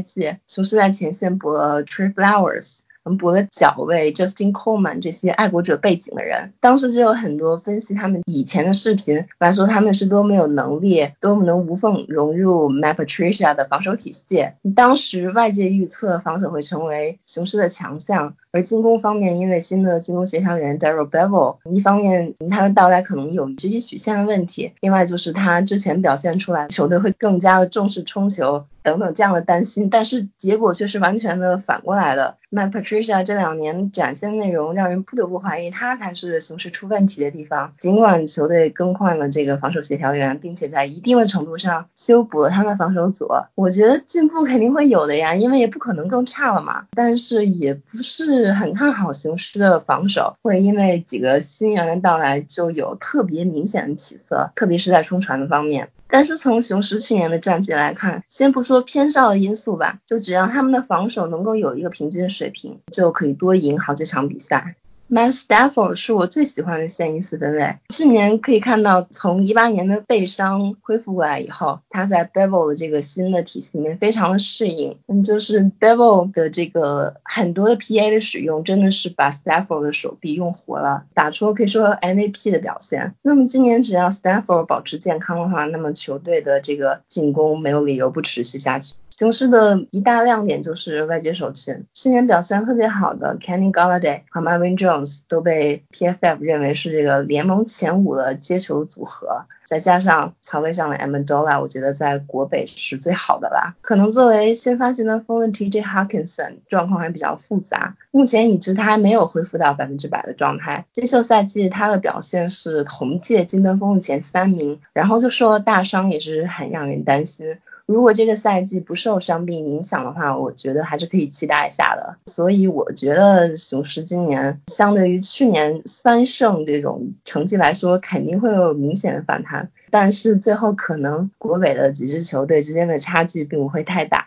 [0.00, 2.85] 季雄狮在前线播 Tree Flowers。
[3.16, 14.48] 补了脚位 Justin Coleman 这些爱国者背景的人，当时就有很多分析他们以前的视频来说他们是多么有能力，多么能无缝融入 Matt Patricia 的防守体系。
[14.74, 18.34] 当时外界预测防守会成为雄狮的强项。
[18.56, 32.36] 而进攻方面，因为新的进攻协调员 Daryl Bevel，一方面他的到来可能有职业曲线的问题，另外就是他之前表现出来球队会更加的重视冲球等等这样的担心，但是结果却是完全的反过来的。
[32.50, 37.74] My Patricia 这两年展现内容让人不得不怀疑他才是雄狮出问题的地方。
[37.80, 46.86] 尽管球队更换了这个防守协调员，并且在一定的程度上修补了他们防守组，我觉得进步肯定会有的呀，因为也不可能更差了嘛。
[46.92, 48.45] 但是也不是。
[48.52, 55.88] 很看好雄狮的防守，会因为几个新员的到来就有特别明显的起色，特别是在冲传的方面。
[56.08, 64.76] 但是从雄狮去年的战绩来看，先不说偏少的因素吧，就只要他们的防守能够有一个平均水平，就可以多赢好几场比赛。
[65.08, 67.76] Matt Stafford 是我最喜欢的现役四分卫。
[67.90, 74.98] 去年可以看到，从一八年的背伤恢复过来以后，他在 Bevel 的这个新的体系里面非常的适应。
[75.06, 83.14] 嗯，就是 Bevel 的这个很多的 PA 的使用，真的是把 Stafford 的手臂用活了，打出可以说 MVP 的表现。
[83.22, 88.94] 那么今年只要 Stafford 保持健康的话，那么球队的这个进攻没有理由不持续下去。
[89.16, 103.74] 雄狮的一大亮点就是外接手群，去年表现特别好的 Kenny Galladay 和 Marvin Jones 都被 PFF 认为是这个联盟前五的接球组合，再加上曹位上的 Amendola，我觉得在国北是最好的啦。
[103.80, 110.84] 可能作为先发型的锋的 TJ Hawkinson 状况还比较复杂，目前已知他还没有恢复到百分之百的状态。
[110.92, 117.56] 新秀赛季他的表现是同届金登锋的前三名，然后就受了大伤，也是很让人担心。
[117.86, 122.16] 如果这个赛季不受伤病影响的话，我觉得还是可以期待一下的。
[122.26, 134.26] 所以我觉得雄狮今年相对于去年三胜这种成绩来说，肯定会有明显的反弹，但是最后可能国北的几支球队之间的差距并不会太大。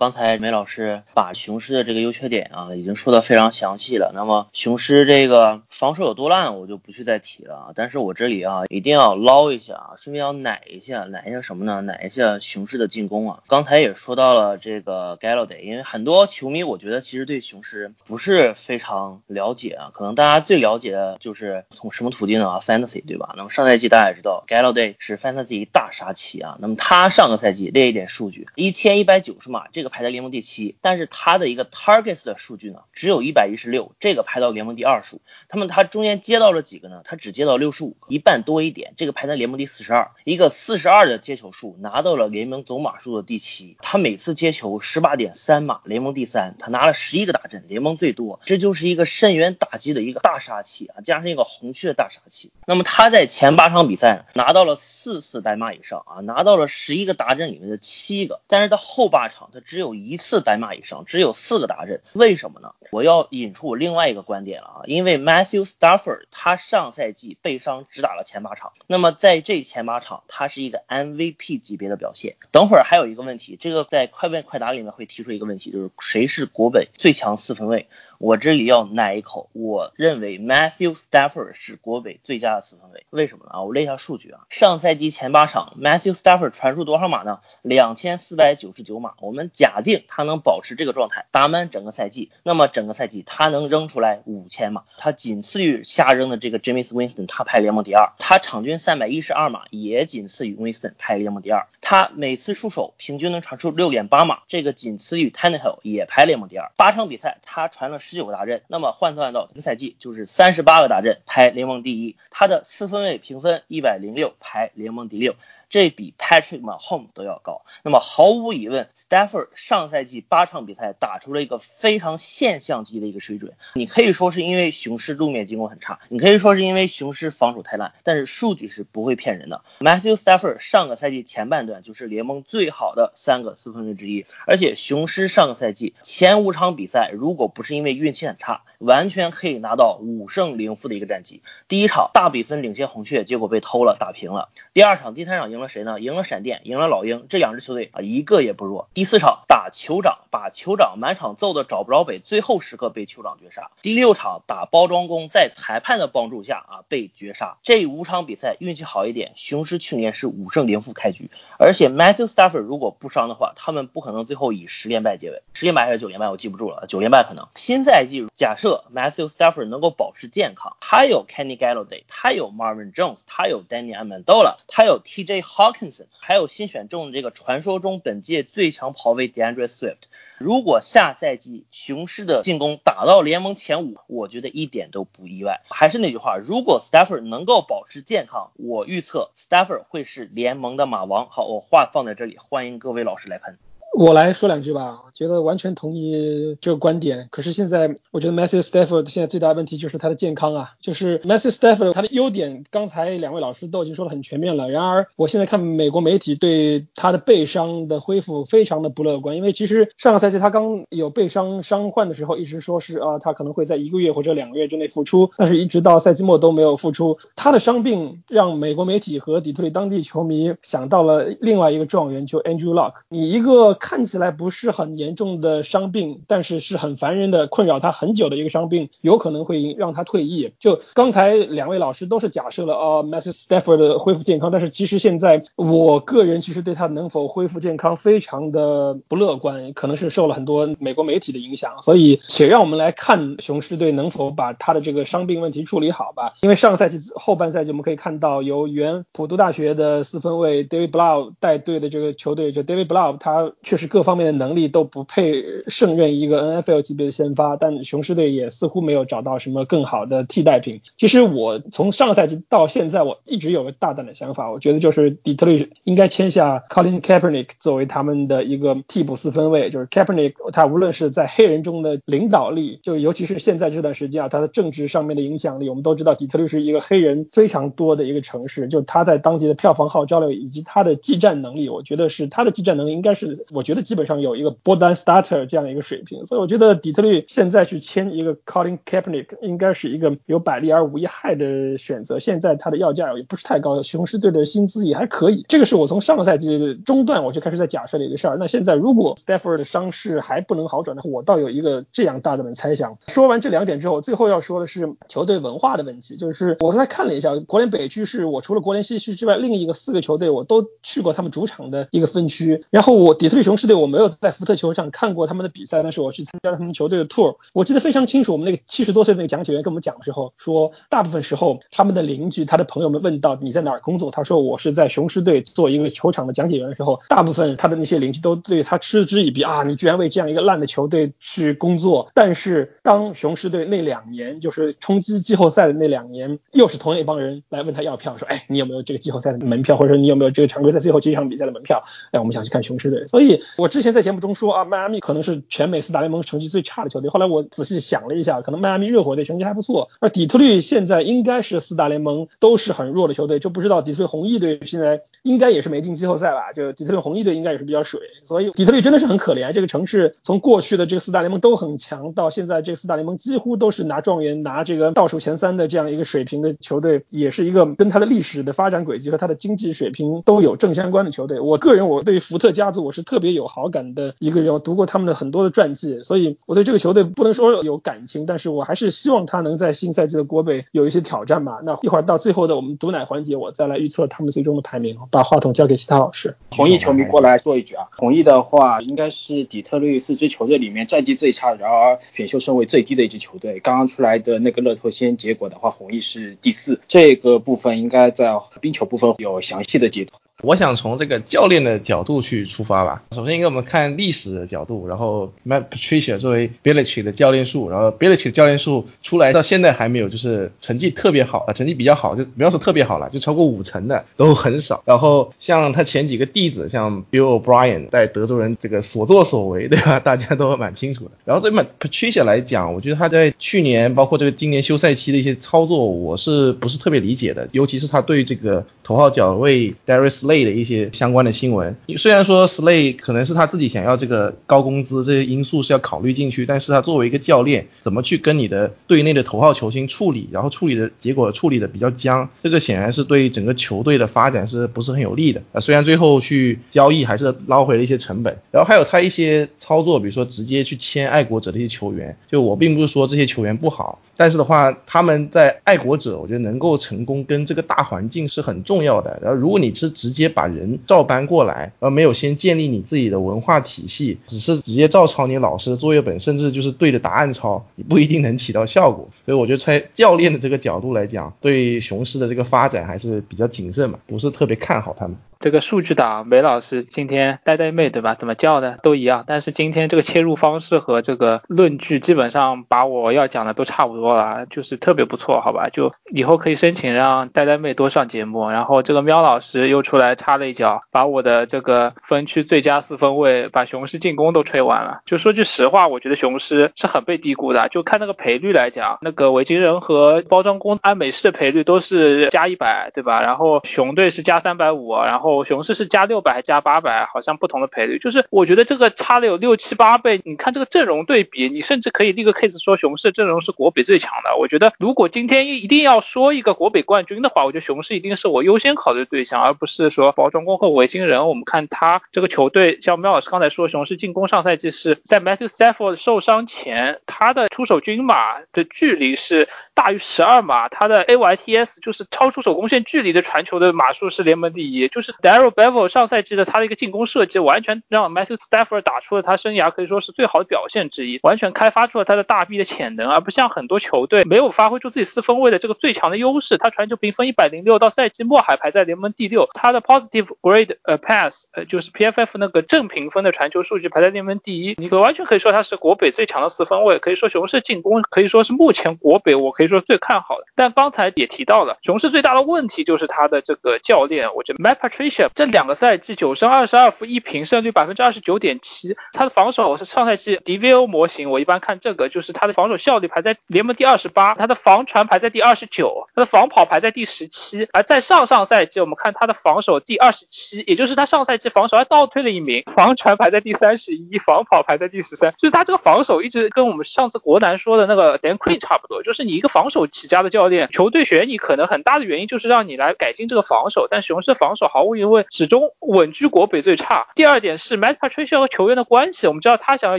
[0.00, 4.12] 刚才梅老师把雄狮的这个优缺点啊，已经说的非常详细了。
[4.14, 7.66] 那么雄狮这个防守有多烂，我就不去再提了啊。
[7.74, 11.82] 但是我这里啊，一定要捞一下啊，顺便要奶一下，奶一下什么呢？
[11.82, 13.40] 奶一下雄狮的进攻啊。
[13.46, 23.34] 刚才也说到了这个 Galladay，因为很多球迷我觉得其实对雄狮不是非常了解啊，可能大家最了解的就是从什么途径呢？Fantasy 对吧？
[23.36, 26.56] 那么上赛季大家也知道，Galladay 是 Fantasy 大杀器啊。
[26.58, 29.89] 那么他上个赛季列一点数据，一千一百九十码，这个。
[29.90, 35.20] 排在联盟第七，但是他的一个 targets 的数据呢，只有一百一十六，这个排到联盟第二十五。
[35.48, 37.02] 他们他中间接到了几个呢？
[37.04, 40.12] 他只接到六十五，一半多一点，这个排在联盟第四十二。
[40.24, 43.76] 一个四十二的接球数，拿到了联盟总码数的第七。
[43.80, 46.54] 他每次接球十八点三码，联盟第三。
[46.58, 48.40] 他拿了十一个打阵，联盟最多。
[48.44, 52.52] 这就是一个深远打击的一个大杀器啊，加上一个红区的大杀器。
[52.64, 62.74] 那么他在前八场比赛拿到了四次白马以上啊，拿到了十一个打阵里面的七个，但是他后八场他只只有一次白马以上，只有四个达阵，为什么呢？
[62.90, 72.36] 我要引出我另外一个观点了啊，因为 Matthew Stafford 他上赛季被伤只打了前八场，那么在这前八场他是一个 MVP 级别的表现。
[72.50, 77.88] 等会儿还有一个问题，这个在快问快答里面会提出一个问题，就是谁是国本最强四分卫？
[78.20, 83.52] 我这里要奶一口，我认为 Matthew Stafford 是国北最佳的四分卫，为什么呢？
[83.52, 87.40] 啊，我列一下数据啊，上赛季前八场 Matthew Stafford 传输多少码呢？
[87.62, 89.14] 两千四百九十九码。
[89.20, 98.12] 我们假定他能保持这个状态，打满整个赛季，那么整个赛季他能扔出来五千码，他仅次于下扔的这个 James Winston，他排联盟第二。
[98.18, 101.68] 他场均三百一十二码，也仅次于 Winston，排联盟第二。
[101.80, 106.70] 他每次出手平均能传出六点八码，这个仅次于 Tannehill，也排联盟第二。
[106.76, 108.20] 八场比赛他传了十。
[108.20, 112.16] 九个大阵，那么换算到一个赛季就是三十八个大阵，排联盟第一。
[112.28, 115.36] 他的四分位评分一百零六，排联盟第六。
[115.70, 117.62] 这比 Patrick Mahomes 都要高。
[117.84, 123.52] 那么毫无疑问，Stafford 上赛季八场比赛打出了一个非常现象级的一个水准。
[123.74, 129.62] 你可以说是因为雄狮路面进攻很差，你可以说是因为雄狮防守太烂，但是数据是不会骗人的。
[129.78, 141.44] Matthew Stafford 上个赛季前半段就是联盟最好的三个四分卫之一，而且雄狮上个赛季前五场比赛，如果不是因为运气很差，完全可以拿到五胜零负的一个战绩。
[141.68, 144.48] 第一场大比分领先红雀，结果被偷了，打平了。
[144.74, 145.59] 第二场、第三场赢。
[145.60, 146.00] 赢了谁呢？
[146.00, 148.88] 赢了闪电，赢了老鹰，这两支球队啊，一个也不弱。
[148.94, 153.70] 第四场打酋长，把酋长满场揍的找不着北，最后时刻被酋长绝杀。
[153.82, 157.58] 第六场打包装工，在裁判的帮助下啊被绝杀。
[157.62, 167.46] 这五场比赛运气好一点，雄狮去年是五胜零负开局，而且 Matthew Stafford 如果不伤的话，他们不可能最后以十连败结尾，十连败还是九连败，我记不住了，九连败可能。
[167.54, 175.49] 新赛季假设 Matthew Stafford 能够保持健康，他有 Kenny Galladay，他有 Marvin Jones，他有 Danny Amendola，他有 TJ。
[175.50, 179.96] Hawkinson 还有新选中的这个传说中本届最强跑位 DeAndre Swift，
[180.38, 185.60] 如果下赛季雄狮的进攻打到联盟前五，我觉得一点都不意外。
[185.68, 191.28] 还是那句话，如果 Stafford 能够保持健康，我预测 Stafford 会是联盟的马王。
[191.28, 193.58] 好，我话放在这里，欢迎各位老师来喷。
[193.92, 197.28] 我来说两句吧，我觉得完全同意这个观点。
[197.30, 200.70] 可是现在，我觉得 Matthew Stafford 现在最大的问题就是他的健康啊。
[200.80, 204.70] 就是 Matthew Stafford 他的优点，刚才两位老师都已经说的很全面了。
[204.70, 217.18] 然而，我现在看美国媒体对他的背伤的恢复非常的不乐观，因为其实上个赛季他刚有背伤伤患的时候，一直说是啊，他可能会在一个月或者两个月之内复出，但是一直到赛季末都没有复出。
[217.34, 222.94] 他的伤病让美国媒体和底特律当地球迷想到了另外一个状元，就 Andrew Luck。
[223.08, 230.52] 你一个看起来不是很严重的伤病，但是是很烦人的、困扰他很久的一个伤病，有可能会让他退役。
[230.60, 241.80] 就刚才两位老师都是假设了啊，Matthew Stafford 的恢复健康，但是其实现在我个人其实对他能否恢复健康非常的不乐观，可能是受了很多美国媒体的影响。
[241.82, 246.34] 所以，且让我们来看雄狮队能否把他的这个伤病问题处理好吧。
[246.42, 253.52] 因为上个赛季后半赛季我们可以看到，由原普渡大学的四分卫 David Blau 带队的这个球队，就 David Blau 他。
[253.70, 260.80] 确实各方面的能力都不配胜任一个 NFL 级别的先发，但雄狮队也似乎没有找到什么更好的替代品。
[260.98, 292.18] 其实我从上个赛季到现在，我一直有个大胆的想法，我觉得就是底特律应该签下 Colin Kaepernick 作为他们的一个替补四分卫，就是 Kaepernick 他无论是在黑人中的领导力，就尤其是现在这段时间啊，他的政治上面的影响力，我们都知道底特律是一个黑人非常多的一个城市，就他在当地的票房号召力以及他的技战能力，我觉得是他的技战能力应该是，我我觉得基本上有一个 border starter 这样一个水平，所以我觉得底特律现在去签一个 Colin Kaepernick 应该是一个有百利而无一害的选择。
[292.18, 298.38] 现在他的要价也不是太高，雄狮队的薪资也还可以，这个是我从上个赛季中段我就开始在假设的一个事儿。
[298.40, 302.96] 那现在如果 Stafford 的伤势还不能好转的话，我倒有一个这样大胆的猜想。
[303.08, 312.64] 说完这两点之后，最后要说的是球队文化的问题，就是我刚才看了一下，国联北区是我除了国联西区之外，另一个四个球队我都去过他们主场的一个分区。
[312.70, 318.30] 然后我底特律雄狮队我没有在福特球场看过他们的比赛，但是我去参加了他们球队的 tour，我记得非常清楚。
[318.30, 332.08] 我们那个七十多岁那个讲解员跟我们讲的时候说，大部分时候他们的邻居、他的朋友们问到你在哪儿工作，他说我是在雄狮队做一个球场的讲解员的时候，大部分他的那些邻居都对他嗤之以鼻啊，你居然为这样一个烂的球队去工作。
[332.14, 341.82] 但是当雄狮队那两年就是冲击季后赛的那两年，又是同样一帮人来问他要票，说哎，你有没有这个季后赛的门票，或者说你有没有这个常规赛最后几场比赛的门票？
[342.12, 343.00] 哎，我们想去看雄狮队。
[343.08, 347.10] 所以我之前在节目中说啊，迈阿密可能是全美四大联盟成绩最差的球队。
[347.10, 356.52] 后来我仔细想了一下，可能迈阿密热火队成绩还不错，而底特律现在应该是四大联盟都是很弱的球队，就不知道底特律红翼队现在应该也是没进季后赛吧？
[356.52, 359.52] 就底特律红翼队应该也是比较水，所以底特律真的是很可怜。
[359.52, 371.40] 这个城市从过去的这个四大联盟都很强，到现在这个四大联盟几乎都是拿状元、拿这个倒数前三的这样一个水平的球队，也是一个跟它的历史的发展轨迹和它的经济水平都有正相关的球队。
[371.40, 381.60] 我个人我对福特家族我是特特别有好感的一个人，我读过他们的很多的传记，所以我对这个球队不能说有感情，但是我还是希望他能在新赛季的国北有一些挑战吧。
[381.62, 384.96] 那一会儿到最后的我们毒奶环节，我再来预测他们最终的排名。
[385.10, 386.34] 把话筒交给其他老师。
[386.52, 393.60] 红翼球迷过来说一句啊，红翼的话应该是底特律四支球队里面战绩最差，然而选秀顺位最低的一支球队。
[393.60, 396.80] 刚刚出来的那个乐透先结果的话，红翼是第四。
[396.88, 400.14] 这个部分应该在冰球部分有详细的解读。
[400.42, 403.02] 我想从这个教练的角度去出发吧。
[403.12, 408.14] 首先，应该我们看历史的角度，然后 Matt Patricia 作为 b i l l i c h 的教练数，然后 b i l l
[408.14, 414.82] i c h 的教练数出来到现在还没有，就是成绩特别好啊，成绩比较好，就不要说特别好了，就超过五成的都很少。
[414.86, 420.00] 然后像他前几个弟子，像 Bill O'Brien 在德州人这个所作所为，对吧？
[420.00, 421.10] 大家都蛮清楚的。
[421.24, 427.48] 然后对 Matt Patricia 来讲，我觉得他在去年包括这个今年休赛期的一些操作，我是不是特别理解的？
[427.52, 445.60] 尤其是他对这个头号角位 Darius Slay 的一些相关的新闻，虽然说 Slay 可能是他自己想要这个高工资这些因素是要考虑进去，但是他作为一个教练，怎么去跟你的队内的头号球星处理，然后处理的结果处理的比较僵，这个显然是对整个球队的发展是不是很有利的啊？
[445.60, 454.00] 虽然最后去交易还是捞回了一些成本，然后还有他一些操作，比如说直接去签爱国者的一些球员，就我并不是说这些球员不好。
[454.20, 459.18] 但是的话，他们在爱国者，我觉得能够成功跟这个大环境是很重要的。
[459.22, 469.08] 然后，如果你是直接把人照搬过来，而没有先建立你自己的文化体系，只是直接照抄你老师的作业本，甚至就是对着答案抄，你不一定能起到效果。
[469.24, 475.16] 所以，我觉得从教练的这个角度来讲，对雄狮的这个发展还是比较谨慎嘛，不是特别看好他们。
[475.40, 478.14] 这个数据党梅老师今天呆呆妹对吧？
[478.14, 485.70] 怎么叫的都一样，但是今天这个切入方式和这个论据基本上把我要讲的都差不多了，就是特别不错，好吧？
[485.70, 488.50] 就以后可以申请让呆呆妹多上节目。
[488.50, 495.00] 然后这个喵老师又出来插了一脚，把我的这个分区最佳四分卫，把雄狮进攻都吹完了。
[495.06, 497.66] 就说句实话，我觉得雄狮是很被低估的。
[497.70, 503.22] 就看那个赔率来讲，那个维京人和包装工按美式的赔率都是加一百，对吧？
[503.22, 505.29] 然后熊队是加三百五，然后。
[505.44, 510.20] 雄狮是加六百还加八百，好像不同的赔率，就是我觉得这个差了有六七八倍。
[510.24, 514.36] 你看这个阵容对比，你甚至可以立个 case 说雄狮阵容是国北最强的。
[514.36, 521.28] 我觉得如果今天一定要说一个国北冠军的话，我觉得雄狮一定是我优先考虑对象，而不是说包装工和维京人。
[521.28, 535.14] 我们看他这个球队，像喵老师刚才说，雄狮进攻上赛季是在 Matthew Stafford 受伤前，他的出手均码的距离是大于十二码，他的 AYTS 就是超出手攻线距离的传球的码数是联盟第一，就是。
[535.20, 546.58] Daryl Bevel 上赛季的他的一个进攻设计，完全让 Matthew Stafford 打出了他生涯可以说是最好的表现之一，完全开发出了他的大臂的潜能，而不像很多球队没有发挥出自己四分卫的这个最强的优势。
[546.58, 549.48] 他传球评分一百零六，到赛季末还排在联盟第六。
[549.54, 554.74] 他的 Positive Grade 呃 Pass 呃就是 PFF 那个正评分的传球数据排在联盟第一。
[554.78, 560.46] 你可完全可以说他是国北最强的四分卫，可以说雄狮进攻可以说是目前国北我可以说最看好的。
[560.54, 568.96] 但刚才也提到了，雄狮最大的问题就是他的这个教练，我觉得 Matt Patricia 这两个赛季九胜二十二负一平，胜率百分之二十九点七。
[569.12, 577.68] 他的防守是上赛季 DVO 模型，我一般看这个就是他的防守效率排在联盟第二十八，他的防传排在第二十九，他的防跑排在第十七。
[577.72, 585.34] 而在上上赛季，我们看他的防守第二十七，也就是他上赛季防守还倒退了一名，防传排在第三十一，防跑排在第十三。
[585.36, 597.06] 就是他这个防守一直跟我们上次国南说的那个 Dan Quinn 差不多，就是你一个防守起家的教练，球队选你可能很大的原因就是让你来改进这个防守，但雄狮防守毫无因为始终稳居国北最差。
[597.14, 599.98] 第二点是 Matt Patricia 和球员的关系，我们知道他想要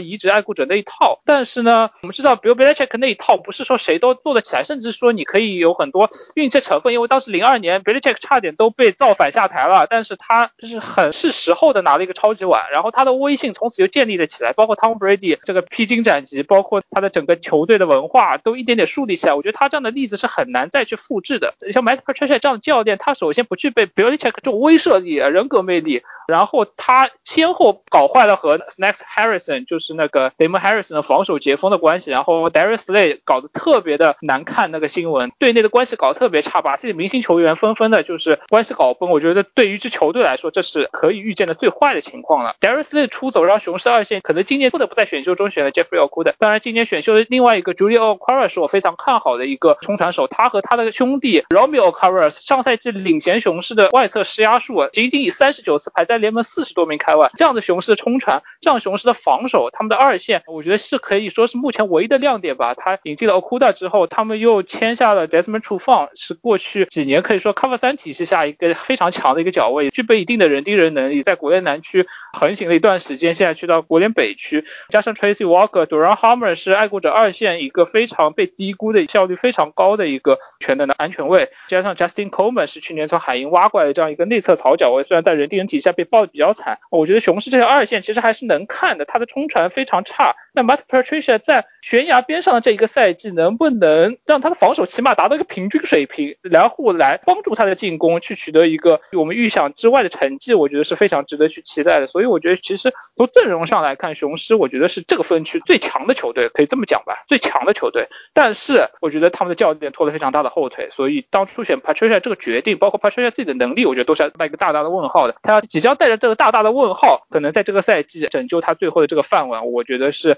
[0.00, 19.34] 移植爱国者那一套，但是呢，我们知道 Bill Belichick 那一套不是说谁都做得起来，甚至说你可以有很多运气成分，因为当时零二年 Belichick 差点都被造反下台了，但是他就是很是时候的拿了一个超级碗，然后他的威信从此就建立了起来，包括 Tom Brady 这个披荆斩棘，包括他的整个球队的文化都一点点树立起来。
[19.34, 21.54] 我觉得他这样的例子是很难再去复制的。
[21.72, 39.10] 像 Matt Patricia 这样的教练，他首先不具备 Belichick 这种威慑力、人格魅力，然后他先后搞坏了和 Snacks Harrison 就是那个 Damon Harrison 的防守截锋的关系，然后 Darius Slay 搞得特别的难看，那个新闻队内的关系搞得特别差，把自己明星球员纷纷的就是关系搞崩。
[39.10, 42.54] 我觉得对于一支球队来说，这是可以预见的最坏的情况了。
[42.60, 46.34] Darius Slay 出走，让雄狮二线可能今年不得不在选秀中选了 Jeffrey o k u d。
[46.38, 57.28] 当然，今年选秀的另外一个 Julio Okwara 是我非常看好的一个冲传手，他和他的兄弟 Romeo Okwara 上赛季领衔雄狮的外侧施压数，仅仅以三十九次排在联盟四十多名开外。
[57.36, 62.74] 这样的雄狮的冲传，这样雄狮的防守，他们的二线，我觉得是可以说是目前唯一的亮点吧。
[62.74, 90.36] 他引进了 Okuda 之后，他们又签下了 Desmond Trufant，是过去几年可以说 Cover 三体系下一个非常强的一个脚位，具备一定的人盯人能力，在国联南区横行了一段时间，现在去到国联北区，加上 Tracy Walker、Duran Harmer 是爱国者二线一个非常被低估的效率非常高的一个全能的安全卫，加上 Justin Coleman 是去年从海鹰挖过来的这样一个内侧槽脚位，虽然在人盯人体系下被爆的比较惨，我觉得雄狮这条二线其实还是能看的，他的冲传非常差。
[90.52, 100.54] 那 Matt Patricia 在悬崖边上的这一个赛季，能不能让他的防守起码达到一个平均水平，然后来帮助他的进攻去取得一个我们预想之外的成绩？
[100.54, 102.06] 我觉得是非常值得去期待的。
[102.06, 108.08] 所以我觉得其实从阵容上来看，雄狮我觉得是这个分区最强的球队，可以这么讲吧，最强的球队。
[108.32, 115.34] 但是我觉得他们的教练拖了非常大的后腿，所以当初选 Patricia 这个决定，包括 Patricia 自己的能力，我觉得都是带一个大大的问号的。
[115.42, 120.36] 他要即将带着这个大大的问号，可能在这个赛季拯救他最后的这个饭碗，我觉得是。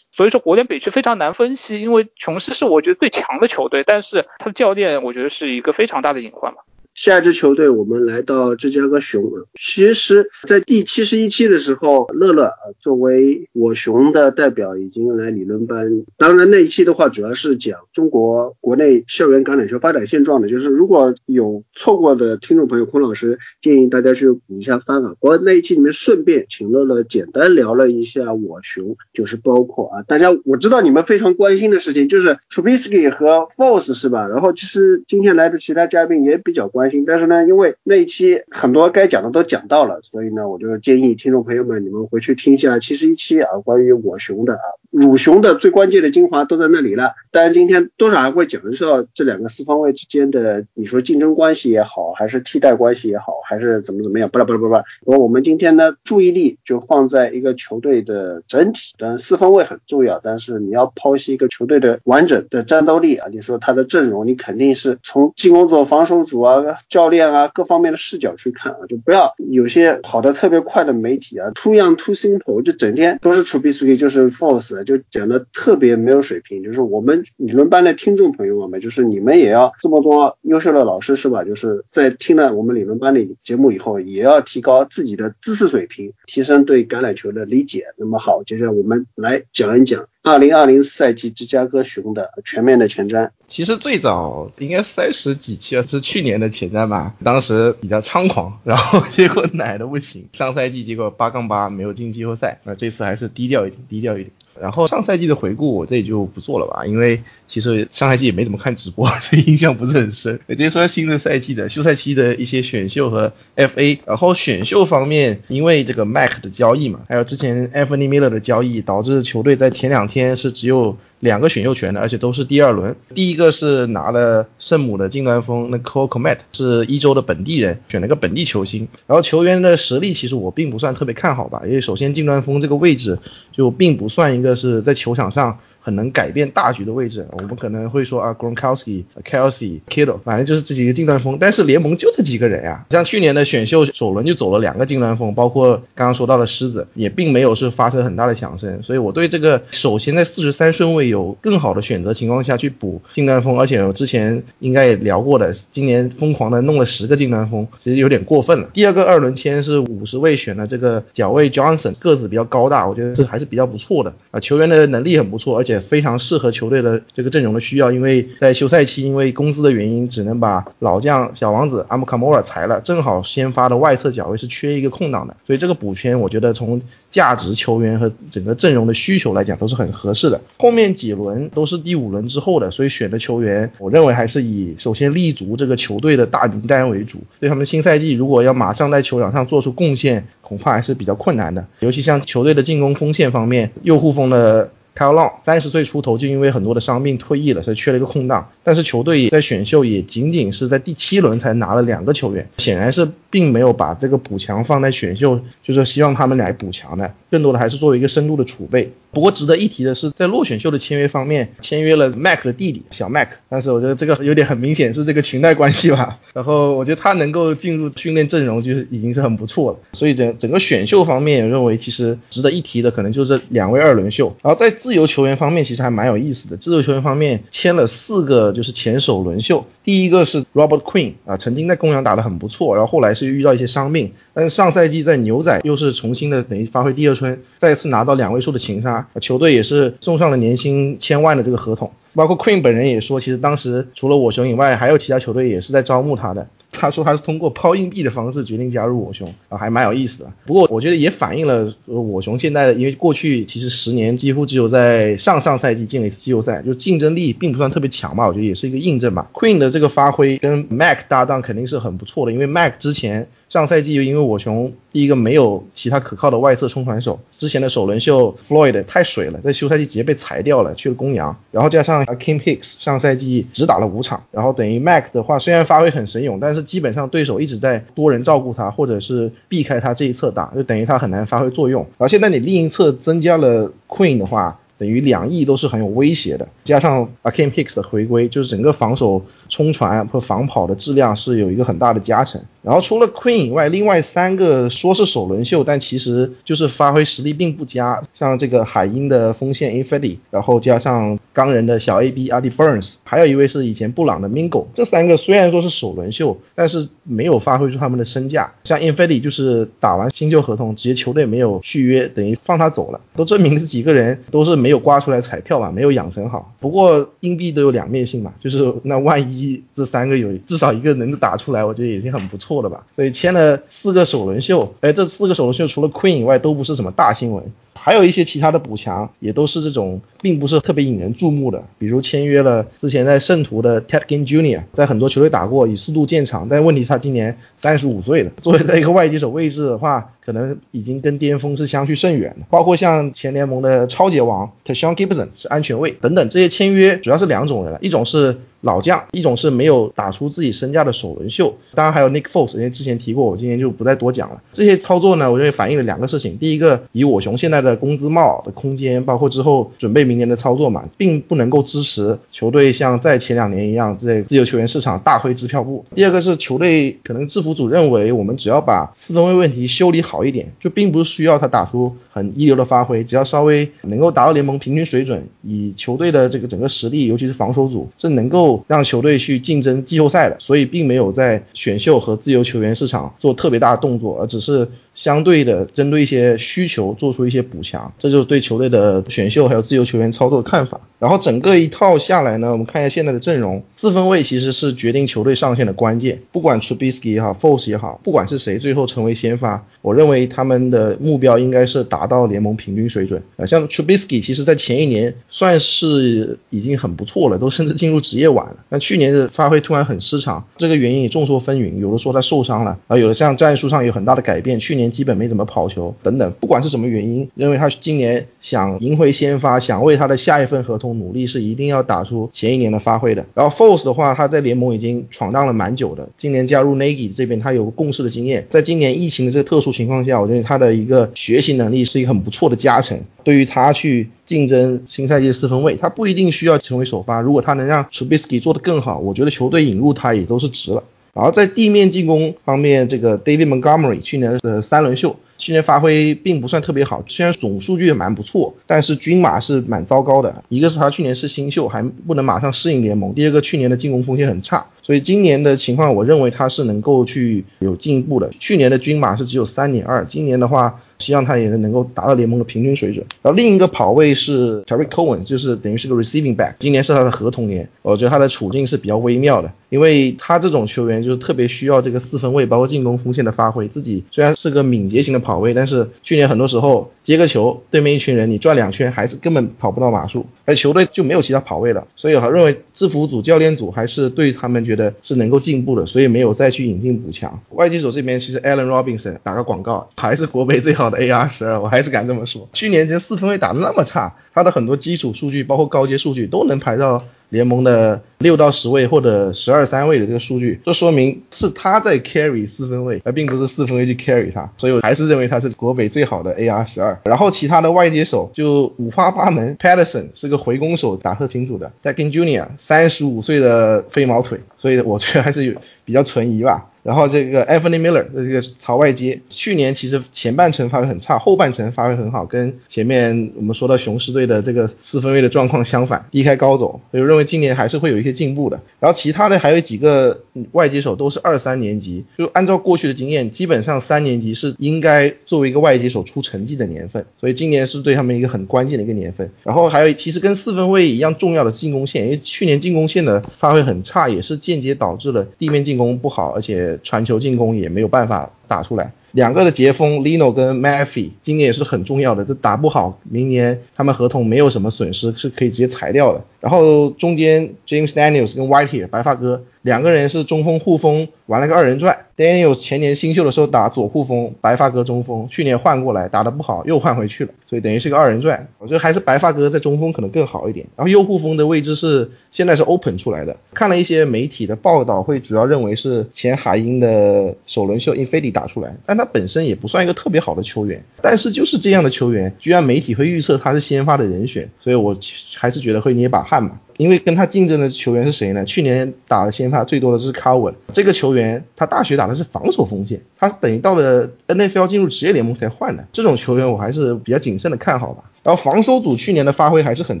[0.12, 6.60] 所以说国联北区非常难分析，因为琼斯是我觉得最强的球队，但是他的教练我觉得是一个非常大的隐患嘛。
[6.96, 9.22] 下一支球队，我们来到芝加哥熊。
[9.60, 12.50] 其实，在第七十一期的时候，乐乐
[12.80, 16.06] 作为我熊的代表已经来理论班。
[16.16, 20.48] 当然，那一期的话主要是讲中国国内校园橄榄球发展现状的。
[20.48, 25.16] 就是如果有错过的听众朋友，孔老师建议大家去补一下番啊。
[25.20, 34.26] 我那一期里面顺便请乐乐简单聊了一下我熊，就是包括啊，大家我知道你们非常关心的事情就是 Trubisky 和 Force 是吧？
[34.28, 36.85] 然后其实今天来的其他嘉宾也比较关。
[37.06, 47.12] 但是呢，因为那一期很多该讲的都讲到了，所以呢，我就建议听众朋友们，你们回去听一下七十一期啊，关于我熊的啊，乳熊的最关键的精华都在那里了。
[47.30, 54.84] 当然，今天多少还会讲一下这两个四方位之间的，你说竞争关系也好，还是替代关系也好，还是怎么怎么样，不啦不啦不啦。
[55.04, 66.56] 我我们今天呢，注意力就放在一个球队的整体，当然四方位很重要，但是你要剖析一个球队的完整的战斗力啊，你说他的阵容，你肯定是从进攻组、防守组啊。
[66.88, 76.62] 教练啊，各方面的视角去看啊，就不要有些跑得特别快的媒体啊，too young too simple，就整天都是 Trubisky 就是 Force，就讲的特别没有水平。
[76.62, 81.44] 就是我们理论班的听众朋友们，就是你们也要这么多优秀的老师是吧？
[81.44, 87.84] 就是在听了我们理论班的节目以后，也要提高自己的知识水平，提升对橄榄球的理解。
[87.96, 93.30] 那么好，接下来我们来讲一讲二零二零赛季芝加哥熊的全面的前瞻。
[93.46, 97.14] 其实最早应该三十几期，是去年的前瞻吧。
[97.22, 100.28] 当时比较猖狂，然后 结果奶的不行。
[100.32, 104.32] 上赛季结果八杠八没有进季后赛，那这次还是低调一点，低调一点。
[104.60, 110.38] 然后上赛季的回顾我这里就不做了吧，因为其实上赛季也没怎么看直播， 所以印象不是很深。
[110.48, 113.98] 直接说新的赛季的休赛期的一些选秀和 FA。
[114.06, 120.96] 然后选秀方面，因为这个 Mac 的交易嘛，还有之前 Anthony Miller 的交易，导致球队在前两天是只有。
[121.20, 122.94] 两个选秀权的，而且都是第二轮。
[123.14, 128.86] 第一个是拿了圣母的近端锋，那 c o c o m e t 是一周的本地人，选了个本地球星。
[129.06, 133.18] 然后球员的实力其实我并不算特别看好吧，因为首先近端锋这个位置
[133.52, 135.58] 就并不算一个是在球场上。
[135.86, 141.38] 很能改变大局的位置，我们可能会说啊，Gronkowski、Kelsey、Kittle，反正就是这几个近端锋。
[141.38, 148.82] 但是联盟就这几个人呀，像去年的选秀首轮就走了两个近端锋，包括刚刚说到的狮子，也并没有是发生很大的响声。
[148.82, 158.68] 所以我对这个首先在四十三顺位有更好的选择情况下去补近端锋，而且我之前应该也聊过的，今年疯狂的弄了十个近端锋，其实有点过分了。
[158.72, 165.75] 第二个二轮签是五十位选的这个脚位 Johnson，个子比较高大，我觉得这还是比较不错的啊，球员的能力很不错，而且。
[165.80, 176.80] 非常适合球队的这个阵容的需要，因为在休赛期因为工资的原因，只能把老将小王子阿姆卡莫尔裁了，正好先发的外侧脚位是缺一个空档的，所以这个补签我觉得从
[177.10, 180.40] 价值球员和整个阵容的需求来讲都是很合适的。
[180.58, 187.18] 后面几轮都是第五轮之后的，所以选的球员我认为还是以首先立足这个球队的大名单为主。
[187.40, 194.70] 对他们新赛季如果要马上在球场上做出贡献，恐怕还是比较困难的，尤其像球队的进攻锋线方面，右护锋的。
[194.96, 198.50] Kyle Long 三十岁出头就因为很多的伤病退役了，所以缺了一个空档。
[198.64, 208.92] 但是球队在选秀也仅仅是在第七轮才拿了两个球员，显然是并没有把这个补强放在选秀，就是希望他们来补强的，更多的还是作为一个深度的储备。
[209.12, 216.18] 不过值得一提的是，在落选秀的签约方面，签约了 Mac 的弟弟小 Mac，但是我觉得这个有点很明显是这个裙带关系吧。
[216.34, 219.78] 然后我觉得他能够进入训练阵容，就是已经是很不错了。
[219.94, 224.36] 所以整整个选秀方面，认为其实值得一提的可能就是两位二轮秀。
[224.42, 226.56] 然后在自由球员方面，其实还蛮有意思的。
[226.58, 229.64] 自由球员方面签了四个，就是前首轮秀。
[229.82, 234.12] 第一个是 Robert Queen 啊，曾经在公羊打得很不错，然后后来是遇到一些伤病。
[234.36, 241.90] 但是上赛季在牛仔又是重新的等于发挥第二春，再次拿到两位数的情杀，球队也是送上了年薪千万的这个合同。
[242.14, 246.46] 包括 Queen 本人也说，其实当时除了我熊以外，还有其他球队也是在招募他的。
[246.72, 250.30] 他说他是通过抛硬币的方式决定加入我熊啊，还蛮有意思的。
[250.44, 258.26] 不过我觉得也反映了我熊现在的，因为过去其实十年几乎只有在上上赛季进了一次季后赛，就竞争力并不算特别强嘛。
[258.26, 259.30] 我觉得也是一个印证吧。
[259.32, 263.26] Queen 的这个发挥跟 Mac 搭档肯定是很不错的，因为 Mac 之前。
[263.48, 271.36] 上赛季又因为我熊第一个没有其他可靠的外侧冲传手，之前的首轮秀 Floyd 太水了，在休赛季直接被裁掉了，去了公羊。
[271.52, 281.86] 然后加上 Kim Hicks 上赛季只打了五场，然后等于 Mac 的话虽然发挥很神勇，但是基本上对手一直在多人照顾他，或者是避开他这一侧打，就等于他很难发挥作用。
[281.98, 289.22] 而现在你另一侧增加了 Queen 的话，等于两翼都是很有威胁的，加上 Kim Hicks 的回归，就是整个防守。
[289.48, 292.40] 冲传和防跑的质量是有一个很大的加成。
[292.62, 298.02] 然后除了 Queen 以外，另外三个说是首轮秀，但其实就是发挥实力并不佳。
[298.12, 304.66] 像这个海鹰的锋线 Infidi，然后加上钢人的小 AB a d y Burns，还有一位是以前布朗的 Mingo。
[304.74, 308.52] 这三个虽然说是首轮秀，但是没有发挥出他们的身价。
[308.64, 316.52] 像 Infidi 就是打完新旧合同，直接球队没有续约，等于放他走了，都证明这几个人都是没有刮出来彩票吧，没有养成好。
[316.58, 319.62] 不过硬币都有两面性嘛，就是那万一。
[319.76, 322.84] 这三个有至少一个能打出来，我觉得已经很不错了吧。
[322.96, 327.44] 所以签了四个首轮秀，哎，这四个首轮秀除了 Queen 以外都不是什么大新闻，
[327.86, 340.10] 还有一些其他的补强也都是这种并不是特别引人注目的，比如签约了之前在圣徒的 Ted Ginn Jr.，在很多球队打过，以四度见长，但问题他今年三十五岁了，作为在一个外接手位置的话。
[340.26, 348.36] 可能已经跟巅峰是相去甚远的，包括像前联盟的超级王 Tashawn Gibson 是安全卫等等这些签约，主要是两种人，一种是
[348.66, 351.54] 老将，一种是没有打出自己身价的首轮秀。
[351.74, 354.42] 当然还有 Nick Foles，因为之前提过，我今天就不再多讲了。
[354.52, 365.84] 这些操作呢，我认为反映了两个事情：第一个，以我熊现在的工资帽的空间，包括之后准备明年的操作嘛，并不能够支持球队像在前两年一样在自由球员市场大挥支票部。
[365.94, 370.16] 第二个是球队可能制服组认为，我们只要把四分卫问题修理好。
[370.16, 380.36] 好一点，就并不是需要他打出很一流的发挥，只要稍微能够达到联盟平均水准，以球队的这个整个实力，尤其是防守组，是能够让球队去竞争季后赛的。
[380.38, 387.92] 所以并没有在选秀和自由球员市场做特别大的动作，而只是相对的针对一些需求做出一些补强。
[387.98, 390.80] 这就是对球队的选秀还有自由球员操作的看法。
[390.98, 393.62] 然后整个一套下来呢，我们看一下现在的阵容。
[393.76, 403.22] 四分卫其实是决定球队上限的关键，不管 Trubisky 也好 f o r c e 也好，不管是谁最后成为先发，我认为他们的目标应该是打达到联盟平均水准。
[403.36, 408.56] 啊，像 Trubisky 其实在前一年算是已经很不错了，都甚至进入职业晚了。
[408.68, 416.32] 但去年的发挥突然很失常，这个原因也众说纷纭，有的说他受伤了，啊，有的像战术上有很大的改变，去年基本没怎么跑球等等。
[416.40, 423.24] 不管是什么原因，认为他今年想赢回先发，想为他的下一份合同努力，是一定要打出前一年的发挥的。
[423.34, 434.08] 然后 f o r c e 的话，他在联盟已经闯荡了蛮久的，今年加入 Nagy 这边，他有共事的经验，在今年疫情的这个特殊情况下，我觉得他的一个学习能力是是一个很不错的加成，对于他去。
[434.26, 437.20] 竞争新赛季四分卫，他不一定需要成为首发。
[437.20, 440.82] 如果他能让 Trubisky 做得更好，我觉得球队引入他也都是值了。
[441.14, 450.42] 然后在地面进攻方面，这个 David Montgomery 去年的三轮秀，去年发挥并不算特别好，虽然总数据也蛮不错，但是均码是蛮糟糕的。
[450.48, 458.30] 一个是他去年是新秀，还不能马上适应联盟；第二个，去年的进攻风险很差，所以今年的情况，我认为他是能够去有进步的。
[458.38, 460.80] 去年的均码是只有三点二，今年的话。
[460.98, 463.04] 希望他也能够达到联盟的平均水准。
[463.20, 473.68] 然后另一个跑位是 Terry Cohen，就是等于是个 receiving back，今年是他的合同年，我觉得他的处境是比较微妙的，因为他这种球员就是特别需要这个四分位，包括进攻锋线的发挥。
[473.68, 481.86] 自己虽然是个敏捷型的跑位，但是去年很多时候接个球，对面一群人你转两圈还是根本跑不到码数，而球队就没有其他跑位了。
[481.94, 487.40] 所以我认为制服组教练组还是对他们觉得是能够进步的，所以没有再去引进补强。
[487.50, 490.86] 外接手这边其实 Allen Robinson 打个广告，还是国杯最好。
[490.86, 492.48] 的 AR 十二，我还是敢这么说。
[492.52, 504.50] 去年这四分卫打的那么差，他的很多基础数据，包括高阶数据，都能排到联盟的六到十位或者十二三位的这个数据，这说明是他在 carry 四分位，而并不是四分位去 carry 他。
[504.56, 506.98] 所以我还是认为他是国北最好的 AR 十二。
[507.04, 511.70] 然后其他的外接手就五花八门，Patterson 是个回攻手，打特清楚的。
[511.82, 515.54] Deckin Junior 三十五岁的飞毛腿，所以我觉得还是有
[515.84, 516.70] 比较存疑吧。
[516.86, 528.60] 然后这个 Anthony Miller 的这个朝外接，去年其实前半程发挥很差，后半程发挥很好，跟前面我们说到雄狮队的这个四分卫的状况相反，低开高走，所以认为今年还是会有一些进步的。
[528.78, 530.20] 然后其他的还有几个
[530.52, 539.28] 外接手都是二三年级，就按照过去的经验，基本上三年级是应该作为一个外接手出成绩的年份，所以今年是对他们一个很关键的一个年份。
[539.42, 546.75] 然后还有其实跟四分卫一样重要的进攻线，因为去年进攻线的发挥很差，也是间接导致了地面进攻不好，而且。
[546.82, 556.22] 传球进攻也没有办法打出来，两个的截锋 Lino 跟 m a f e y 今年也是很重要的，这打不好，明年他们合同没有什么损失，是可以直接裁掉的。
[556.46, 561.98] 然后中间 James Daniels 跟 Whitehair 白发哥两个人是中锋护锋，玩了个二人转。
[562.16, 568.46] Daniels 前年新秀的时候打左护锋，白发哥中锋，去年换过来打得不好，又换回去了，所以等于是个二人转。
[568.58, 570.64] 我觉得还是白发哥在中锋可能更好一点。
[570.76, 584.96] 然后右护锋的位置是现在是 open 出来的，看了一些媒体的报道，会主要认为是前海鹰的首轮秀 i n f i d i 打出来，但他本身也不算一个特别好的球员，但是就是这样的球员，居然媒体会预测他是先发的人选，所以我
[585.34, 586.35] 还是觉得会捏把汗
[586.76, 588.44] 因为跟他竞争的球员是谁呢？
[588.44, 598.04] 去年打的先发最多的是卡文，这个球员他大学打的是防守锋线，他等于到了 NFL 进入职业联盟才换的，这种球员我还是比较谨慎的看好吧。
[598.26, 600.00] 然后防守组去年的发挥还是很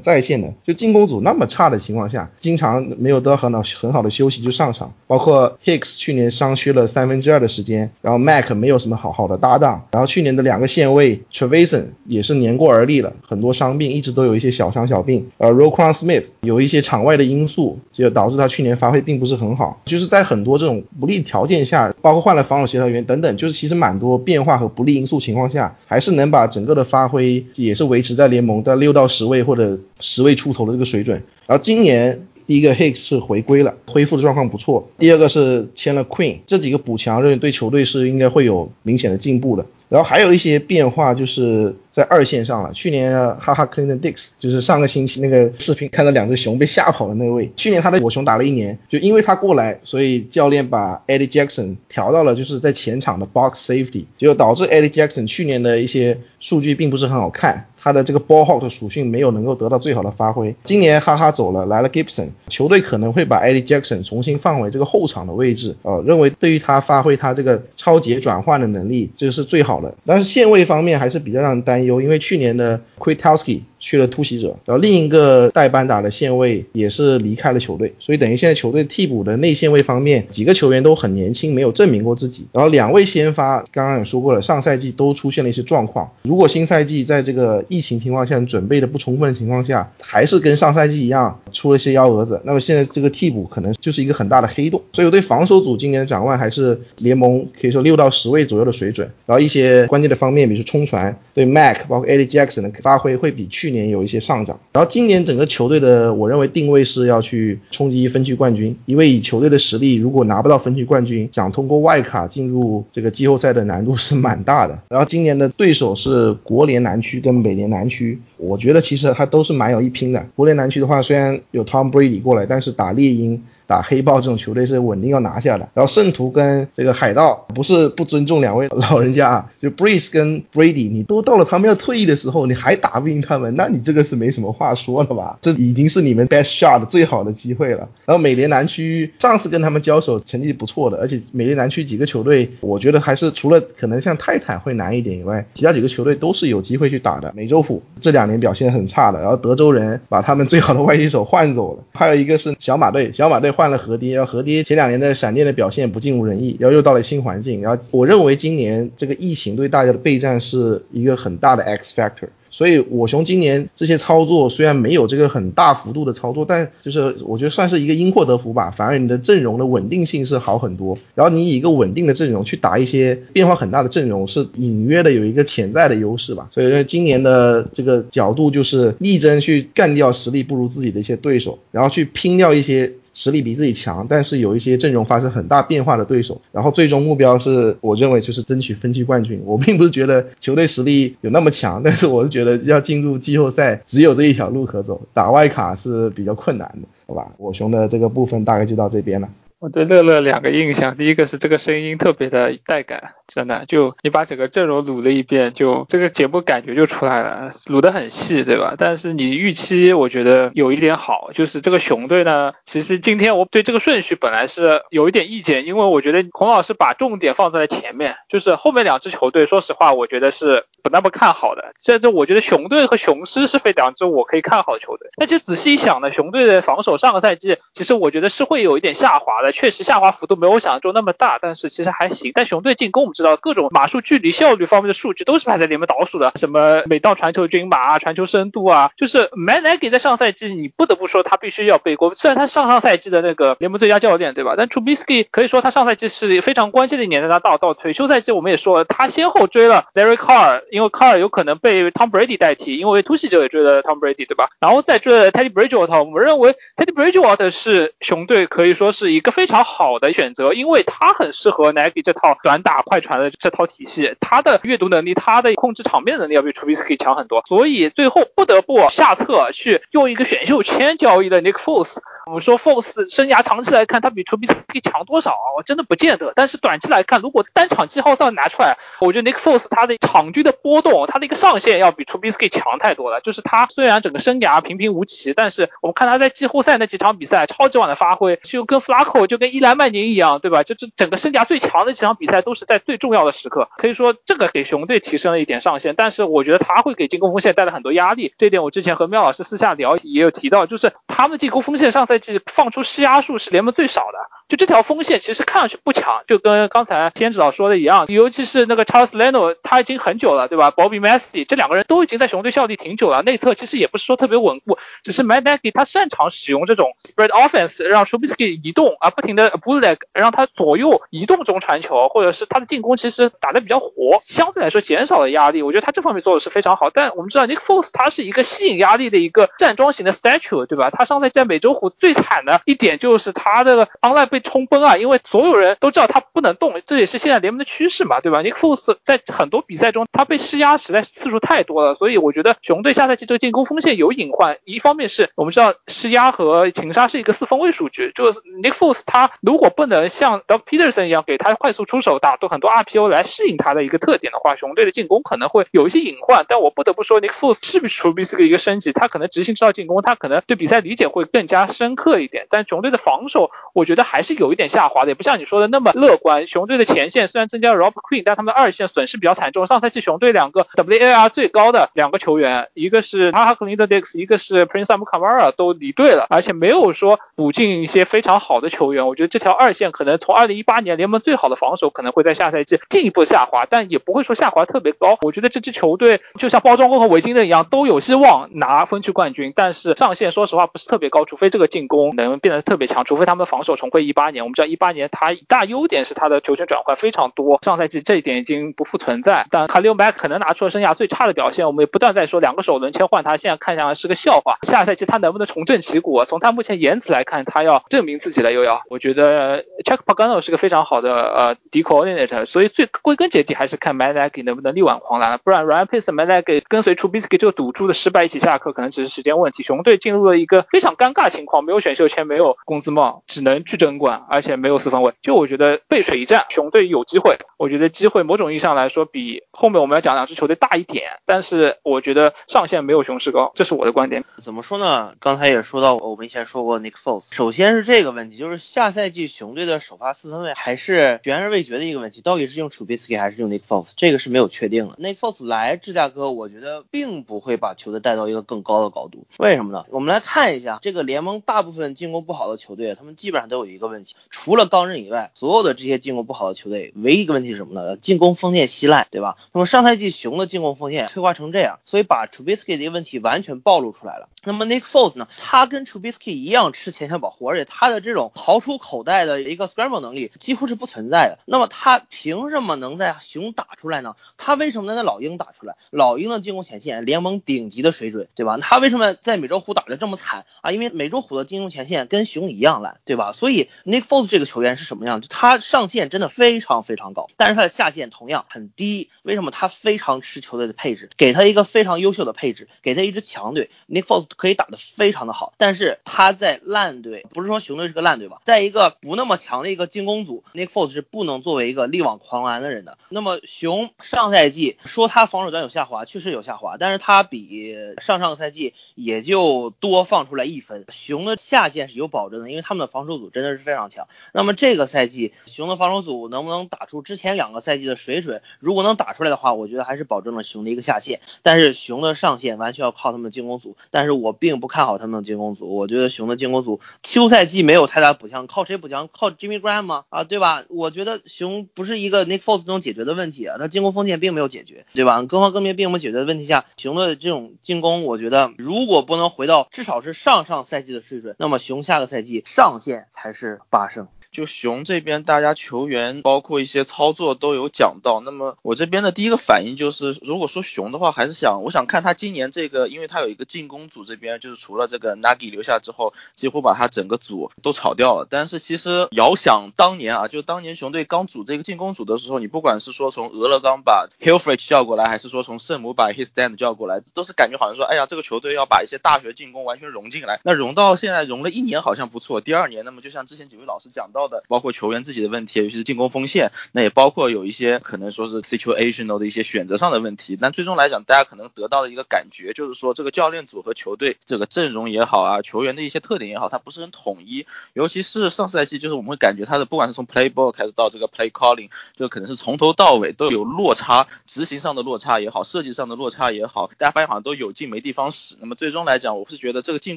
[0.00, 28.15] 在线的，就进攻组那么差的情况下，经常没有得到很好很好的休息就上场，包括 Hicks 去年伤缺了三分之二的时间，然后 Mac 没有什么好好的搭档，然后去年的两个线位 Trevisan 也是年过而立了，很多伤病，一直都有一些小伤小病，呃 r o q u a n Smith 有一些场外的因素，就导致他去年发挥并不是很好，就是在很多这种不利条件下，包括换了防守协调员等等，就是其实蛮多变化和不利因素情况下，还是能把整个的发挥也是维持。
[28.16, 34.88] 在联盟在六到十位或者十位出头的这个水准，然后今年第一个 Hicks 是回归了，恢复的状况不错。
[34.98, 39.64] 第二个是签了 Queen，这几个补强认为对球队是应该会有明显的进步的。
[39.88, 42.72] 然后还有一些变化就是在二线上了。
[42.72, 57.66] 去年哈哈 Clinton Dix 就是上个星期那个视频看到两只熊被吓跑的那位，去年他的火熊打了一年，就因为他过来，所以教练把 Eddie Jackson 调到了就是在前场的 box safety，就导致 Eddie Jackson 去年的一些数据并不是很好看。
[57.86, 60.52] 他的这个 ball hog 的属性没有能够得到最好的发挥。
[60.64, 69.94] 今年哈哈走了，来了 Gibson，球队可能会把 Eddie Jackson 重新放回这个后场的位置，呃，认为对于他发挥他这个超级转换的能力，这个是最好的。
[70.04, 82.48] 但是线位方面还是比较让人担忧，因为去年的 Quitowski 去了突袭者，然后另一个代班打的线位也是离开了球队，所以等于现在球队替补的内线位方面几个球员都很年轻，没有证明过自己。
[82.50, 86.10] 然后两位先发刚刚也说过了，上赛季都出现了一些状况。
[86.24, 94.82] 如果新赛季在这个疫情情况下准备的不充分的情况下，还是跟上赛季一样出了一些幺蛾子，那么现在这个替补可能就是一个很大的黑洞。
[94.94, 99.08] 所以我对防守组今年的展望还是联盟可以说六到十位左右的水准。
[99.26, 104.58] 然后一些关键的方面，比如说冲传，对 Mac 包括 Eddie Jackson 的发挥会比去年年有一些上涨。
[104.72, 114.78] 然后今年整个球队的我认为定位是要去冲击分区冠军，因为以球队的实力，如果拿不到分区冠军，想通过外卡进入这个季后赛的难度是蛮大的。
[114.88, 120.26] 然后今年的对手是国联南区跟美联南区，我觉得其实他都是蛮有一拼的。
[120.34, 123.42] 国联南区的话，虽然有 Tom Brady 过来，但是打猎鹰。
[123.66, 135.38] 打黑豹这种球队是稳定要拿下的，然后圣徒跟这个海盗不是不尊重两位老人家啊， 就 Breeze 跟 Brady，你都到了他们要退役的时候，你还打不赢他们，那你这个是没什么话说了吧？
[135.40, 137.88] 这已经是你们 best shot 最好的机会了。
[138.04, 147.32] 然后美联南区上次跟他们交手成绩不错的，而且美联南区几个球队，我觉得还是除了可能像泰坦会难一点以外，其他几个球队都是有机会去打的。
[147.34, 162.28] 美洲虎这两年表现很差的，然后德州人把他们最好的外接手换走了，还有一个是小马队，小马队 换了河爹，然后河爹前两年的闪电的表现不尽如人意，然后又到了新环境，然后我认为今年这个疫情对大家的备战是一个很大的 X factor。
[162.48, 168.70] 所以，我熊今年这些操作虽然没有这个很大幅度的操作，但就是我觉得算是一个因祸得福吧。
[168.70, 170.96] 反而你的阵容的稳定性是好很多。
[171.14, 176.48] 然后你以一个稳定的阵容去打一些变化很大的阵容，是隐约的有一个潜在的优势吧。
[176.50, 182.90] 所以今年的这个角度就是力争去干掉实力不如自己的一些对手，然后去拼掉一些。
[183.18, 189.40] 实力比自己强，但是有一些阵容发生很大变化的对手，然后最终目标是我认为就是争取分区冠军。
[189.46, 197.32] 我并不是觉得球队实力有那么强，但是我是觉得要进入季后赛只有这一条路可走，打外卡是比较困难的，好吧？
[197.38, 199.28] 我熊的这个部分大概就到这边了。
[199.58, 208.74] 我对乐乐两个印象，第一个是这个声音特别的带感，真的，就你把整个阵容捋了一遍，就这个节目感觉就出来了，捋得很细，对吧？
[208.76, 221.72] 但是你预期我觉得有一点好，就是这个熊队呢，其实今天我对这个顺序本来是有一点意见，因为我觉得孔老师把重点放在了前面，就是后面两支球队，说实话，我觉得是不那么看好的。
[221.82, 225.08] 甚至我觉得熊队和雄狮是非两支我可以看好的球队。
[225.16, 229.45] 但其实仔细一想呢，熊队的防守上个赛季其实我觉得是会有一点下滑的。
[229.52, 232.32] 确实下滑幅度没有我想象中那么大，但是其实还行。
[232.34, 242.14] 但熊队进攻我们知道各种码数、距离、效率方面的数据都是排在联盟倒数的，什么每到传球均码啊、传球深度啊，就是 Man Nagy 在上赛季你不得不说他必须要背锅。
[242.14, 244.54] 虽然他上上赛季的那个联盟最佳教练对吧？
[244.56, 254.48] 但 Trubisky 可以说他上赛季是非常关键的一年，在他到到退休赛季我们也说了，他先后追了 Larry Carr，因为 Carr 有可能被 Tom Brady 代替，因为突袭者也追了 Tom Brady 对吧？
[254.60, 260.06] 然后再追了 Teddy Bridgewater，我们认为 Teddy Bridgewater 是熊队可以说是一个非常好的。
[260.16, 271.98] 选择，因为他很适合 Nike 这套短打快传的这套体系，他的阅读能力，他的控制场面能力要比 Trubisky 强很多，所以最后不得不下策去用一个选秀签交易的 Nick Foles。
[272.26, 275.46] 我们说，force 生涯长期来看，他比 t r u b i s k 强多少啊？
[275.56, 276.32] 我真的不见得。
[276.34, 283.20] 但是短期来看，如果单场季后赛拿出来，我觉得 Nick Force 他的场均的波动，他的一个上限要比 t r u b i s k 强太多了。
[283.20, 290.64] 就是他虽然整个生涯平平无奇，但是我们看他在季后赛那几场比赛超级碗的发挥，就跟 Flacco 就跟伊莱曼宁一样，对吧？
[290.64, 295.94] 就这整个生涯最强的几场比赛都是在最重要的时刻，可以说这个给熊队提升了一点上限。
[295.94, 302.86] 但是我觉得他会给进攻锋线带来很多压力，这点我之前和喵老师私下聊也有提到，就是他们的进攻锋线上赛赛季放出。
[302.86, 304.18] 施压数是联盟最少的，
[304.48, 319.50] 就这条锋线其实看上去不强，就跟刚才天指导说的一样，尤其是那个 Charles Leno，他已经很久了，对吧？Bobby m a s s y 这两个人都已经在雄队效力挺久了，内侧其实也不是说特别稳固，只是 Matt Nagy 他擅长使用这种 spread offense，让 Shubisky 移动啊，不停的
[319.50, 326.90] bootleg，让他左右移动中传球，或者是他的进攻其实打得比较活，相对来说减少了压力，我觉得他这方面做的是非常好。
[326.90, 330.90] 但我们知道 Nick Foles 他是一个吸引压力的一个站桩型的 statue，对吧？
[330.90, 332.98] 他上赛季在美洲虎最最惨的一点。
[333.00, 344.56] 就是他这个 online 被冲崩啊，因为所有人都知道他不能动，这也是现在联盟的趋势嘛，对吧？Nick Foles 在很多比赛中他被施压实在次数太多了，所以我觉得熊队下赛季这个进攻锋线有隐患。
[344.64, 356.46] 一方面是我们知道施压和擒杀是一个四分位数据，就是 Nick Foles 他如果不能像 Doug Peterson 一样给他快速出手打多很多 RPO 来适应他的一个特点的话，熊队的进攻可能会有一些隐患。
[356.48, 358.92] 但我不得不说，Nick Foles 是不是属于这个一个升级？
[358.92, 362.46] 他可能执行这套进攻，他可能对比赛理解会更加深刻一点。
[362.48, 364.36] 但熊队的防守，我觉得还是。
[364.36, 366.46] 有一点下滑的，也不像你说的那么乐观。
[366.46, 369.66] 熊队的前线虽然增加了 Rob Queen，但他们的二线损失比较惨重。
[369.66, 379.06] 上赛季熊队两个 WAR 最高的两个球员，一个是 h a k l i n d Dix，一个是 Prince Amukamara 都离队了，而且没有说补进一些非常好的球员。
[379.06, 385.16] 我觉得这条二线可能从2018年联盟最好的防守，可能会在下赛季进一步下滑，但也不会说下滑特别高。
[385.22, 394.44] 我觉得这支球队就像包装工和维京人一样，都有希望拿分区冠军，但是上限说实话不是特别高，除非这个进攻能变得特别强，除非他们的防守重回18年。
[394.44, 399.46] 我们知道18年他一大优点是他的球权转换非常多，上赛季这一点已经不复存在。
[399.50, 404.58] 但卡利欧麦可能拿出了生涯最差的表现，我们也不断在说两个首轮签换他，现在看下来是个笑话。
[404.62, 406.24] 下赛季他能不能重振旗鼓？
[406.24, 408.82] 从他目前言辞来看，他要证明自己了，又要。
[408.88, 416.26] 我觉得 Chuck Pagano 是个非常好的呃 de coordinator 所以最归根结底还是看 m a n a g 能不能力挽狂澜，不然 Ryan Pace、m a
[416.26, 419.62] l a g 跟随出 b i s k y 这个赌注的失败一起下课，可能只是时间问题。
[419.62, 425.12] 熊队进入了一个非常尴尬情况，没有选秀签，没有工资帽，只能去争冠，而且没有四分卫。
[425.22, 427.38] 就我觉得背水一战，熊队有机会。
[427.58, 434.24] 我觉得机会某种意义上来说比后面我们要讲两支球队大一点，但是我觉得上限没有雄狮高，这是我的观点。
[434.42, 435.14] 怎么说呢？
[435.18, 437.34] 刚才也说到，我们以前说过 Nick Foles。
[437.34, 444.96] 首先是这个问题，就是下赛季熊队的首发四分卫还是悬而未决的一个问题，到底是用 Trubisky 还是用 Nick Foles，这个是没有确定的。
[444.96, 449.26] Nick Foles 来芝加哥，我觉得并不会把球队带到一个更高的高度。
[449.38, 449.84] 为什么呢？
[449.90, 457.96] 我们来看一下这个联盟大大部分进攻不好的球队，他们基本上都有一个问题，除了钢人以外，所有的这些进攻不好的球队，唯一一个问题是什么呢？
[457.96, 459.38] 进攻锋线稀烂，对吧？
[459.54, 464.28] 那么上赛季熊的进攻锋线退化成这样，所以把 Trubisky 的一个问题完全暴露出来了。
[464.44, 465.28] 那么 Nick Foles 呢？
[465.38, 471.38] 他跟 Trubisky 一样吃前线保护，而且他的这种逃出口袋的一个 scramble 能力几乎是不存在的。
[471.46, 474.14] 那么他凭什么能在熊打出来呢？
[474.36, 475.76] 他为什么能在老鹰打出来？
[475.88, 478.58] 老鹰的进攻前线联盟顶级的水准，对吧？
[478.58, 480.70] 他为什么在美洲虎打得这么惨啊？
[480.70, 483.32] 因为美洲虎的进攻前线跟熊一样烂，对吧？
[483.32, 485.22] 所以 Nick Foles 这个球员是什么样？
[485.28, 489.10] 他上限真的非常非常高，但是他的下限同样很低。
[489.22, 489.46] 为什么？
[489.50, 495.54] 他非常吃球队的配置，给他一个非常优秀的配置，给他一支强队，Nick Foles 可以打得非常的好。
[495.56, 498.40] 但是他在烂队，不是说熊队是个烂队吧？
[498.44, 502.98] 在一个不那么强的一个进攻组，Nick Foles 是不能作为一个力挽狂澜的人的。
[503.08, 510.84] 那么熊上赛季说他防守端有下滑，确实有下滑，但是他比上上个赛季也就多放出来一分。
[510.90, 514.08] 熊的下限是有保证的，因为他们的防守组真的是非常强。
[514.32, 518.42] 那么这个赛季熊的防守组能不能打出之前两个赛季的水准？
[518.58, 521.20] 如果能打出来的话，我觉得还是保证了熊的一个下限。
[521.42, 525.74] 但是熊的上限完全要靠他们的进攻组，但是我并不看好他们的进攻组。
[525.76, 529.08] 我觉得熊的进攻组休赛季没有太大补强，靠谁补强？
[529.12, 530.04] 靠 Jimmy Graham 吗？
[530.08, 530.64] 啊，对吧？
[530.68, 535.22] 我觉得熊不是一个 Nick Foles 能解决的问题啊，他进攻锋线并没有解决，对吧？
[535.22, 544.06] 各方各面并没有解决的问题下，熊的这种进攻，我觉得如果不能回到至少是上上赛季的水准，那么熊下个赛季上限才是八胜。
[544.36, 548.20] 就熊这边，大家球员包括一些操作都有讲到。
[548.20, 558.26] 那么我这边的第一个反应就是，如果说熊的话，还是想我想看他今年这个，因为他有一个进攻组这边，就是除了这个 Nagy 留下之后，几乎把他整个组都炒掉了。
[558.28, 570.40] 但是其实遥想当年啊，就当年熊队刚组这个进攻组的时候，你不管是说从俄勒冈把 Hillfrich 叫过来，还是说从圣母把 Hisstand 叫过来，都是感觉好像说，哎呀，这个球队要把一些大学进攻完全融进来。
[570.44, 574.25] 那融到现在融了一年好像不错，第二年那么就像之前几位老师讲到。
[574.28, 580.36] 的包括球员自己的问题，尤其是进攻锋线，那也包括有一些可能说是 situational 的一些选择上的问题。
[580.40, 587.46] 但最终来讲，大家可能得到的一个感觉就是说，这个教练组和球队这个阵容也好啊，球员的一些特点也好，它不是很统一。
[587.72, 598.36] 尤其是上赛季，就是我们会感觉他的不管是从 playbook 开始到这个 play calling，就可能是从头到尾都有落差，执行上的落差也好，设计上的落差也好，大家发现好像都有劲没地方使。
[598.40, 599.96] 那么最终来讲，我是觉得这个进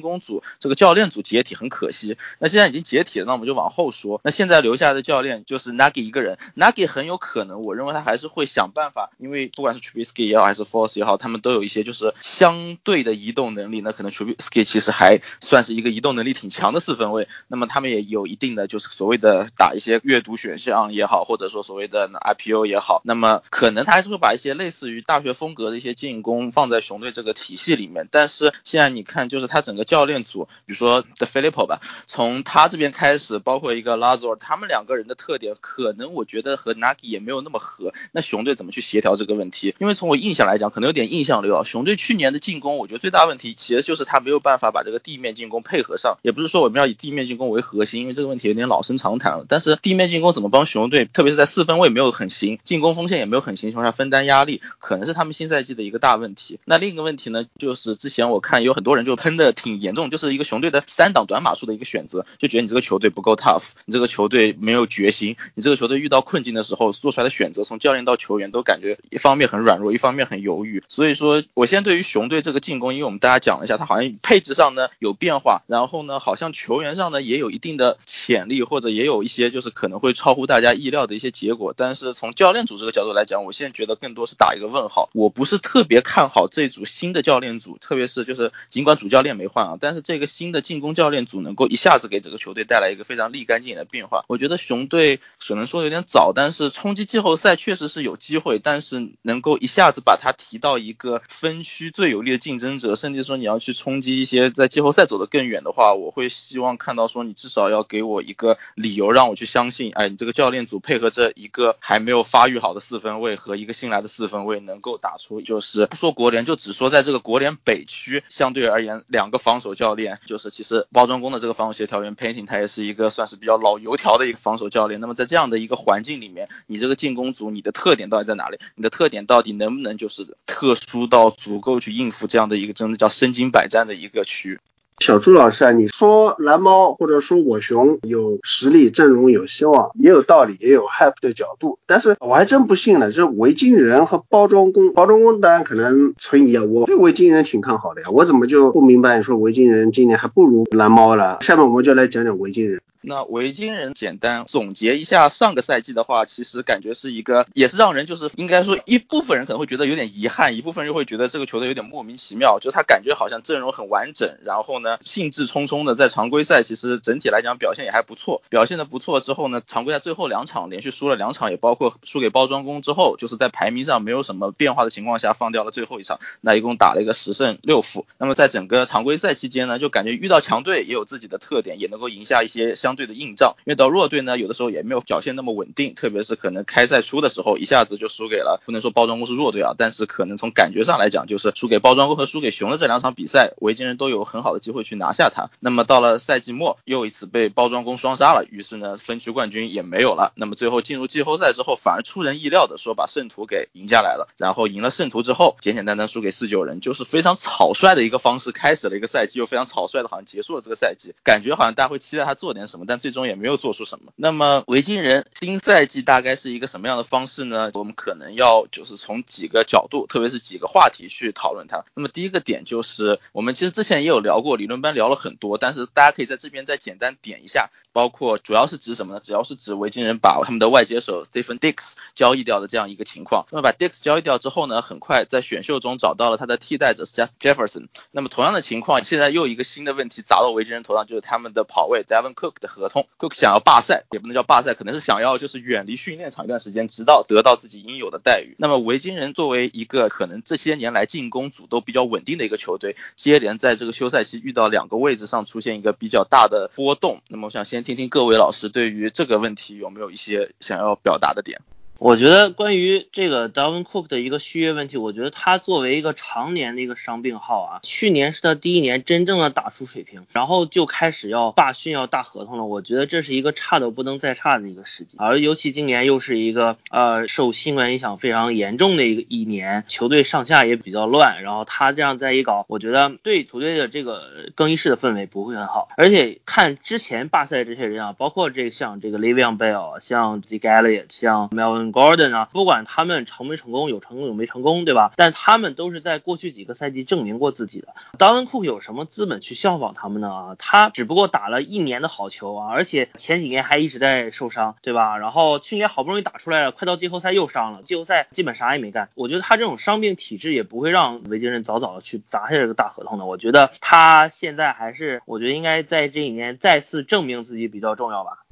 [0.00, 2.16] 攻组这个教练组解体很可惜。
[2.38, 4.19] 那既然已经解体了，那我们就往后说。
[4.22, 13.80] 那现在留下的教练就是 Nagy 一个人，Nagy 很有可能，我认为他还是会想办法，因为不管是 Trubisky 也好，还是 Force 也好，他们都有一些就是相对的移动能力。
[13.80, 28.08] 那可能 Trubisky 其实还算是一个移动能力挺强的四分卫，那么他们也有一定的就是所谓的打一些阅读选项也好，或者说所谓的 IPO 也好，那么可能他还是会把一些类似于大学风格的一些进攻放在熊队这个体系里面。
[28.10, 34.36] 但是现在你看，就是他整个教练组，比如说 The Filippo 吧，从他这边开始，包括一个 Lazor。
[34.36, 37.92] 他们两个人的特点，可能我觉得和 Nagi 也没有那么合。
[38.12, 39.74] 那熊队怎么去协调这个问题？
[39.78, 41.62] 因为从我印象来讲，可能有点印象流啊。
[41.64, 46.18] 熊队去年的进攻，我觉得最大问题其实就是他没有办法把这个地面进攻配合上。
[46.22, 49.44] 也不是说我们要以地面进攻为核心，因为这个问题有点老生常谈了。
[49.48, 56.58] 但是地面进攻怎么帮熊队，特别是在四分位没有很行，进攻锋线也没有很行情况下分担压力，可能是他们新赛季的一个大问题。
[56.64, 70.80] 那另一个问题呢，就是之前我看有很多人就喷的挺严重，就是一个熊队的三档短码数的一个选择，就觉得你这个球队不够 tough，你这个球队没有决心，你这个球队遇到困境的时候做出来的选择，从教练到球员都感觉一方面很软弱，一方面很犹豫。
[70.88, 81.74] 所以说，我现在对于熊队这个进攻，因为我们大家讲了一下，他好像配置上呢有变化，然后呢，好像球员上呢也有一定的潜力，或者也有一些就是可能会超乎大家意料的一些结果。
[81.76, 85.10] 但是从教练组这个角度来讲，我现在觉得更多是打一个问号。
[85.14, 94.24] 我不是特别看好这组新的教练组，特别是就是尽管主教练没换啊，但是这个新的进攻教练组能够一下子给整个球队带来一个非常立竿见影的变化。
[94.28, 125.00] 我觉得熊队可能说有点早，但是冲击季后赛确实是有机会，但是能够一下子把它提到一个分区最有力的竞争者，甚至说你要去冲击一些在季后赛走得更远的话，我会希望看到说你至少要给我一个理由让我去相信，哎，你这个教练组配合着一个还没有发育好的四分卫和一个新来的四分卫，能够打出就是不说国联，就只说在这个国联北区相对而言，两个防守教练，就是其实包装工的这个防守协调员 Painting 他也是一个算是比较老油条的一个防守教练。
[125.00, 128.58] 那么在这样的一个环境里面，你这个进攻组你的特点到底在哪里？
[128.74, 134.58] 你的特点到底能不能就是特殊到足够去应付这样的一个真的叫身经百战的一个区？
[134.98, 143.10] 小朱老师啊，你说蓝猫或者说我熊有实力，阵容有希望，也有道理，也有 hype 的角度，但是我还真不信呢。
[143.10, 146.64] 这维京人和包装工，包装工当然可能存疑啊。
[146.64, 151.38] 我对维京人挺看好的呀，我怎么就不明白你说维京人今年还不如蓝猫了？
[151.40, 152.82] 下面我们就来讲讲维京人。
[153.02, 178.06] 那维京人简单总结一下上个赛季的话，其实感觉是一个，也是让人就是应该说一部分人可能会觉得有点遗憾，一部分又会觉得这个球队有点莫名其妙，就他感觉好像阵容很完整，然后呢兴致冲冲的在常规赛其实整体来讲表现也还不错，表现的不错之后呢，常规赛最后两场连续输了两场，也包括输给包装工之后，就是在排名上没有什么变化的情况下放掉了最后一场，那一共打了一个十胜六负。
[178.18, 183.54] 那么在整个常规赛期间呢，就感觉遇到强队也有自己的特点，也能够赢下一些相相对的硬仗。
[183.64, 195.50] 因为到弱队呢，有的时候也没有表现那么稳定，特别是可能开赛初的时候，一下子就输给了，不能说包装工是弱队啊，但是可能从感觉上来讲，就是输给包装工和输给熊的这两场比赛，维京人都有很好的机会去拿下它。
[195.60, 200.32] 那么到了赛季末，又一次被包装工双杀了，于是呢，分区冠军也没有了。
[200.34, 214.12] 那么最后进入季后赛之后，反而出人意料的说把圣徒给赢下来了，然后赢了圣徒之后，简简单单输给四九人，就是非常草率的一个方式开始了一个赛季，又非常草率的好像结束了这个赛季，感觉好像大家会期待他做点什么，但最终也没有做出什么。
[214.16, 217.70] 那么维京人新赛季大概是一个什么样的方式呢？
[217.74, 221.84] 我们可能要就是从几个角度，特别是几个话题去讨论它。
[221.94, 229.20] 那么第一个点就是我们其实之前也有聊过，理论班聊了很多，但是大家可以在这边再简单点一下，包括主要是指什么呢？
[229.20, 233.46] 主要是指维京人把他们的外接手 Stephen Dix 交易掉的这样一个情况。
[233.50, 237.88] 那么把 Dix 交易掉之后呢，很快在选秀中找到了他的替代者 Just Jefferson。
[238.10, 248.54] 那么同样的情况，现在又一个新的问题砸到维京人头上，就是他们的跑位 Devin Cook 的合同就想要罢赛，也不能叫罢赛，可能是想要就是远离训练场一段时间，直到得到自己应有的待遇。
[248.58, 257.20] 那么维京人作为一个可能这些年来进攻组都比较稳定的一个球队，接连在这个休赛期遇到两个位置上出现一个比较大的波动。
[257.28, 261.60] 那么我想先听听各位老师对于这个问题有没有一些想要表达的点。
[262.00, 272.64] 我觉得关于这个 Dalvin Cook 的一个续约问题，我觉得他作为一个常年的一个伤病号啊，去年是他第一年真正的打出水平，然后就开始要罢训要大合同了。
[272.64, 285.90] 我觉得这是一个差的不能再差的一个时机，而尤其今年又是一个呃受新冠影响非常严重的一个一年，球队上下也比较乱，然后他这样再一搞，我觉得对球队的这个更衣室的氛围不会很好。
[285.98, 291.02] 而且看之前罢赛这些人啊，包括这个像这个 l e v i o n Bell，像 z i g a l l i o
[291.02, 291.89] t 像 Melvin。
[291.92, 295.12] Gordon 啊，不管他们成没成功，有成功有没成功，对吧？
[295.16, 297.88] 但他们都是在过去几个赛季证明过自己的。
[298.18, 300.56] Darn Cook 有什么资本去效仿他们呢？
[300.58, 305.18] 他只不过打了一年的好球啊，而且前几年还一直在受伤，对吧？
[305.18, 309.08] 然后去年好不容易打出来了，快到季后赛又伤了，季后赛基本啥也没干。
[309.14, 313.26] 我觉得他这种伤病体质也不会让维京人早早的去砸下这个大合同的。
[313.26, 318.44] 我觉得他现在还是，我觉得应该在这一年再次证明自己比较重要吧。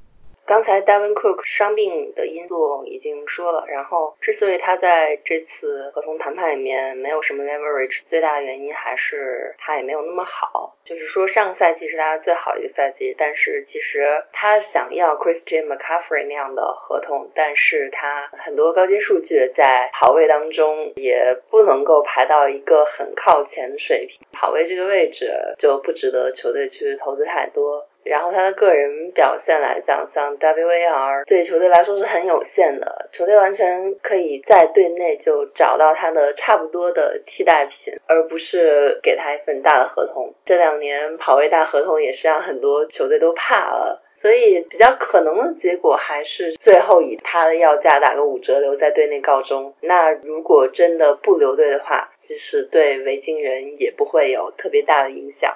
[0.48, 10.74] 刚才 Devin Cook 伤病的因素已经说了，然后之所以他在这次合同谈判里面没有什么 leverage，最大的原因还是他也没有那么好。
[10.84, 27.86] 就是说上个赛季是他最好一个赛季，但是其实他想要 Christian McCaffrey 那样的合同，但是他很多高阶数据在跑位当中也不能够排到一个很靠前的水平，跑位这个位置就不值得球队去投资太多。
[28.08, 40.32] 然后他的个人表现来讲，像 WAR 对球队来说是很有限的，球队完全可以在队内就找到他的差不多的替代品，而不是给他一份大的合同。
[40.46, 49.74] 这两年跑位大合同也是让很多球队都怕了，所以比较可能的结果还是最后以他的要价打个五折留在队内告终。
[49.80, 55.54] 那如果真的不留队的话，其实对维京人也不会有特别大的影响。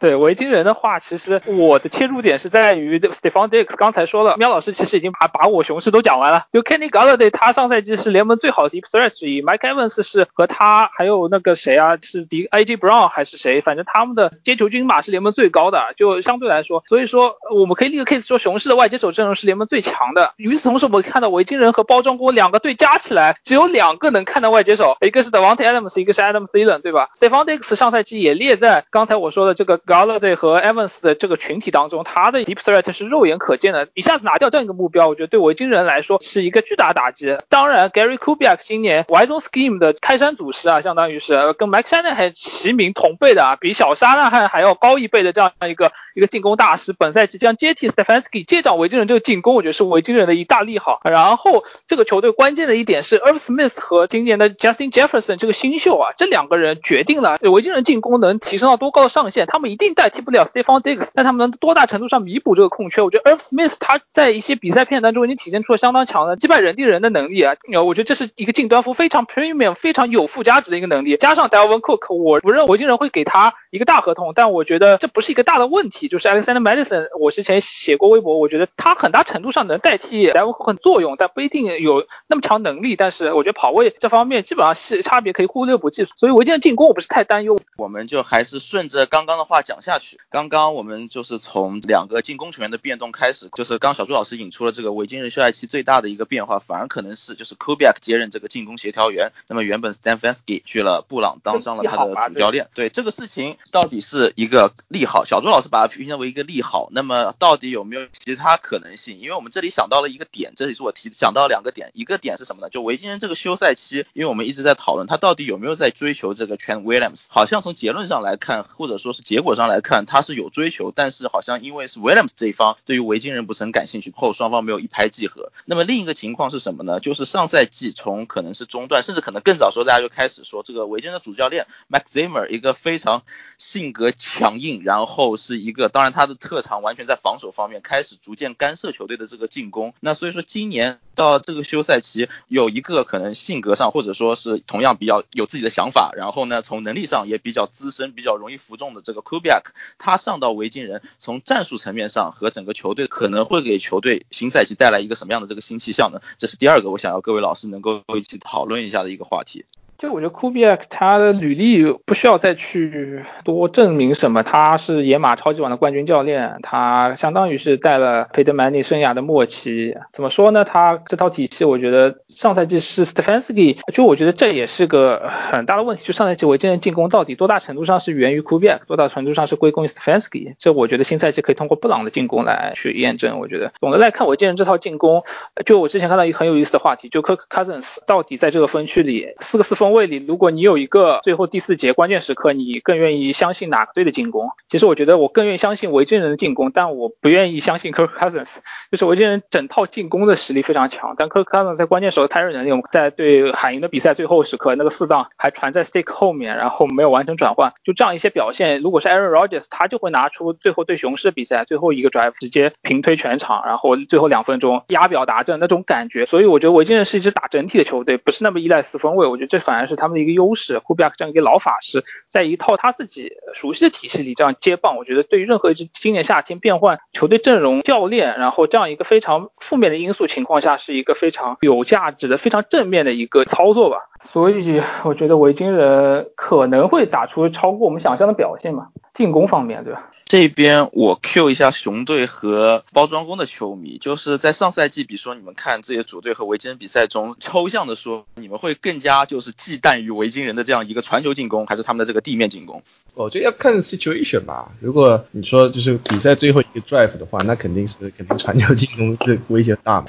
[0.00, 3.76] 对维京人的话，其实我的切入点是在于 Stephon d i x。
[3.76, 6.46] 刚才说了，喵老师其实已经把把我熊市都讲完了。
[6.50, 9.42] 就 Kenny Galladay，他上赛季是联盟最好的 Deep Threat 之一。
[9.42, 13.60] Mike Evans 是和他还有那个谁啊，是迪 AJ Brown 还是谁？
[13.60, 15.92] 反正他们的接球均码是联盟最高的。
[15.98, 20.32] 就相对来说，所以说我们可以立个 case 说，熊市的外接手阵容是联盟最强的。
[20.38, 29.78] 与此同时，我们看到维京人和包装工两个队加起来只有两个能看到外接手，一个是 Devontae Adams，一个是 Adam Thielen，对吧？Stephon d i x 上赛季也列在刚才我说的这个。
[29.90, 33.88] Galladay 和 Evans 的这个群体当中，他的 Deep Threat 是肉眼可见的。
[33.94, 37.36] 一下子拿掉这样一个目标，我觉得对维京人来说是一个巨大打击。
[37.48, 46.92] 当然，Gary Kubiak 今年 yzon scheme 的开山祖师啊，相当于是跟 Mike Shanahan 齐名同辈的啊，比小沙纳汉还要高一辈的这样一个一个进攻大师。
[46.92, 51.00] 本赛季将接替 Stefanski 接掌维京人这个进攻，我觉得是维京人的一大利好。
[51.02, 59.46] 然后这个球队关键的一点是 Irv Smith 和今年的 Justin Jefferson 这个新秀啊，这两个人决定了维京人进攻能提升到多高的上限。
[59.46, 60.20] 他们一定代替。
[60.20, 63.00] 不了 Stephon Diggs，但他们能多大程度上弥补这个空缺？
[63.00, 67.54] 我觉得 Earth Smith 他在一些比赛片段中已经体现出了相当强的击败人地人的能力啊！
[67.82, 71.16] 我觉得这是一个近端服非常 premium、非常有附加值的一个能力。
[71.16, 76.06] 加上 Dalvin Cook，我不认为维京人会给他一个大合同，但我觉得这不是一个大的问题。
[76.06, 82.94] 就是 Alexander Madison，我之前写过微博，我觉得他很大程度上能代替 Dalvin Cook 作用，但不一定有那么强能力。
[82.94, 87.58] 但是我觉得跑位这方面基本上是差别可以忽略不计，所以维京的进攻我不是太担忧。
[87.78, 90.18] 我们就还是顺着刚刚的话讲下去。
[90.30, 99.30] 刚刚我们就是从两个进攻球员的变动开始，就是刚小朱老师引出了这个维京人休赛期最大的一个变化，反而可能是就是 Kubiak 接任这个进攻协调员。
[99.46, 102.68] 那么原本 Stefanski 去了布朗，当上了他的主教练。
[102.74, 106.88] 对这个事情到底是一个利好，小朱老师把它评价为一个利好。
[106.90, 109.20] 那么到底有没有其他可能性？
[109.20, 112.70] 因为我们这里想到了一个点，这里是我提想到两个点，一个点是什么呢？
[112.70, 125.52] 就维京人这个休赛期，因为我们一直在讨论他到底有没有在追求这个 Trent Williams，好像从结论上来看，或者说是结果上上来看，他是有追求，但是好像因为是 Williams 这一方对于维京人不是很感兴趣，后双方没有一拍即合。
[125.66, 126.98] 那么另一个情况是什么呢？
[127.00, 133.22] 就是上赛季从可能是中段，甚至可能更早时候，大家就开始说这个维京的主教练 Max Zimmer 一个非常
[133.58, 139.92] 性格强硬，然后是一个当然他的特长完全在防守方面，开始逐渐干涉球队的这个进攻。
[140.00, 149.64] 那所以说今年到这个休赛期，有一个可能性格上或者说是同样比较有自己的想法，然后呢从能力上也比较资深，比较容易服众的这个 Kubiak，
[149.98, 151.02] 他上到维京人。
[151.18, 156.22] 从战术层面上和整个球队可能会给球队新赛季带来一个什么样的这个新气象呢？
[156.38, 159.66] 这是第二个我想要各位老师能够一起讨论一下的一个话题。
[160.00, 169.94] 就我觉得 Kubiak 他的履历不需要再去多证明什么，他是野马超级碗的冠军教练，他相当于是带了佩德曼尼生涯的末期。
[170.14, 170.64] 怎么说呢？
[170.64, 176.02] 他这套体系，我觉得上赛季是 Stefanski，就我觉得这也是个很大的问题。
[176.06, 180.54] 就上赛季维京人进攻到底多大程度上是源于 Kubiak，，多大程度上是归功于 Stefanski？
[180.58, 183.38] 这我觉得新赛季可以通过布朗的进攻来去验证。
[183.38, 185.24] 我觉得总的来看，维京人这套进攻，
[185.66, 189.89] 就我之前看到一个很有意思的话题，就 Kirk Cousins 到底在这个分区里四个四分。
[189.92, 194.50] 位里，如果你有一个最后第四节关键时刻，你更愿意相信哪个队的进攻？
[194.68, 198.58] 其实我觉得我更愿意相信维京人的进攻，但我不愿意相信 Kirk Cousins。
[198.90, 216.26] 就是维京人整套进攻的实力非常强，但 Kirk Cousins 在关键时候太热能力，我们在对海鹰的比赛最后时刻那个四档还传在 Stick 后面，然后没有完成转换，就这样一些表现，如果是 Aaron Rodgers，他就会拿出最后对雄狮的比赛最后一个 drive 直接平推全场，然后最后两分钟压表达阵那种感觉。
[216.26, 219.26] 所以我觉得维京人是一支打整体的球队，不是那么依赖四分卫。
[219.26, 233.98] 我觉得这反还是他们的一个优势，库比亚克这样一个老法师，在一套他自己熟悉的体系里这样接棒，我觉得对于任何一支今年夏天变换球队阵容、教练，然后这样一个非常负面的因素情况下，是一个非常有价值的、非常正面的一个操作吧。
[234.22, 240.10] 所以我觉得维京人可能会打出超过我们想象的表现吧，进攻方面，对吧？
[240.30, 252.80] 这边我 Q 一下熊队和包装工的球迷，就是在上赛季，比如说你们看这些主队和维京人比赛中，抽象的说，你们会更加就是忌惮于维京人的这样一个传球进攻，还是他们的这个地面进攻？
[253.14, 254.70] 我觉得要看 situation 吧。
[254.78, 260.06] 如果你说就是比赛最后一个 drive 的话，那肯定是肯定传球进攻这威胁大嘛。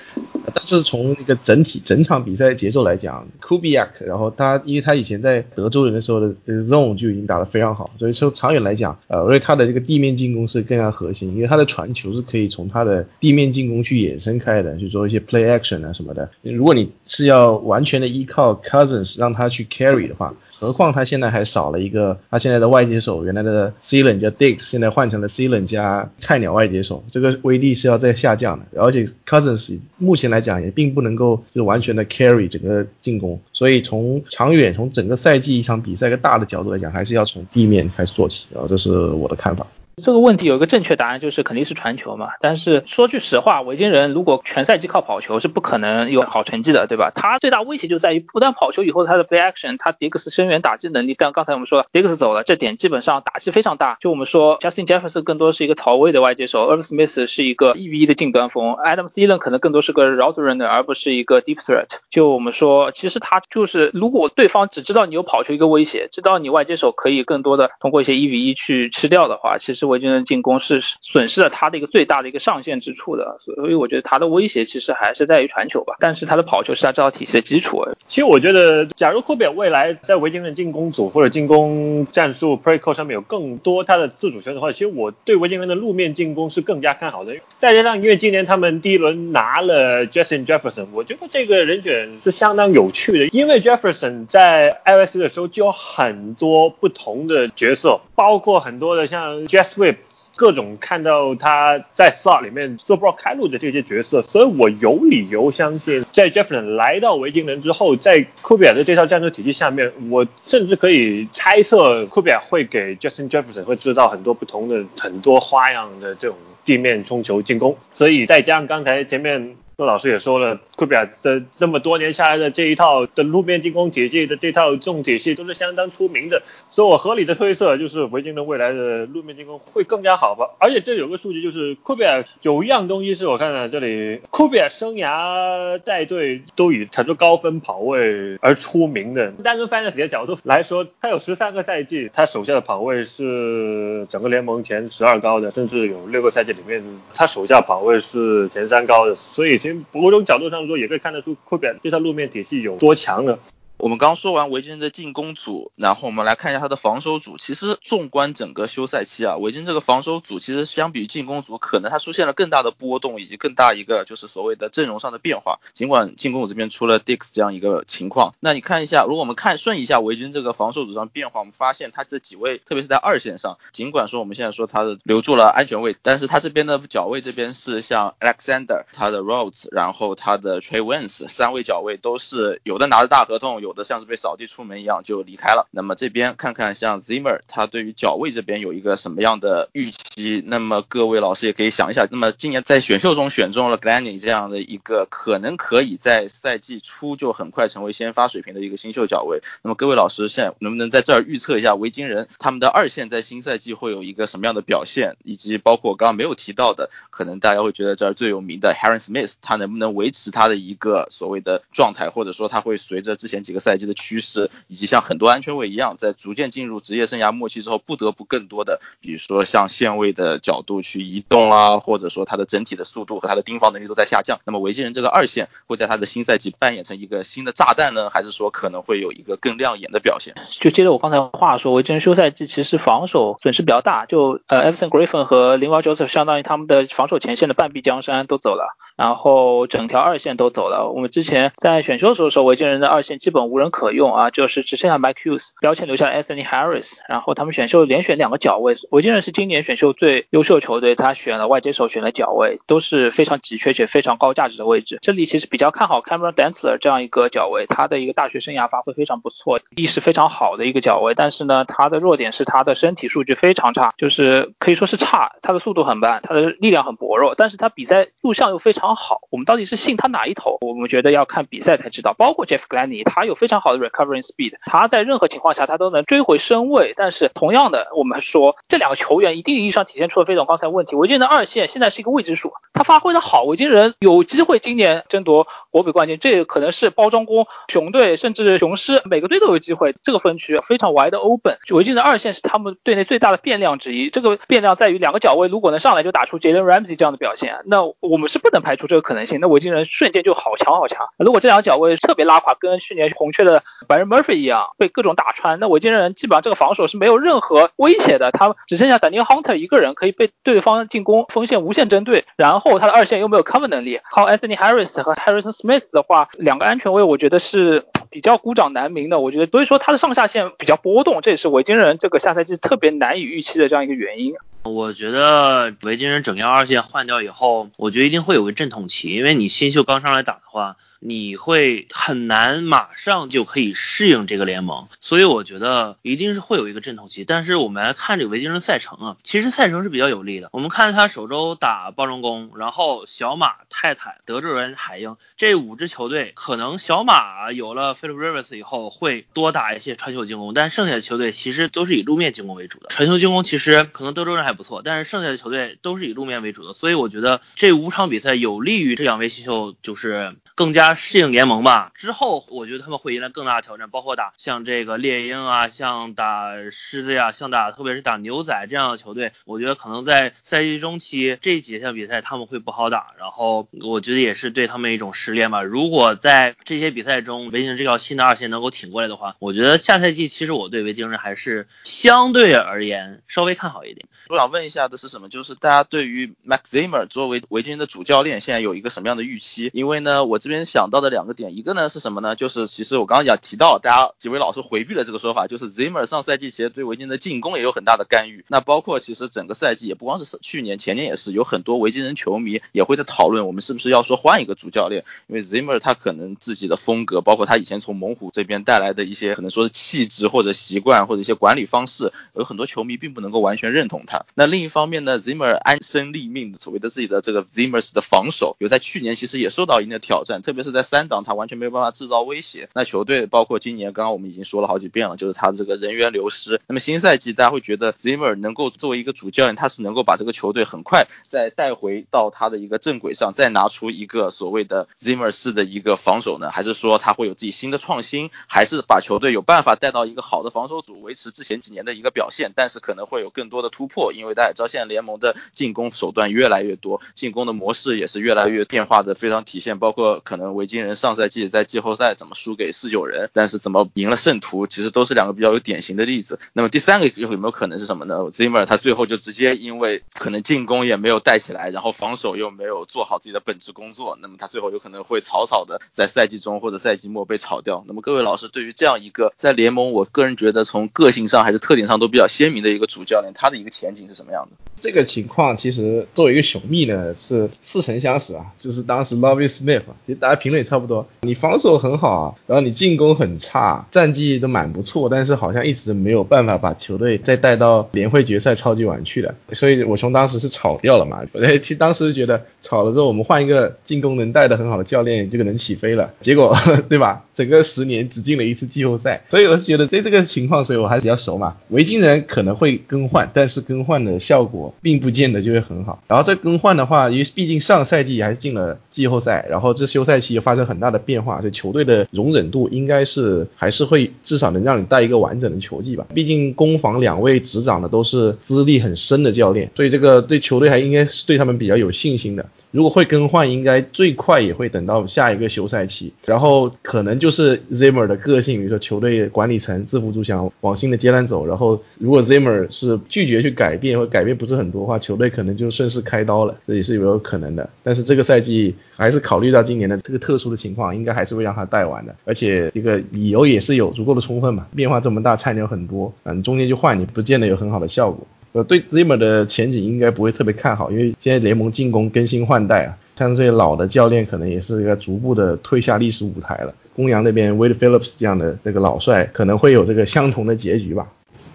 [0.54, 16.30] 但是从那个整体整场比赛节奏来讲，Kubiak，然后他因为他以前在德州人的时候的 zone 就已经打得非常好，所以说长远来讲，呃，因为他的这个地面进攻是更加核心，因为他的传球是可以从他的地面进攻去衍生开的，去做一些 play action 啊什么的。
[16.42, 25.58] 如果你是要完全的依靠 Cousins 让他去 carry 的话，何况他现在还少了一个，他现在的外接手原来的 c e l a n 加 Dix，现在换成了 c e l a
[25.58, 28.80] n 加菜鸟外接手，这个威力是要在下降的。
[28.80, 38.46] 而且 Cousins 目前来讲也并不能够就完全的 carry 整个进攻，所以从长远从整个赛季一场比赛一个大的角度来讲，还是要从地面开始做起。
[38.54, 39.66] 然后这是我的看法。
[39.98, 42.30] 这个问题有一个正确答案，就是肯定是传球嘛。
[42.40, 47.12] 但是说句实话，维京人如果全赛季靠跑球是不可能有好成绩的，对吧？
[47.14, 51.16] 他最大威胁就在于不断跑球以后他的 play action，他迪克斯声援打击能力。
[51.18, 53.98] 但刚才我们说迪克斯走了，这点基本上打击非常大。
[54.00, 61.42] 就我们说 Justin Jefferson 更多是一个曹位的外接手 e r v Smith 是一个一 v 一的近端锋，Adam Thielen 可能更多是个 route runner 而不是一个
[61.42, 61.88] deep threat。
[62.10, 70.52] 就我们说，其实他就是如果对方只知道你有跑球一个威胁，知道你外接手可以更多的通过一些一 v 一去吃掉的话，其实是维京人进攻。
[70.62, 75.96] 是损失了他的一个最大的一个上限之处的，所以我觉得他的威胁其实还是在于传球吧。
[76.00, 77.84] 但是他的跑球是他这套体系的基础。
[78.08, 87.34] 其实我觉得，假如库比尔未来在维京人进攻组或者进攻战术 play call 上面有更多他的自主权的话，其实我对维京人的路面进攻是更加看好的。
[87.58, 93.28] 再加上因为今年他们第一轮拿了 Justin Jefferson，我觉得这个人选是相当有趣的。
[93.30, 99.96] 因为 Jefferson 在 LSU 的时候就有很多不同的角色，包括很多的像 Jess e s s Whip。
[100.34, 117.78] 各种看到他在 slot 里面做 block 开路的这些角色，所以我有理由相信，在 Jefferson 来到维京人之后，在库比尔的这套战术体系下面，我甚至可以猜测库比尔会给 Justin Jefferson 会制造很多不同的、很多花样的这种地面冲球进攻。
[117.92, 120.60] 所以再加上刚才前面陆老师也说了。
[120.82, 130.56] 库比尔的这么多年下来的这一套的路面进攻体系的这套重体系都是相当出名的，所以我合理的推测就是维京的未来的路面进攻会更加好吧。
[130.60, 139.32] 而且这有个数据就是库比尔有一样东西是我看到这里，库比尔生涯带队都以产出高分跑位而出名的。
[139.44, 146.84] 单从 fantasy 的角度来说，他有十三个赛季，他手下的跑位是整个联盟前十二高的，甚至有六个赛季里面
[147.14, 149.16] 他手下跑位是前三高的。
[149.16, 150.82] 所以从某种角度上说。
[150.82, 153.40] 也可以看得出库比尔对他路面体系有多强了。
[153.82, 157.40] 我们刚说完维京的进攻组，然后我们来看一下他的防守组。
[157.40, 165.60] 其实纵观整个休赛期啊，维京这个防守组其实相比于进攻组，可能它出现了更大的波动，以及更大一个就是所谓的阵容上的变化。
[165.74, 185.66] 尽管进攻组这边出了 Dix 这样一个情况，那你看一下，如果我们看顺一下维京这个防守组上变化，我们发现他这几位，特别是在二线上，尽管说我们现在说他的留住了安全位，但是他这边的脚位这边是像 Alexander、他的 Rhodes，然后他的 Trey Waynes 三位脚位都是有的拿着大合同，有有的像是被扫地出门一样就离开了。
[185.72, 190.44] 那么这边看看像 Zimmer，他对于脚位这边有一个什么样的预期？
[190.46, 192.06] 那么各位老师也可以想一下。
[192.12, 199.42] 那么今年在选秀中选中了 Glenny 这样的一个可能可以在赛季初就很快成为先发水平的一个新秀脚位。
[199.62, 205.16] 那么各位老师现在能不能在这儿预测一下维京人他们的二线在新赛季会有一个什么样的表现？
[205.24, 224.40] 以及包括我刚刚没有提到的，可能大家会觉得这儿最有名的 Harry Smith，他能不能维持他的一个所谓的状态，或者说他会随着之前几个赛季的趋势，以及像很多安全位一样，在逐渐进入职业生涯末期之后，不得不更多的，比如说像线位的角度去移动啊，或者说他的整体的速度和他的盯防能力都在下降。
[224.46, 230.34] 那么维京人这个二线会在他的新赛季扮演成一个新的炸弹呢，还是说可能会有一个更亮眼的表现？
[230.50, 240.92] 就接着我刚才话说，维京人休赛季其实防守损失比较大，就呃 e v e s o n Griffin 和林华 Joseph 相当于他们的防守前线的半壁江山都走了，然后整条二线都走了。
[240.94, 244.30] 我们之前在选秀的时候，维京人的二线基本无人可用啊。
[244.32, 255.00] 就是只剩下 Mike Hughes 标签留下 Anthony Harris，然后他们选秀连选两个角位，维京人是今年选秀最优秀球队，他选了外接手，选了角位，都是非常急缺且非常高价值的位置。
[255.02, 268.92] 这里其实比较看好 Cameron Dantzler 这样一个角位，他的一个大学生涯发挥非常不错，意识非常好的一个角位，但是呢，他的弱点是他的身体数据非常差，就是可以说是差，他的速度很慢，他的力量很薄弱，但是他比赛录像又非常。
[268.96, 269.22] 好。
[269.30, 270.58] 我们到底是信他哪一头？
[270.62, 272.14] 我们觉得要看比赛才知道。
[272.14, 276.94] 包括 Jeff Gladney，他有非常好的 recovering speed，他在任何情况下他都能追回身位。
[276.96, 280.96] 但是同样的，我们说这两个球员一定意义上体现出了费总刚才问题。
[280.96, 289.96] 维金的二线现在是一个未知数，他发挥的好，维金人有机会今年争夺国比冠军，这可能是包装工、熊队甚至雄狮每个队都有机会。
[290.04, 294.12] 这个分区非常 wide open，维金的二线是他们队内最大的变量之一。
[294.12, 299.40] 这个变量在于两个脚位如果能上来就打出 Jalen Ramsey 这样的表现，那我们是不能排除这个可能性。
[299.40, 301.08] 那维京人瞬间就好强好强。
[301.18, 308.32] 如果这两个脚位特别拉垮，跟去年红雀的白人 Murphy 一样被各种打穿，那维京人基本上这个防守是没有任何威胁的。
[308.32, 319.20] 他只剩下 Daniel Hunter 一个人可以被对方进攻锋线无限针对，然后他的二线又没有 cover 能力，靠 Anthony Harris 和 Harrison Smith 的话，两个安全位我觉得是比较孤掌难鸣的。
[319.20, 324.34] 我觉得所以说他的上下限比较波动，这也是维京人这个下赛季特别难以预期的这样一个原因。
[324.64, 330.78] 我觉得维京人整条二线换掉以后，我觉得一定会有个阵痛期，因为你新秀刚上来打的话。
[331.04, 337.26] 你会很难马上就可以适应这个联盟，所以我觉得一定是会有一个阵痛期。
[337.26, 340.50] 但是我们来看这个维京人赛程啊，其实赛程是比较有利的。
[340.54, 352.90] 我们看他首周打暴龙宫，然后小马、泰坦、德州人、海鹰这五支球队，可能小马有了 Philip Rivers 以后会多打一些传球进攻，但剩下的球队其实都是以路面进攻为主的。
[352.90, 356.76] 传球进攻其实可能德州人还不错，但是剩下的球队都是以路面为主的。
[356.76, 360.82] 所以我觉得这五场比赛有利于这两位新秀，就是更加。
[360.94, 375.64] 适应联盟吧，之后我觉得他们会迎来更大的挑战，包括打像这个猎鹰啊，像打狮子呀，像打特别是打牛仔这样的球队，我觉得可能在赛季中期这几项比赛他们会不好打，然后我觉得也是对他们一种失恋吧。
[375.64, 384.08] 如果在这些比赛中维京这条新的二线能够挺过来的话，我觉得下赛季其实我对维京人还是相对而言稍微看好一点。
[384.30, 385.28] 我想问一下的是什么？
[385.30, 389.70] 就是大家对于 Max Zimmer 作为维京的主教练，现在有一个什么样的预期？
[389.74, 390.90] 因为呢，我这边想。
[390.92, 392.36] 到的两个点，一个呢是什么呢？
[392.36, 398.44] 就是其实我刚刚也提到，大家几位老师回避了这个说法，就是 Zimmer 上赛季其实对维京的进攻也有很大的干预。
[398.50, 405.06] 那包括其实整个赛季也不光是去年，前年也是有很多维京人球迷也会在讨论，我们是不是要说换一个主教练？
[405.28, 414.26] 因为 Zimmer 他可能自己的风格，包括他以前从猛虎这边带来的一些可能说是气质或者习惯或者一些管理方式，有很多球迷并不能够完全认同他。
[414.36, 421.62] 那另一方面呢，Zimmer 安身立命，所谓的自己的这个 Zimmer's 的防守，有在去年其实也受到一定的挑战，特别是在三档他完全。
[421.62, 422.70] 没有办法制造威胁。
[422.74, 426.60] 那球队包括今年，刚刚我们已经说了好几遍了，就是他这个人员流失。
[426.66, 436.50] 那么新赛季，大家会觉得 Zimmer 能够作为一个主教练，他是能够把这个球队很快再带回到他的一个正轨上，再拿出一个所谓的 Zimmer 式的一个防守呢？
[436.50, 438.32] 还是说他会有自己新的创新？
[438.48, 442.54] 还是把球队有办法带到一个好的防守组，维持之前几年的一个表现？
[442.56, 449.78] 但是可能会有更多的突破，因为大家知道现在联盟的进攻手段越来越多，进攻的模式也是越来越变化的非常体现。
[449.78, 456.40] 包括可能维京人上赛季在季后赛怎么输给四九人，但是怎么赢了圣徒，其实都是两个比较有典型的例子。
[456.54, 467.84] 那么第三个有没有可能是什么呢？Zimmer 他最后就直接因为可能进攻也没有带起来，然后防守又没有做好自己的本职工作，那么他最后有可能会草草的在赛季中或者赛季末被炒掉。
[467.88, 474.58] 那么各位老师对于这样一个在联盟，我个人觉得从个性上还是特点上都比较鲜明的一个主教练，他的一个前景是什么样的？
[474.82, 479.84] 这个情况其实作为一个熊蜜呢，是似曾相识啊，就是当时 Lovie Smith，
[480.16, 496.56] 大家评论也差不多，你防守很好啊，然后你进攻很差，战绩都蛮不错，但是好像一直没有办法把球队再带到联会决赛超级碗去的，所以我从当时是炒掉了嘛，我其实当时觉得炒了之后，我们换一个进攻能带的很好的教练，这个能起飞了，结果
[496.90, 497.24] 对吧？
[497.34, 501.56] 整个十年只进了一次季后赛，所以我是觉得对这个情况，所以我还是比较熟嘛。
[501.70, 504.74] 维京人可能会更换，但是更换的效果。
[504.82, 506.04] 并不见得就会很好。
[506.08, 516.08] 然后再更换的话，因为毕竟上赛季还是进了季后赛，然后这休赛期发生很大的变化，这球队的容忍度应该是还是会至少能让你带一个完整的球技吧。
[516.14, 522.46] 毕竟攻防两位执掌的都是资历很深的教练，所以这个对球队还应该是对他们比较有信心的。
[522.72, 537.70] 如果会更换，应该最快也会等到下一个休赛期，然后可能就是 Zimmer 的个性，比如说球队管理层制服住想往新的阶段走，然后如果 Zimmer 是拒绝去改变或改变不是很多的话，球队可能就顺势开刀了，这也是有有可能的。
[537.84, 548.26] 但是这个赛季还是考虑到今年的这个特殊的情况，应该还是会让他带完的，而且这个理由也是有足够的充分嘛，变化这么大，菜鸟很多，嗯，中间就换你不见得有很好的效果。
[548.54, 556.74] 呃，对 Zimmer 的前景应该不会特别看好，因为现在联盟进攻更新换代啊，像这些老的教练可能也是一个逐步的退下历史舞台了。
[556.94, 561.08] 公羊那边 Wade Phillips 这样的这个老帅可能会有这个相同的结局吧。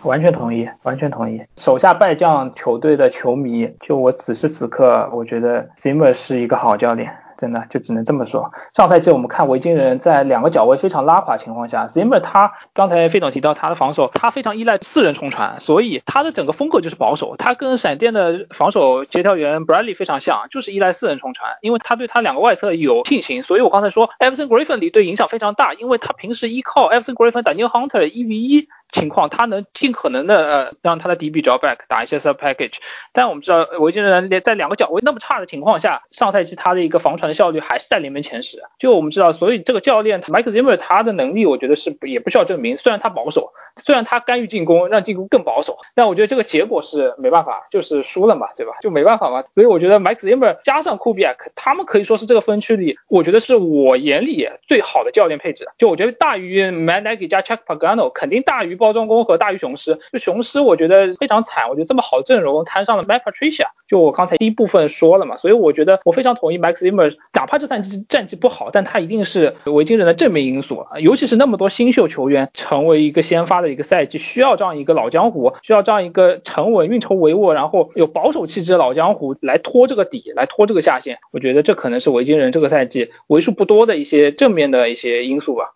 [0.03, 1.43] 完全同意，完全同意。
[1.57, 7.13] 手下败将球队的球迷，就我此时此刻，我觉得 Zimmer 是一个好教练。
[7.37, 8.53] 真的就只能这么说。
[8.75, 17.37] 上赛季我们看维京人在两个角位非常拉垮情况下，Zimmer 他刚才费总提到他的防守，他非常依赖四人冲传，所以他的整个风格就是保守。
[17.37, 23.43] 他跟闪电的防守协调员 Bradley 非常像，就是依赖四人冲传，因为他对他两个外侧有信心。
[23.43, 28.69] 所以我刚才说，Evan Griffin 里对影响非常大，因为他平时依靠 Evan Griffin 打 New Hunter 一 v 一。
[28.93, 32.77] 情况，他能尽可能的呃让他的 DB draw back 打一些 sub package，
[33.13, 38.63] 但我们知道维京人连在两个角位那么差的情况下，上赛季他的一个防传的效率还是在联盟前十。
[38.79, 42.77] 就我们知道，所以这个教练 Mike Zimmer 他的能力，我觉得是也不需要证明。
[42.77, 48.73] 虽然他保守，虽然他干预进攻，让进攻更保守，但我觉得这个结果是没办法，就是输了嘛，对吧？
[48.81, 49.43] 就没办法嘛。
[49.55, 55.67] 所以我觉得 Mike Zimmer 加上 Kubiak，他们可以说是这个分区里，我觉得是我眼里最好的教练配置。
[55.77, 59.57] 就我觉得大于 Matt Nagy 加 Chuck Pagano，肯定大于包装工和大于。
[59.57, 61.71] 雄狮就雄狮，我觉得非常惨。
[61.71, 71.01] 我觉得这么好的阵容摊上了 Matt Patricia，就我刚才第一部分说了嘛，所以我觉得我非常同意 Max Zimmer，哪怕这赛季战绩不好，但他一定是维京人的正面因素啊。
[71.01, 81.19] 尤其是那么多新秀球员成为一个先发的一个赛季，需要这样一个老江湖，需要这样一个沉稳、运筹帷幄，然后有保守气质的老江湖来拖这个底，来拖这个下线。
[81.33, 85.73] 我觉得这可能是维京人这个赛季为数不多的一些正面的一些因素吧。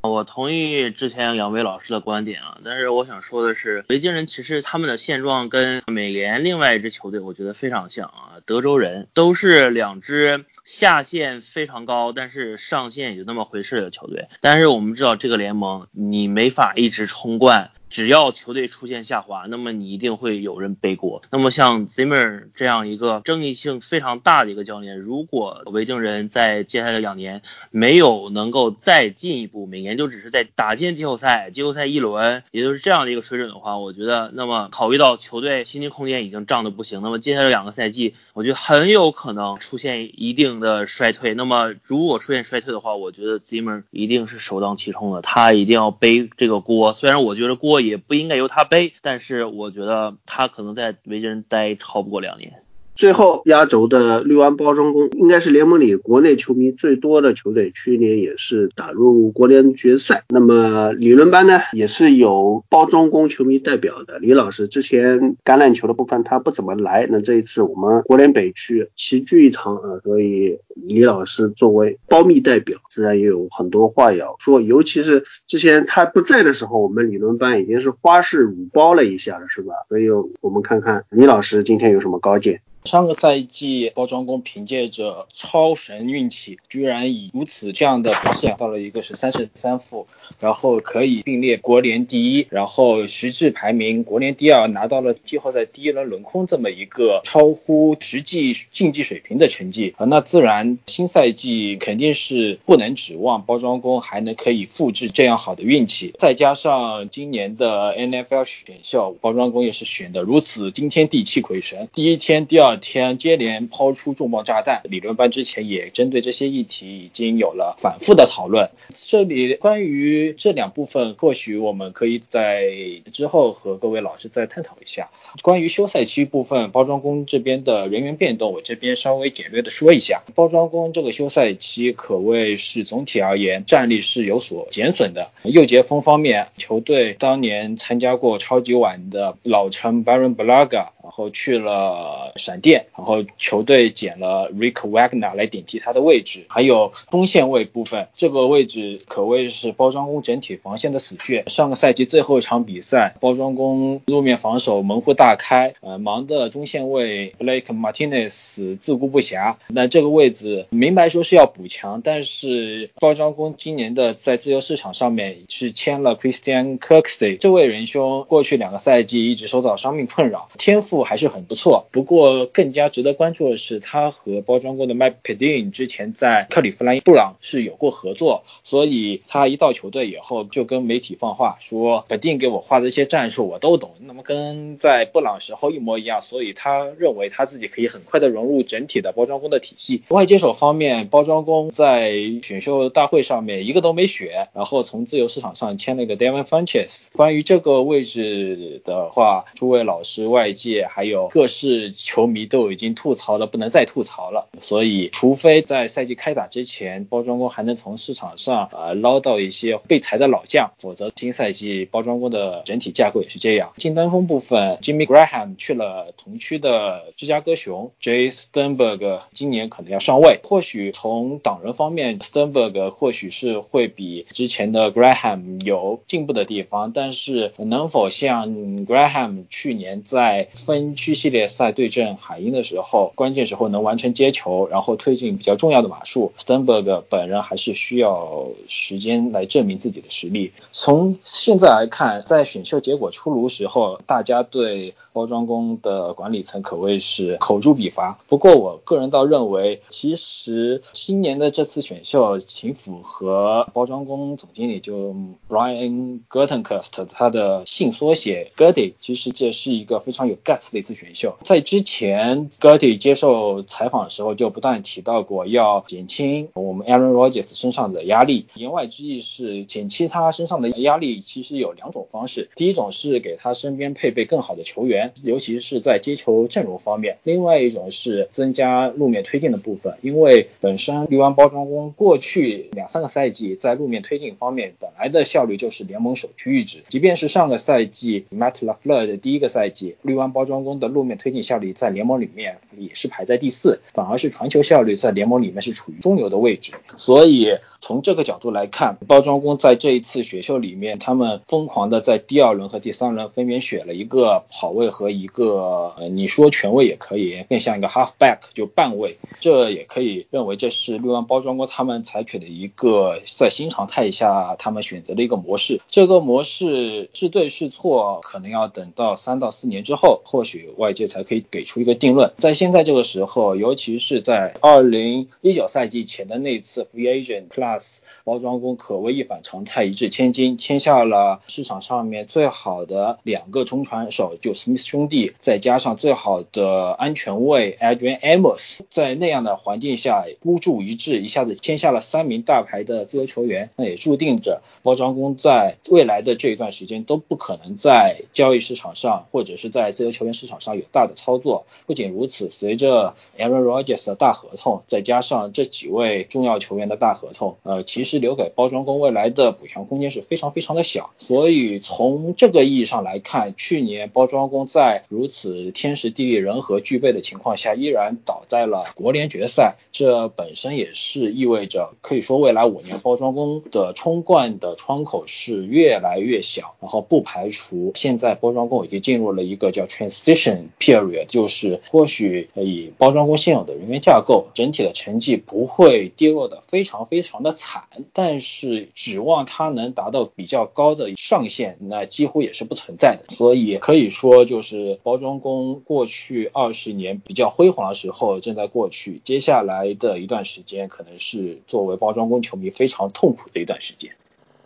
[0.00, 14.28] 我同意之前两位老师的观点啊，但是我想说的是，维京人其实他们的现状跟美联另外一支球队，我觉得非常像啊，德州人都是两支下限非常高，但是上限也就那么回事的球队。
[14.40, 17.72] 但是我们知道这个联盟，你没法一直冲冠。
[17.90, 21.22] 只要球队出现下滑，那么你一定会有人背锅。
[21.30, 41.32] 那么像 Zimmer 这样一个争议性非常大的一个教练，如果维京人在接下来两年没有能够再进一步，每年就只是在打进季后赛、季后赛一轮，也就是这样的一个水准的话，我觉得，那么考虑到球队薪金空间已经涨得不行，那么接下来两个赛季，我觉得很有可能出现一定的衰退。
[41.32, 46.92] 那么如果出现衰退的话，我觉得 Zimmer 一定是首当其冲的，他一定要背这个锅。
[46.92, 47.77] 虽然我觉得锅。
[47.80, 52.62] 也不应该由他背，但是我觉得他可能在维京人待超不过两年。
[52.98, 60.24] 最后，压轴的绿湾包装工应该是联盟里国内球迷最多的球队，去年也是打入国联决赛。
[60.30, 64.18] 那么理论班呢，也是有包装工球迷代表的。
[64.18, 74.60] 李老师之前橄榄球的部分他不怎么来，那这一次我们国联北区齐聚一堂啊，所以李老师作为包密代表，自然也有很多话要说。
[74.60, 79.72] 尤其是之前他不在的时候，我们理论班已经是花式乳包了一下了，是吧？
[79.88, 80.08] 所以
[80.40, 82.60] 我们看看李老师今天有什么高见。
[82.88, 90.06] 上个赛季，包装工凭借着超神运气，居然以如此这样的表现，到了一个是三胜三负，
[90.38, 112.68] 然后可以并列国联第一，然后实质排名国联第二，拿到了季后赛第一轮轮空这么一个超乎实际竞技水平的成绩啊，那自然新赛季肯定是不能指望包装工还能可以复制这样好的运气，再加上今年的 NFL 选秀，包装工也是选的如此惊天地泣鬼神，第一天第二。
[112.68, 118.68] 第二天接连抛出重磅炸弹，理论班之前也针对这些议题已经有了反复的讨论。
[118.94, 122.70] 这里关于这两部分，或许我们可以在
[123.12, 125.08] 之后和各位老师再探讨一下。
[125.42, 130.22] 关于休赛期部分，包装工这边的人员变动，我这边稍微简略的说一下。
[130.34, 135.30] 包装工这个休赛期可谓是总体而言战力是有所减损的。
[135.44, 140.88] 右截锋方面，球队当年参加过超级碗的老臣 Baron Blaga。
[141.08, 151.44] 然后去了闪电，然后球队捡了 Rick Wagner 来顶替他的位置，还有锋线位部分，这个位置可谓是包装工整体防线的死穴。
[151.46, 159.54] 上个赛季最后一场比赛，包装工路面防守门户大开，呃，忙的中线位 Blake Martinez 自顾不暇。
[159.68, 170.98] 那这个位置明白说是要补强，但是包装工今年的在自由市场上面是签了 Christian Kirksey 这位仁兄，过去两个赛季一直受到伤病困扰，天赋。
[171.08, 190.02] 还是很不错，不过更加值得关注的是，他和包装工的 Mike Pedin 之前在克利夫兰布朗是有过合作，所以他一到球队以后就跟媒体放话说肯定给我画的一些战术我都懂，那么跟在布朗时候一模一样，所以他认为他自己可以很快的融入整体的包装工的体系。
[190.08, 192.12] 外接手方面，包装工在
[192.42, 197.08] 选秀大会上面一个都没选，然后从自由市场上签了一个 Devin Funches。
[197.12, 200.68] 关于这个位置的话，诸位老师外界。
[200.90, 204.48] 还有各式球迷都已经吐槽的不能再吐槽了。
[204.58, 213.72] 所以，除非在赛季开打之前，包装工还能从市场上呃捞到一些被裁的老将，否则新赛季包装工的整体架构也是这样。
[213.78, 218.30] 近端锋部分，Jimmy Graham 去了同区的芝加哥熊，J.
[218.30, 220.40] Sternberg 今年可能要上位。
[220.44, 228.48] 或许从挡人方面，Sternberg 或许是会比之前的 Graham 有进步的地方，但是能否像
[228.86, 240.52] Graham 去年在分区系列赛对阵海鹰的时候，关键时候能完成接球，然后推进比较重要的码数，Sternberg 本人还是需要时间来证明自己的实力。
[240.72, 248.20] 从现在来看，在选秀结果出炉时候，大家对包装工的管理层可谓是口诛笔伐。
[248.28, 255.16] 不过我个人倒认为，其实今年的这次选秀挺符合包装工总经理就
[255.48, 261.34] Brian Guttenkast 他的姓缩写 Gutty，其实这是一个非常有 guts 的一次选秀。
[261.42, 275.07] 在之前 Gutty 接受采访的时候就不断提到过要减轻我们 Aaron Rodgers 身上的压力，言外之意是减轻他身上的压力，其实有两种方式，第一种是给他身边配备更好的球员。
[275.22, 304.87] 尤其是在接球阵容方面，另外一种是增加路面推进的部分，因为本身绿湾包装工过去两三个赛季在路面推进方面本来的效率就是联盟首屈一指，即便是上个赛季 Matt Lafleur 的第一个赛季，绿湾包装工的路面推进效率在联盟里面也是排在第四，反而是传球效率在联盟里面是处于中游的位置，所以从这个角度来看，包装工在这一次选秀里面，他们疯狂的在第二轮和第三轮分别选了一个跑位。
[304.90, 315.80] 和一个呃，你说全位也可以，更像一个 half back 就半位，这也可以认为这是六万包装工他们采取的一个在新常态下他们选择的一个模式。
[315.88, 322.32] 这个模式是对是错，可能要等到三到四年之后，或许外界才可以给出一个定论。
[322.36, 334.52] 在现在这个时候，尤其是在二零一九赛季前的那次 free agent class，包装工可谓一反常态，一掷千金，签下了市场上面最好的两个中传手，就。
[334.78, 351.66] 兄弟再加上最好的安全卫 Adrian Amos，在那样的环境下孤注一掷，一下子签下了三名大牌的自由球员，那也注定着包装工在未来的这一段时间都不可能在交易市场上或者是在自由球员市场上有大的操作。
[351.86, 361.10] 不仅如此，随着 Aaron Rodgers 的大合同，再加上这几位重要球员的大合同，呃，其实留给包装工未来的补强空间是非常非常的小。
[361.18, 376.76] 所以从这个意义上来看，去年包装工在如此天时地利人和具备的情况下，依然倒在了国联决赛，这本身也是意味着，可以说未来五年包装工的冲冠的窗口是越来越小。
[376.80, 393.34] 然后不排除现在包装工已经进入了一个叫 transition period，就是或许以包装工现有的人员架构，整体的成绩不会跌落的非常非常的惨，但是指望它能达到比较高的上限，那几乎也是不存在的。
[393.34, 394.68] 所以可以说就就。
[394.68, 404.12] 是包装工过去二十年比较辉煌的时候正在过去，接下来的一段时间可能是作为包装工球迷非常痛苦的一段时间。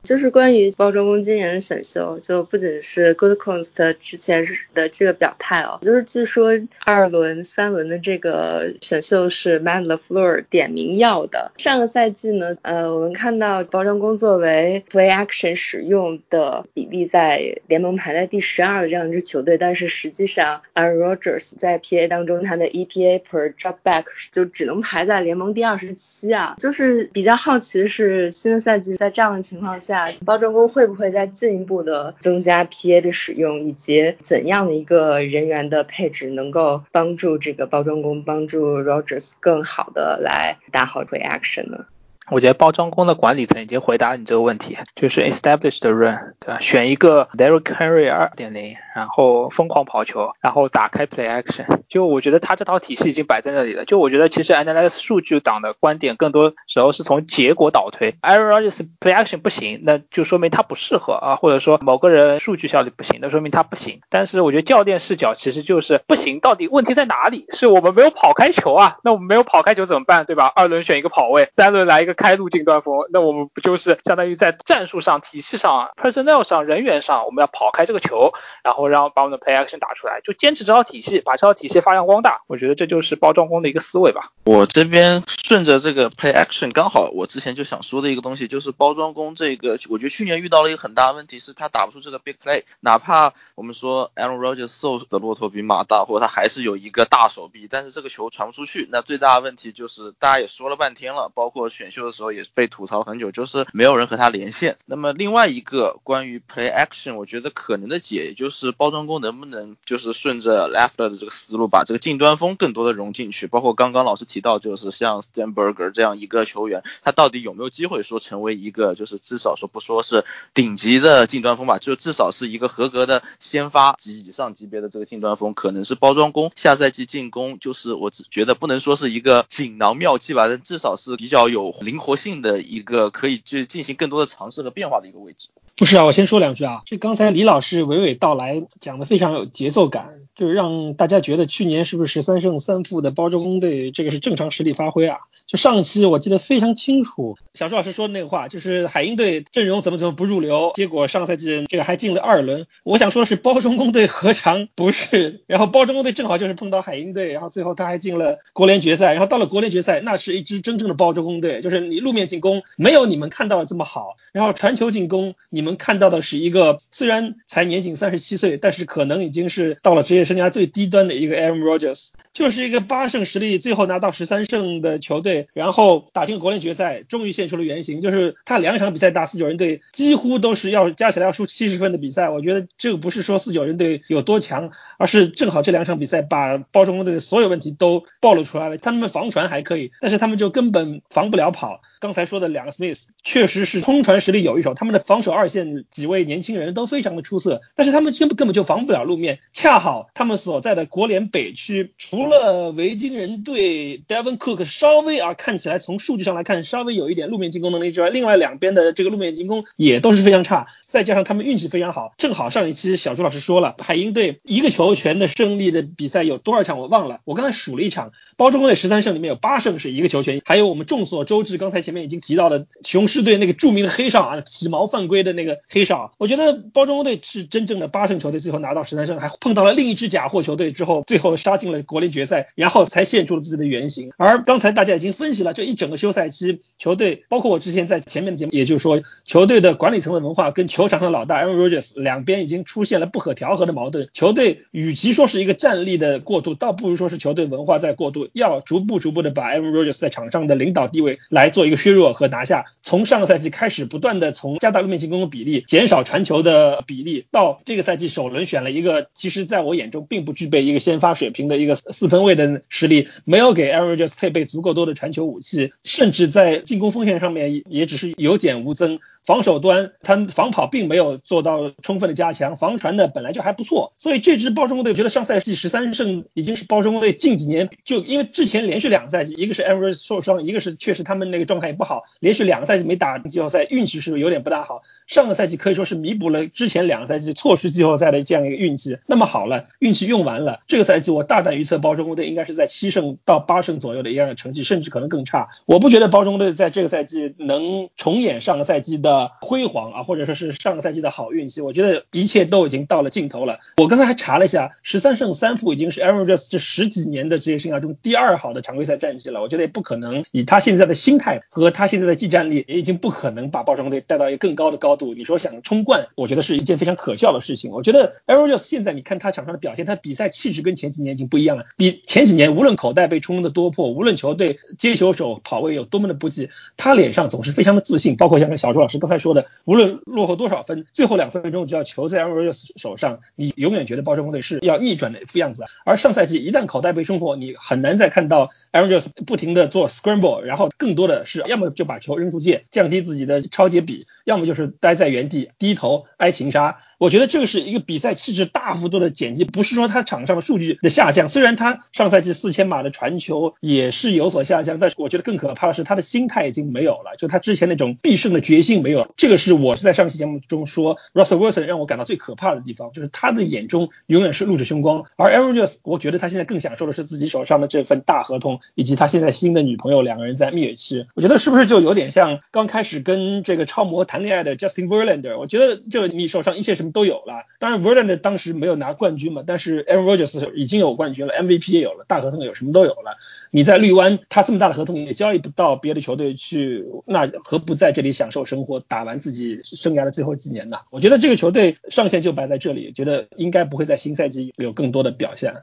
[0.02, 6.50] 就是关于包装工今年的选秀，就不仅是 Good Const 之前的这个表态哦，就是据说
[6.84, 11.52] 二轮、三轮的这个选秀是 Matt LaFleur 点名要的。
[11.56, 23.20] 上个赛季呢，呃，我们看到包装工作为 Play Action 使用的比例在联盟排在第十二的这样一支球队，但是实际上 a r r o g e r s 在 PA 当中他的 EPA
[23.20, 26.56] per dropback 就只能排在联盟第二十七啊。
[26.58, 29.92] 就是比较好奇的是，新的赛季在这样的情况下。
[30.25, 41.87] 包装工会不会再进一步的增加 PA 的使用，以及怎样的一个人员的配置能够帮助这个包装工帮助 Rogers 更好的来打好 reaction 呢？
[42.31, 46.59] 我觉得包装工的管理层已经回答你这个问题，就是 established run，对吧？
[46.60, 51.67] 选一个 Derrick Henry 二点零，然后疯狂跑球，然后打开 play action。
[51.89, 53.84] 就我觉得他这套体系已经摆在那里了。
[53.84, 58.15] 就我觉得其实 analysis 数据党的观点更多时候是从结果倒推。
[58.23, 64.01] Aaron Rodgers play action 不行，那就说明他不适合啊，或者说某个人数据效率不行，那说明他不行。
[64.09, 67.47] 但是我觉得教练视角其实就是不行，到底问题在哪里？
[67.52, 68.99] 是我们没有跑开球啊？
[69.02, 70.25] 那我们没有跑开球怎么办？
[70.25, 70.51] 对吧？
[70.55, 72.12] 二轮选一个跑位，三轮来一个。
[72.23, 82.42] 开路进端锋，那我们不就是相当于在战术上、体系上、personnel 上、人员上，我们要跑开这个球，然后让把我们的 play action 打出来，就坚持这套体系，把这套体系发扬光大。
[82.47, 84.31] 我觉得这就是包装工的一个思维吧。
[84.44, 98.89] 我这边顺着这个 play action，刚好我之前就想说的一个东西，就是包装工这个，我觉得去年遇到了一个很大的问题，是他打不出这个 big play，哪怕我们说 Aaron Rodgers 瘦的骆驼比马大，或者他还是有一个大手臂，但是这个球传不出去。
[98.92, 104.76] 那最大的问题就是大家也说了半天了，包括选秀的时候也是被吐槽很久，就是没有人和他连线。
[104.86, 113.47] 那么另外一个关于 play action，我觉得可能的解，也就是包装工能不能就是顺着 Leftler 的这个思路，把这个近端锋更多的融进去。
[113.47, 120.24] 包括刚刚老师提到，就是像 Stenberger 这样一个球员，他到底有没有机会说成为一个，就是至少说不说是
[120.55, 135.49] 顶级的近端锋吧，就至少是一个合格的先发级以上级别的这个近端锋，可能是包装工下赛季进攻，就是我只觉得不能说是一个锦囊妙计吧，但至少是比较有灵活性的一个可以去进行更多的尝试和变化的一个位置。
[135.77, 136.83] 不是啊，我先说两句啊。
[136.87, 145.19] 这刚才李老师娓娓道来，讲的非常有节奏感，就是让大家觉得去年是不是十三胜三负的包中工队，这个是正常实力发挥啊。
[145.47, 152.67] 就上一期我记得非常清楚，小朱老师说的那个话，就是海鹰队阵容怎么怎么不入流，结果上赛季这个还进了二轮。
[152.85, 155.43] 我想说的是，包中工队何尝不是？
[155.47, 182.31] 然后包中工队正好就是碰到海鹰队，然后最后他还进了国联决赛，然后到了国联决赛，那是一支真正的包中工队，就是你路面进攻没有你们看到的这么好，然后传球进攻你们看到的是一个虽然才年仅三十七岁，但是可能已经是到了职业生涯最低端的一个 Aaron Rodgers，就是一个八胜实力，最后拿到十三胜的球队，然后打进国联决赛，终于现出了原形，就是他两场比赛打四九人队，几乎都是要加起来要输七十分的比赛。
[182.31, 188.78] 我觉得这个不是说四九人队有多强，而是正好这两场比赛把包装工队的所有问题都暴露出来了。
[188.78, 191.83] 他们防传还可以，但是他们就根本防不了跑。
[192.01, 199.39] 刚才说的两个 Smith 确实是冲传实力有一手，他们的防守二线几位年轻人都非常的出色，但是他们根本根本就防不了路面。
[199.52, 210.68] 恰好他们所在的国联北区，除除了维京人队 Devon Cook 稍微啊看起来从数据上来看稍微有一点路面进攻能力之外，另外两边的这个路面进攻也都是非常差。
[210.81, 216.78] 再加上他们运气非常好，正好上一期小朱老师说了，海鹰队一个球权的胜利的比赛有多少场？
[216.78, 234.12] 我忘了，我刚才数了一场，包装工队十三胜里面有八胜是一个球权，还有我们众所周知，刚才前面已经提到的雄狮队那个著名的黑哨啊，起毛犯规的那个黑哨，我觉得包装工队是真正的八胜球队，最后拿到十三胜，还碰到了另一支假货球队之后，最后杀进了国联决赛，然后才现出了自己的原型。
[234.16, 244.08] 而刚才大家已经分析了这一整个休赛期，球队包括我之前在前面的节目，也就是说球队的管理层的文化跟球场上的老大 Aaron Rodgers 两边已经出现了不可调和的矛盾。
[244.12, 252.66] 球队与其说是一个战力的过渡，倒不如说是球队文化在过渡，要逐步逐步的把 Aaron Rodgers 在场上的领导地位来做一个削弱和拿下。
[252.82, 268.98] 从上个赛季开始，不断的从加大路面进攻的比例，减少传球的比例，到这个赛季首轮选了一个，其实在我眼中并不具备一个先发水平的一个四分卫的实力，没有给 Aaron Rodgers 配备足够多的传球武器，甚至在进攻锋线上面也只是有减无增。
[269.24, 284.82] 防守端，他防跑并没有做到充分的加强，防传的本来就还不错，所以这支包装工队，我觉得上赛季十三胜已经是包装工队近几年就因为之前连续两个赛季，一个是 Aaron Rodgers 受伤，一个是确实他们那个状态也不好，连续两个赛季没打季后赛，运气是有点不大好。
[285.06, 288.98] 上个赛季可以说是弥补了之前两个赛季错失季后赛的这样一个运气。
[289.06, 295.51] 那么好了，运气用完了，这个赛季我大胆预测包包装工队应该是在七胜到八胜左右的一样的成绩，甚至可能更差。
[295.67, 299.31] 我不觉得包装工队在这个赛季能重演上个赛季的。
[299.43, 303.59] 辉煌啊，或者说是上个赛季的好运气，我觉得一切都已经到了尽头了。
[303.77, 309.43] 我刚才还查了一下，十三胜三负已经是 Aaron j o s 这十几年的职业生涯中第二好的常规赛战绩了。
[309.43, 315.12] 我觉得也不可能以他现在的心态和他现在的技战力，也已经不可能把包装队带到一个更高的高度。
[315.15, 317.73] 你说想冲冠，我觉得是一件非常可笑的事情。
[317.73, 321.65] 我觉得 Aaron j o s 现在你看他场上的表现，他比赛气质跟前几年已经不一样了。
[321.83, 328.15] 比前几年无论口袋被冲的多破，无论球队接球手跑位有多么的不济，他脸上总是非常的自信。
[328.15, 329.47] 包括像小朱老师刚才说的。
[329.65, 335.65] 无论落后多少分，最后两分钟只要球在 Arroyos 手上，你永远觉得包装工队是要逆转的一副样子。
[335.85, 346.78] 而上赛季一旦口袋被冲破，你很难再看到 Arroyos 不停的做 scramble，然后更多的是要么就把球扔出界，降低自己的超节比，要么就是待在原地低头挨擒杀。
[347.02, 359.08] 我觉得这个是一个比赛气质大幅度的减低，不是说他场上的数据的下降，虽然他上赛季四千码的传球也是有所下降，但是我觉得更可怕的是他的心态已经没有了，就他之前那种必胜的决心没有了。
[359.16, 371.08] 这个是我是在上期节目中说，Russell Wilson 让我感到最可怕的地方，就是他的眼中永远是露着凶光，而 Aaron Rodgers，我觉得他现在更享受的是自己手上的这份大合同，以及他现在新的女朋友两个人在蜜月期。
[371.16, 375.36] 我觉得是不是就有点像刚开始跟这个超模谈恋爱的 Justin Verlander？
[375.36, 377.47] 我觉得就你手上一切什么都有了。
[377.59, 383.17] 当然 v e r l a n d 当时没有拿冠军嘛，但是 Aaron Rodgers 已经有冠军了，MVP 也有了，大合同有什么都有了。
[383.51, 390.79] 你在绿湾，他这么大的合同也交易不到别的球队去，那何不在这里享受生活，打完自己生涯的最后几年呢？
[390.91, 395.55] 我觉得这个球队上限就摆在这里，觉得应该不会在新赛季有更多的表现。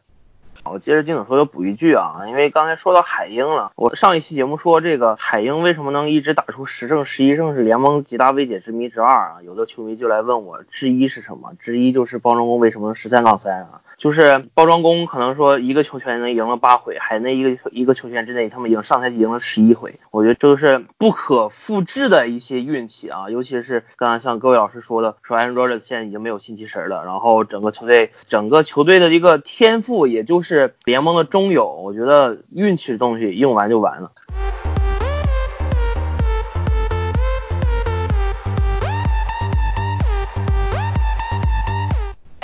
[0.65, 11.53] 我接着金总说的补一句啊，因为刚才说到海鹰了，我上一期节目说这个海鹰为什么能一直打出十胜十一胜是联盟极大未解之谜之二啊，有的球迷就来问我，之一是什么？
[11.59, 13.81] 之一就是包装工为什么十三杠三啊？
[13.97, 34.11] 就是包装工可能说一个球权能赢了八回，海内一个一个球权之内他们赢上赛季赢了十一回，我觉得这都是不可复制的一些运气啊，尤其是刚才像各位老师说的，说 Aaron r o g e r 现在已经没有新奇神了，然后整个球队整个球队的一个天赋也就是是联盟的中友，我觉得运气的东西用完就完了。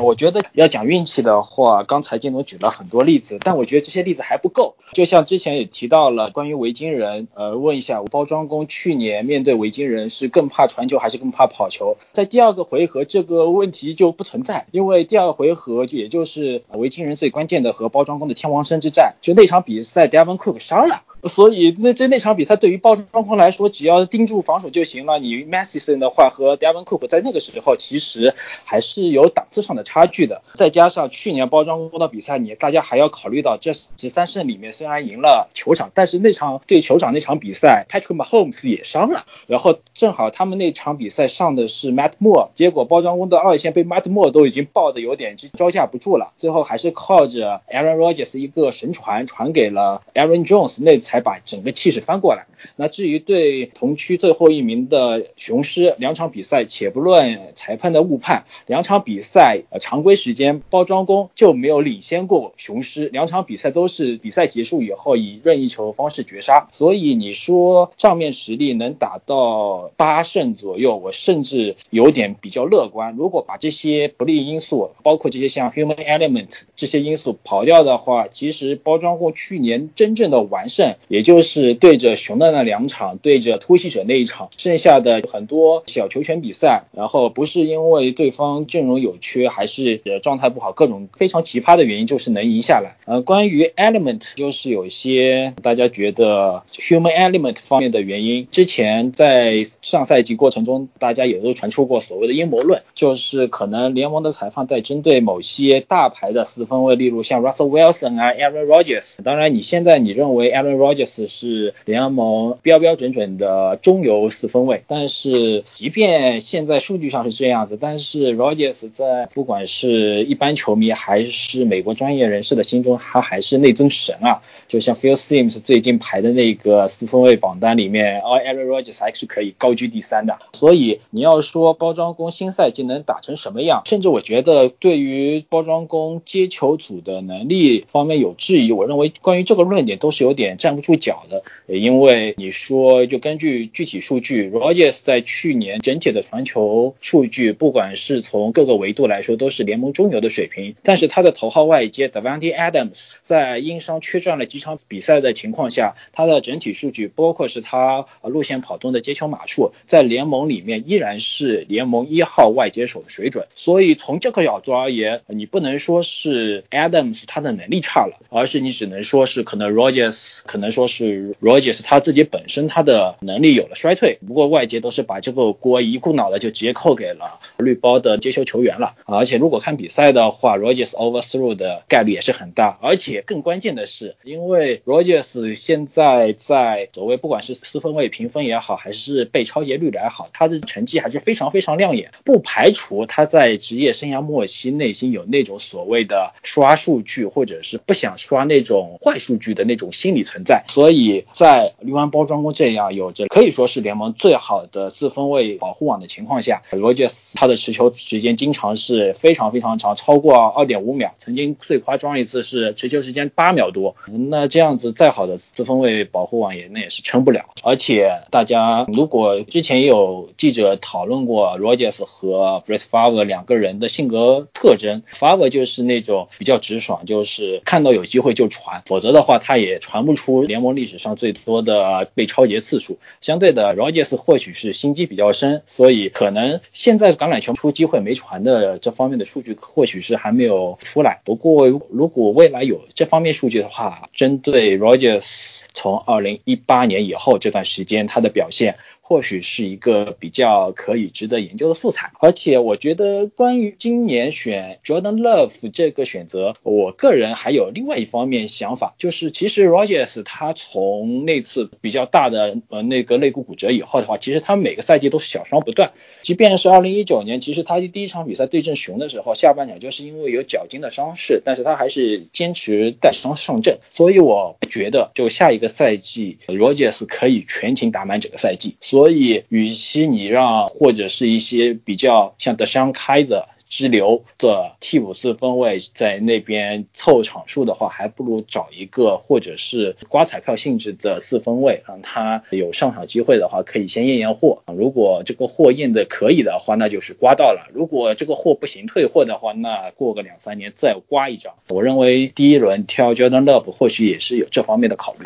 [0.06, 4.76] 我觉得要讲运气的话，刚才金总举了很多例子，但我觉得这些例子还不够。
[4.94, 11.98] 就像之前也提到了关于维京人，呃，问一下包装工去年面对维京人是更怕传球还是更怕跑球？
[12.12, 21.02] 在第二个回合这个问题就不存在，因为第二个回合也就是维京人最关键的和包装工的天王山之战，就那场比赛 Devon Cook 伤了。
[21.28, 25.18] 所以那这那场比赛对于包装工来说，只要盯住防守就行了。
[25.18, 30.44] 你 Massison 的话和 Devon Cook 在那个时候其实还是有档次上的差距的。
[30.54, 39.26] 再加上去年包装工的比赛，你大家还要考虑到这十三胜里面虽然赢了球场，但是那场对球场那场比赛，Patrick Mahomes 也伤了。
[39.48, 51.15] 然后正好他们那场比赛上的是 Matt Moore，结果包装工的二线被 Matt Moore 都已经爆的有点招架不住了，最后还是靠着 Aaron Rodgers 一个神传传给了 Aaron Jones 那才。
[51.16, 52.46] 才把整个气势翻过来。
[52.76, 66.68] 那至于对同区最后一名的雄狮，两场比赛，且不论裁判的误判，两场比赛呃常规时间包装工就没有领先过雄狮，两场比赛都是比赛结束以后以任意球方式绝杀。
[66.72, 73.16] 所以你说账面实力能打到八胜左右，我甚至有点比较乐观。
[73.16, 80.96] 如果把这些不利因素，包括这些像 human element 这些因素跑掉的话，其实包装工去年真正的完胜。
[81.08, 92.96] 也就是对着熊的那两场，对着突袭者那一场，剩下的很多小球权比赛，然后不是因为对方阵容有缺，还是状态不好，各种非常奇葩的原因，就是能赢下来。
[93.06, 109.22] 呃，关于 element，就是有些大家觉得 human element 方面的原因，之前在上赛季过程中，大家也都传出过所谓的阴谋论，就是可能联盟的裁判在针对某些大牌的四分卫，例如像 Russell Wilson 啊，Aaron Rodgers。
[109.24, 124.42] 当然，你现在你认为 Aaron Rodgers 是联盟标标准准的中游四分卫，但是即便现在数据上是这样子，但是 Rogers 在不管是一般球迷还是美国专业人士的心中，他还是那尊神啊。
[124.68, 130.38] 就像 Phil Simms 最近排的那个四分卫榜单里面，Aaron Rodgers 还是可以高居第三的。
[130.54, 141.44] 所以你要说包装工新赛季能打成什么样，甚至我觉得对于包装工接球组的能力方面有质疑，我认为关于这个论点都是有点站不住脚的。
[141.68, 150.76] 因为你说就根据具体数据，Rodgers 在去年整体的传球数据，不管是从各个维度来说，都是联盟中游的水平。
[150.82, 154.46] 但是他的头号外接 Davante Adams 在因伤缺战了。
[154.46, 163.48] 几场比赛的情况下，他的整体数据，包括是他路线跑动的接球码数，在联盟里面依然是联盟一号外接手的水准。
[163.54, 174.18] 所以从这个角度而言，你不能说是 Adams 他的能力差了，而是你只能说是可能 Rogers 可能能说是 Rogers 他自己本身他的能力有了衰退。
[174.28, 178.96] 不过外界都是把这个锅一股脑的就直接扣给了绿包的接球球员了。
[179.06, 182.80] 而且如果看比赛的话，Rogers overthrow 的概率也是很大。
[182.82, 192.12] 而且更关键的是，因为 Rogers 现在在所谓不管是四分位评分也好，还是被超节率也好，他的成绩还是非常非常亮眼。
[192.24, 200.55] 不排除他在职业生涯末期内心有那种所谓的刷数据，或者是不想刷那种坏数据的那种心理存在。
[200.68, 213.96] 所以在绿湾包装工这样有着可以说是联盟最好的四分卫保护网的情况下，罗杰斯他的持球时间经常是非常非常长，超过二点五秒，曾经最夸张一次是持球时间八秒多。
[214.30, 217.46] 那这样子再好的四分卫保护网也那也是撑不了。
[217.64, 232.98] 而且大家如果之前也有记者讨论过罗杰斯和 Brett Favre 两个人的性格特征，Favre 就是那种比较直爽，就是看到有机会就传，否则的话他也传不出联盟历史上最多的被超节次数。
[233.22, 241.22] 相对的，，Rogers 或许是心机比较深，所以可能现在橄榄球出机会没传的这方面的数据，或许是还没有出来。
[241.26, 248.78] 不过如果未来有这方面数据的话，针对 Rogers 从二零一八年以后这段时间他的表现。
[249.08, 265.92] 或许是一个比较可以值得研究的素材，而且我觉得关于今年选 Jordan Love 这个选择，我个人还有另外一方面想法，就是其实 Rogers 他从那次比较大的呃那个肋骨骨折以后的话，其实他每个赛季都是小伤不断，
[266.24, 278.78] 即便是二零一九年，其实他第一场比赛对阵熊的时候，下半场就是因为有脚筋的伤势，但是他还是坚持带伤上阵，所以我觉得就下一个赛季 Rogers 可以全勤打满整个赛季。
[278.96, 294.64] 所以，与其你让或者是一些比较像德商开着支流的替补四分卫在那边凑场数的话，还不如找一个或者是刮彩票性质的四分卫，让他有上场机会的话，可以先验验货。
[294.68, 301.56] 如果这个货验的可以的话，那就是刮到了；如果这个货不行，退货的话，那过个两三年再刮一张。
[301.68, 305.26] 我认为第一轮挑 Jordan Love 或许也是有这方面的考虑。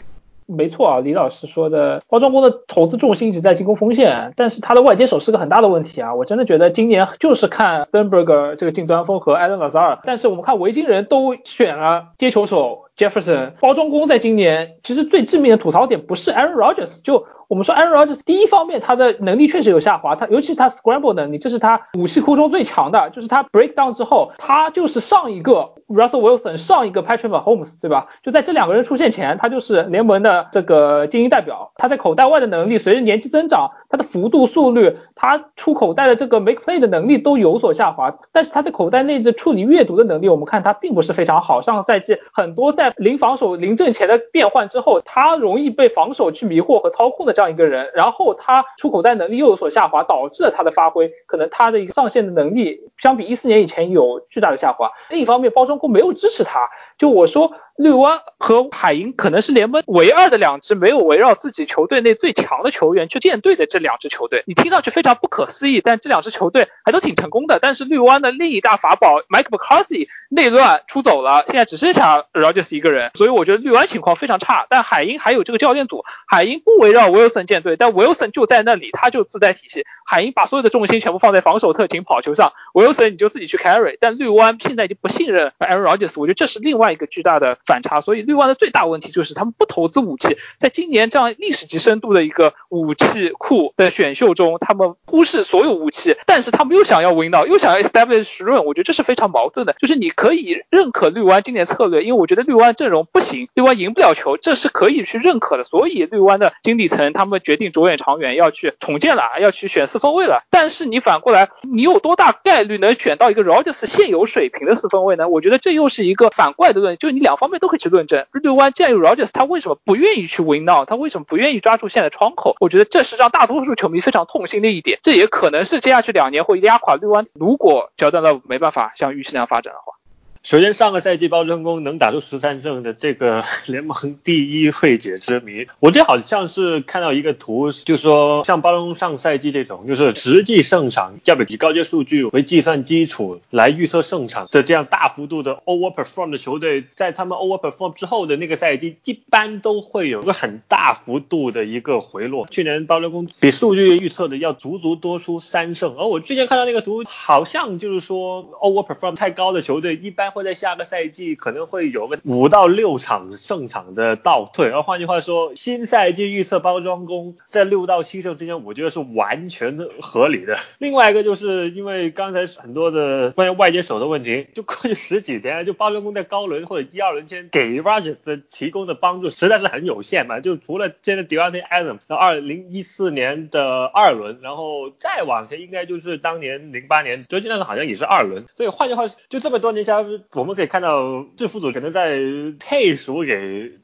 [0.50, 6.16] 没错啊，李老师说的，包装工的投资重心一直在进攻锋线，但是他的外接手是个很大的问题啊。
[6.16, 23.74] 我真的觉得今年就是看 Sternberger 这个近端锋和 Allen 老 r 但是我们看维京人都选了接球手 Jefferson，包装工在今年其实最致命的吐槽点不是 Aaron Rodgers，就我们说 Aaron Rodgers 第一方面他的能力确实有下滑，他尤其是他 scramble 能力，这是他武器库中最强的，就是他 break
[23.74, 28.10] down 之后，他就是上一个 Russell Wilson，上一个 Patrick Mahomes，对吧？
[28.22, 31.72] 就在这两个人出现前，他就是联盟的这个精英代表。
[31.76, 38.19] 他在口袋外的能力随着年纪增长，他的幅度、速率，他出口袋的这个 make play 的能力都有所下滑。
[38.34, 41.61] 但是他在口袋内的处理阅读的能力，我们看他并不是非常好。
[41.61, 54.92] 上个赛季很多在零防守、临阵前的变换之后，他容易被防守去迷惑和操控的这样一个人，然后他出口袋能力又有所下滑，导致了他的发挥可能他的一个上限的能力相比一四年以前有巨大的下滑。
[55.09, 55.90] 另一方面，包装工。
[55.90, 57.51] 没有支持他，就我说。
[57.80, 64.43] 绿湾和海鹰可能是联盟唯二的两支没有围绕自己球队内最强的球员去建队的这两支球队。
[64.48, 67.58] 你听上去非常不可思议，但这两支球队还都挺成功的。
[67.61, 74.67] 但是绿湾的另一大法宝 Mike McCarthy 内乱出走了，现在只剩下 Rogers 一个人，所以我觉得绿湾情况非常差。
[74.69, 79.85] 但海鹰还有这个教练组，海鹰不围绕 Wilson 建队，但 Wilson 就在那里，他就自带体系。
[80.06, 83.95] 海鹰把所有的重心全部放在防守、特勤、跑球上，Wilson 你就自己去 carry。
[84.01, 87.58] 但绿湾现在已经不信任 Aaron Rodgers，我觉得这是另外一个巨大的。
[87.69, 99.75] 反差，所以绿湾的最大问题就是他们不投资武器，在今年这样历史级深度的一个武器库的选秀中，他们忽视所有武器，但是他们又想要 win 到，又想要 establish run，我觉得这是非常矛盾的。
[99.77, 105.64] 就是你可以认可绿湾今年策略，因为我觉得绿湾阵容不行，绿湾赢不了球，这是可以去认可的。
[105.64, 110.41] 所以绿湾的经理层他们决定着眼长远，要去重建了，要去选四分卫了。
[110.49, 115.30] 但是你反过来，你有多大概率能选到一个 Rodgers 现有水平的四分卫呢？
[115.30, 117.59] 我觉得这又是一个反过来的论，就是你两方面。
[117.60, 120.86] 都可以去论证，绿湾既然有 Rogers，他为什么不愿意去 win now？
[120.86, 122.56] 他为什么不愿意抓住现在窗口？
[122.60, 125.00] 我觉得这是让大多数球迷非常痛心的一点。
[125.04, 127.28] 这也可能是接下去两年会压垮绿湾。
[127.34, 129.99] 如果乔丹的没办法像预期那样发展的话。
[130.42, 152.48] 首先，上个赛季包装工能打出十三胜的这个 联盟第一未解之谜，我这好像是看到一个图，就说像包装上赛季这种，就是实际胜场要比以高阶数据为计算基础来预测胜场的这样大幅度的 overperform 的球队，在他们 overperform 之后的那个赛季，一般都会有个很大幅度的一个回落。
[152.48, 160.28] 去年包装工比数据预测的要足足多出三胜，而我之前看到那个图，好像就是说 overperform 太高的球队一般。
[160.30, 170.58] 会在下个赛季可能会有个五到六场胜场的倒退，而换句话说，新赛季预测包装工在六到七胜之间，我觉得是完全的合理的。
[170.80, 190.18] 另外一个就是因为刚才很多的关于外接手的问题，就过去十几天，就包装工在高轮或者一二轮间给 Rogers 的提供的帮助实在是很有限嘛，就除了现在 Devontae Adams 到二零一四年的二轮，然后再往前应该就是当年零八年德金那时好像也是二轮，所以换句话就这么多年下来。
[190.33, 192.19] 我们可以看到制服组可能在
[192.59, 193.33] 配属给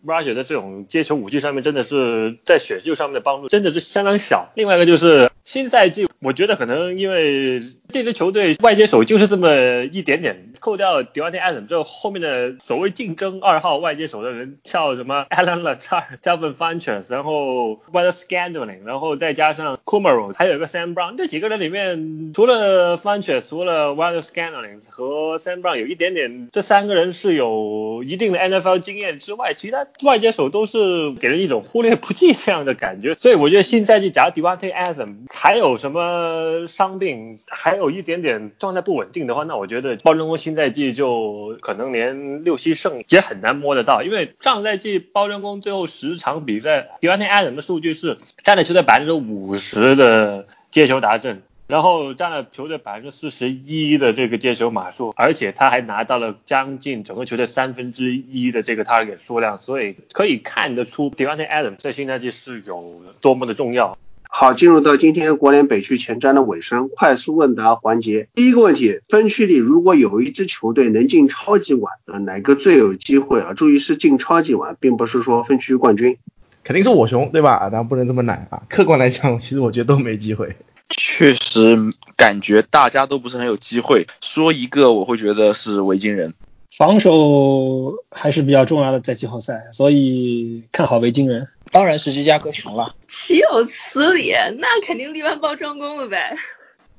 [0.06, 4.52] Roger 的这种接球武器上面，真的是在选秀上面的帮助真的是相当小。
[4.56, 18.74] 另外一个就是新赛季，我觉得可能因为这支球队外接手就是这么一点点，扣掉 Devontae Adams 之后，后面的所谓竞争二号外接手的人，像什么 Alan Lazar、Devin Funchess，然后 Weather s c a n d a l i
[18.74, 24.68] n g 然后再加上 Kumaro，还有一个 Sam Brown，这几个人里面，除了 Funchess，除了 Weather s c a n d a l
[24.68, 33.14] i n g 和 Sam Brown 有一点点，这三个人是有一定的 NFL 经验之外，其他外接手都是给人一种忽略不计这样的感觉。
[33.14, 51.44] 所以我觉得新赛季，假如 Devontae Adams 还有什么伤病，还有一点点状态不稳定的话，那我觉得包装工新赛季就可能连六七胜也很难摸得到，因为上赛季包装工最后十场比赛 d e v a n t a d a m 的数据是占了球队百分之五十的接球达阵。
[51.68, 63.98] 然后占了球队百分之四十一的这个接球码数，而且他还拿到了将近整个球队三分之一的这个 target 数量，所以可以看得出 d e v a n t a d a m 在新赛季是有多么的重要。
[64.30, 68.28] 好，进入到今天国联北区前瞻的尾声，快速问答环节。
[68.34, 73.54] 第一个问题，分区里如果有一支球队能进超级碗，呃，哪个最有机会啊？
[73.54, 76.18] 注意是进超级碗，并不是说分区冠军。
[76.64, 77.60] 肯定是我熊，对吧？
[77.70, 78.64] 当然不能这么懒啊。
[78.70, 80.56] 客观来讲，其实我觉得都没机会。
[80.90, 81.78] 确实
[82.18, 84.06] 感觉大家都不是很有机会。
[84.22, 86.34] 说一个，我会觉得是维京人。
[86.76, 91.48] 防守还是比较重要的，在季后赛，所以看好维京人。
[91.72, 92.96] 当然是芝加哥熊了。
[93.08, 94.34] 岂有此理！
[94.58, 96.36] 那肯定力挽包装工了呗。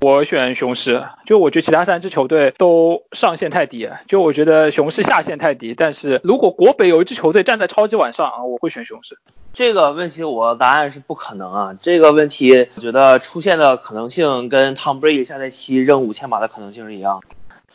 [0.02, 5.74] 我选雄狮，就我觉得其他三支球队都上限太低，就我觉得雄狮下限太低。
[5.74, 9.16] 但是如果国北有一支球队站在超级碗上啊，我会选雄狮。
[9.54, 11.78] 这个问题我答案是不可能啊。
[11.80, 17.22] 这个问题我觉得出现的可能性跟 Tom Brady 下赛季扔五千码的可能性是一样。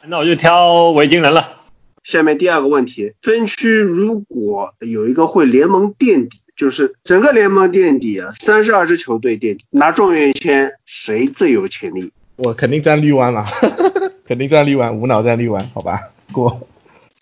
[0.04, 1.54] 那我就挑维京人了。
[2.04, 12.12] 下面第二个问题，分区如果有一个会联盟垫底，就是整个联盟垫底啊，三十二支球队垫底，拿状元签谁最有潜力？
[12.36, 13.48] 我肯定站绿湾了，
[14.28, 16.68] 肯定站绿湾，无脑站绿湾，好吧，过。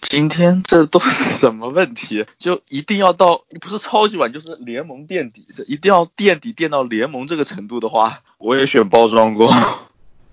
[0.01, 2.25] 今天这都是什么问题？
[2.37, 9.49] 就一定要到不是超级碗就是联盟垫底，这一定要垫底垫到联盟这个程度的话，我也选包装工。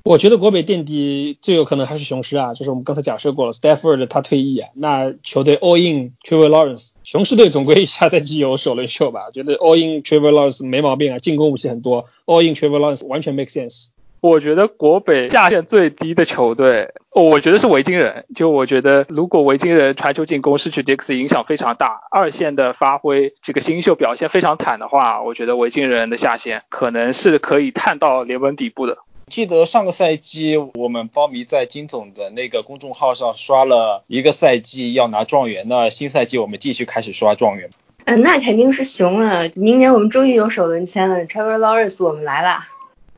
[0.06, 9.32] 我觉得国北垫底最有可能还是雄狮啊，就是我们刚才假设过了，Stafford 他退役啊，那球队 all in Trevor Lawrence，雄狮队总归下赛季有首轮秀吧？
[9.34, 13.88] 觉得 all in Trevor Lawrence 没毛病啊，进攻武器很多，all in Trevor Lawrence 完全 make sense。
[14.20, 18.26] 我觉得国北下限最低的球队，我觉得是维京人。
[18.36, 28.98] 就我觉得，如果维京人传球进攻失去 Dix 影响非常大，二线的发挥这个新秀表现非常惨的话，我觉得维京人的下限可能是可以探到联盟底部的。
[29.28, 37.70] 记得上个赛季我们包迷在金总的那个公众号上刷了一个赛季要拿状元，那新赛季我们继续开始刷状元。
[38.04, 39.50] 嗯，那肯定是熊了。
[39.56, 42.68] 明年我们终于有首轮签了，Trevor Lawrence，我们来啦。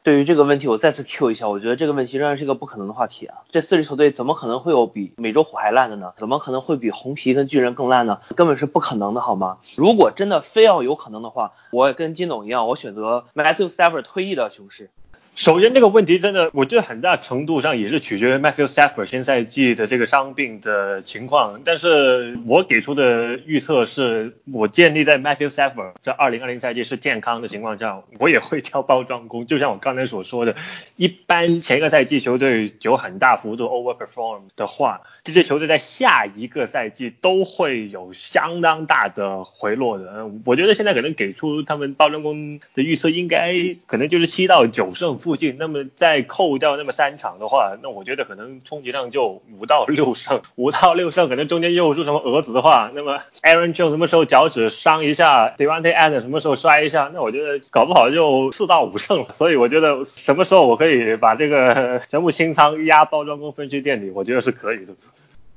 [0.02, 3.42] 对于这个问题，我再次 Q 一下，我觉得这个问题仍然是一个不可能的话题啊。
[3.50, 6.14] 这四支球队怎么可能会有比美洲虎还烂的呢？
[6.16, 8.20] 怎么可能会比红皮跟巨人更烂呢？
[8.34, 9.58] 根本是不可能的，好吗？
[9.76, 14.88] 如果真的非要有可能的话，我也跟金总一样，我选择 Matthew Stafford 退役的雄狮。
[15.38, 21.60] 首先，这个问题真的，我觉得很大程度上也是取决于 Matthew Stafford 新赛季的这个伤病的情况。
[21.64, 29.46] 但是我给出的预测是，我建立在 Matthew Stafford 在2020赛季是健康的情况下，我也会挑包装工。
[29.46, 30.56] 就像我刚才所说的，
[30.96, 35.02] 一般前一个赛季球队有很大幅度 overperform 的话，
[35.32, 40.26] 这支球队在下一个赛季都会有相当大的回落的。
[40.46, 43.52] 我觉得现在可能给出他们包装工的预测，应该
[43.86, 45.18] 可能就是七到九胜。
[45.18, 59.32] 附近，那么再扣掉那么三场的话，那我觉得可能冲击量就五到六胜，五到六胜，可能中间又出什么蛾子的话，那么 Aaron Jones 什么时候脚趾伤一下 Devante Adams 什么时候摔一下，那我觉得搞不好就四到五胜了。
[59.32, 64.94] 所以我觉得什么时候我可以把这个 全部清仓压包装工分区垫底，我觉得是可以的。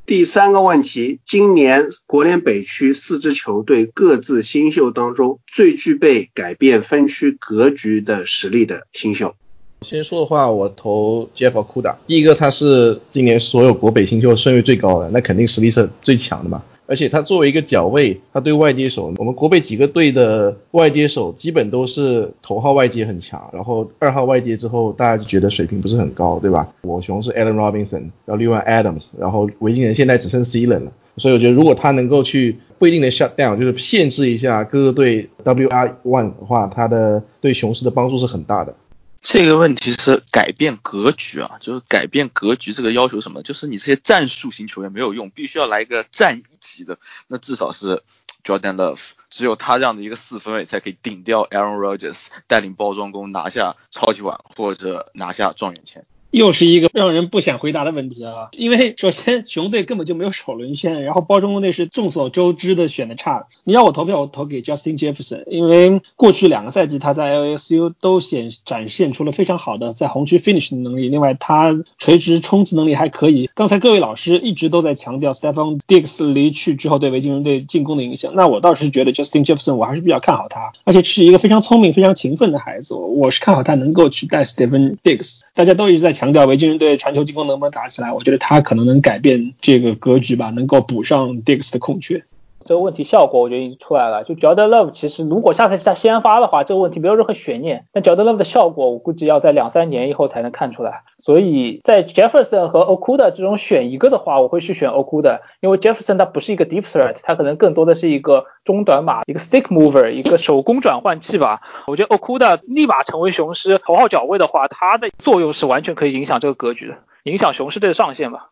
[0.06, 9.36] 第三个问题，今年国联北区四支球队各自新秀当中最具备改变分区格局的实力的新秀。
[9.84, 11.96] 先说的话，我投 Jeff Kuda。
[12.08, 16.62] 第一个，他是今年所有国北新秀顺位最高的，那肯定实力是最强的嘛。
[16.92, 26.68] 而且他作为一个角位，他对外接手，我们国北几个队的外接手基本都是头号外接很强，然后二号外接之后，大家就觉得水平不是很高，对吧？
[26.82, 38.76] 我熊是 Allen Robinson，然后另外 Adams，然后维京人现在只剩 C 人了，所以我觉得如果他能够去不一定的 shut down，就是限制一下各个队 WR one 的话，他的对雄狮的帮助是很大的。
[39.22, 43.44] 这个问题是改变格局啊，就是改变格局这个要求什么？
[43.44, 48.02] 就是你这些战术型球员没有用，必须要来一个战一级的，那至少是
[48.44, 56.06] Jordan Love，只有他这样的一个四分卫才可以顶掉 Aaron Rodgers，带领包装工拿下超级碗或者拿下状元签。
[56.32, 58.50] 又是一个让人不想回答的问题啊！
[58.58, 63.48] 因为首先熊队根本就没有首轮签，然后包装工队是众所周知的选的差。
[63.66, 71.10] 你让我投票，我投给 Justin Jefferson，因为过去两个赛季他在 LSU 都显展现出了非常好的在红区 finish 的能力。
[71.10, 73.50] 另外他垂直冲刺能力还可以。
[73.54, 82.94] 刚才各位老师一直都在强调 Stephon Diggs 离去之后对维京人队进攻的影响，那我倒是觉得 Justin Jefferson 我还是比较看好他，而且是一个非常聪明、非常勤奋的孩子。
[82.94, 85.42] 我是看好他能够取代 Stephon Diggs。
[85.54, 86.21] 大家都一直在强。
[86.22, 88.14] 强调维京人队传球进攻能不能打起来？
[88.14, 92.24] 我觉得他可能能改变这个格局吧，能够补上 Dix 的空缺。
[92.66, 94.24] 这个问题效果我觉得已经出来了。
[94.24, 97.86] 就 Jordan Love 其实如果下赛季他先发的话，这个问题没有任何悬念。
[97.92, 101.04] 但 Jordan Love 的效果我估计要在两三年以后才能看出来。
[101.18, 111.62] 所以在 Jefferson 和 Okuda 这种选一个的话，我会去选 Okuda，因为 Jefferson 他不是一个 deep threat，他可能更多的是一个中短码，一个 stick mover，一个手工转换器吧。
[111.88, 118.51] 我觉得 Okuda 立马成为雄狮头号脚位的话，他的作用是完全可以影响这个格局的，影响雄狮队的上限吧。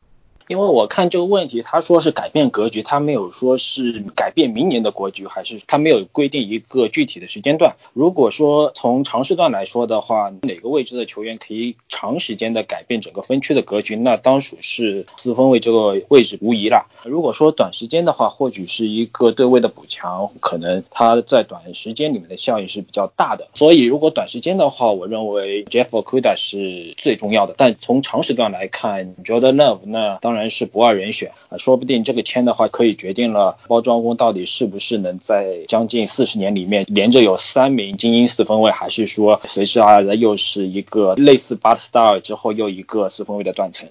[0.49, 7.75] 因为我看这个问题，他说是改变格局，他没有说是改变明年的格局，还是他没有规定一个具体的时间段。
[7.93, 16.87] 如果说从长时段来说的话，哪个位置的球员可以长时间的改变整个分区的格局，那当属是四分卫这个位置无疑了。
[17.03, 23.47] 如果说短时间的话，或许是一个对位的补强，可能他在短时间里面的效应是比较大的。
[23.53, 27.53] 所以如果短时间的话，我认为 Jeff Okuda 是最重要的。
[27.55, 30.38] 但从长时段来看，Jordan Love 那当然。
[30.47, 43.89] 是不二人选啊，说不定这个签的话，可以决定了包装工到底是不是能在将近四十年里面连着有三名精英四分卫，还是说随之而来的又是一个类似巴特斯达尔之后又一个四分卫的断层。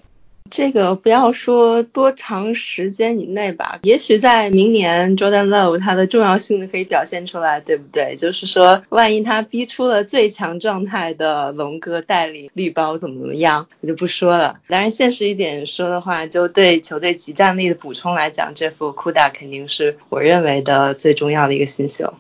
[0.51, 8.17] 这个不要说多长时间以内吧，也许在明年 Jordan Love 它的重要性可以表现出来，对不对？
[8.17, 14.60] 就是说，万一他逼出了最强状态的龙哥带领绿包怎么怎么样，我就不说了。
[14.68, 22.15] 当然，现实一点说的话，就对球队集战力的补充来讲，这副库达肯定是我认为的最重要的一个新秀。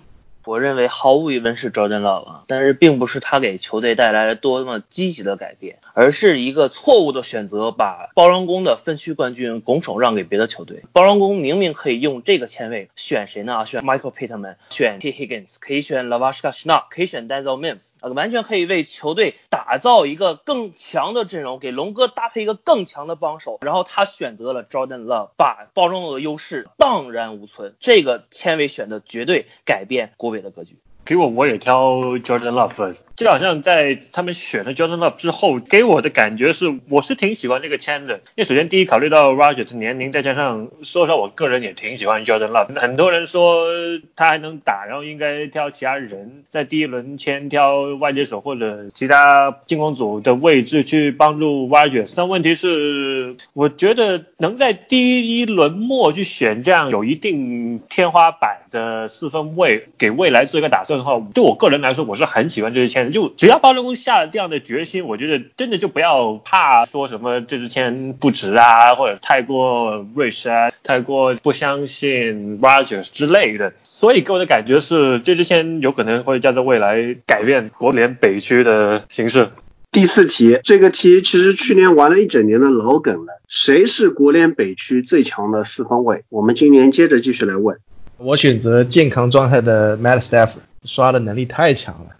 [0.48, 10.84] 我认为毫无疑问是 Jordan Love，但是并不是他给球队带来了多么积极的改变，而是一个错误的选择，把包装工的分区冠军拱手让给别的球队。
[10.94, 13.66] 包装工明明可以用这个签位选谁呢？
[13.66, 23.58] 选 Michael Pittman，选 T Higgins，可以选 Lavashka s h n a 可以选 Denzel Mims，完全可以为球队打造一个更强的阵容，给龙哥搭配一个更强的帮手。
[23.60, 27.74] 然后他选择了 Jordan Love，把包装的优势荡然无存。
[27.80, 30.76] 这个签位选的绝对改变国的格局。
[31.04, 38.16] 给我我也挑 Jordan Love，就好像在他们选了 Jordan Love 之后，给我的感觉是我是挺喜欢这个签的。
[38.16, 42.78] 因为首先第一考虑到 Roger 的年龄，再加上说实话，我个人也挺喜欢 Jordan Love。
[42.78, 43.68] 很多人说
[44.16, 52.12] 他还能打，然后应该挑其他人，在第一轮签挑外接手或者其他进攻组的位置去帮助 Roger。
[52.14, 60.98] 但问题是，我觉得能在第一轮末去选这样有一定天花板的四分位，给未来做一个打算。
[60.98, 63.12] 的话，对我个人来说，我是很喜欢这支签。
[63.12, 73.72] 就只要包装工下了这样的决心，我觉得真的就不要怕说什么这支签不值啊，或者太过 rich 啊，太过不相信 Rogers 之类的。
[73.82, 79.50] 所以给我的感觉是，这支签有可能会在未来改变国联北区的形式。
[79.90, 83.40] 第四题，这个题其实去年玩了一整年的老梗了。
[83.48, 86.24] 谁是国联北区最强的四分卫？
[86.28, 87.78] 我们今年接着继续来问。
[88.18, 90.62] 我选择健康状态的 Matt Stafford。
[90.84, 92.10] 刷的能力太强了，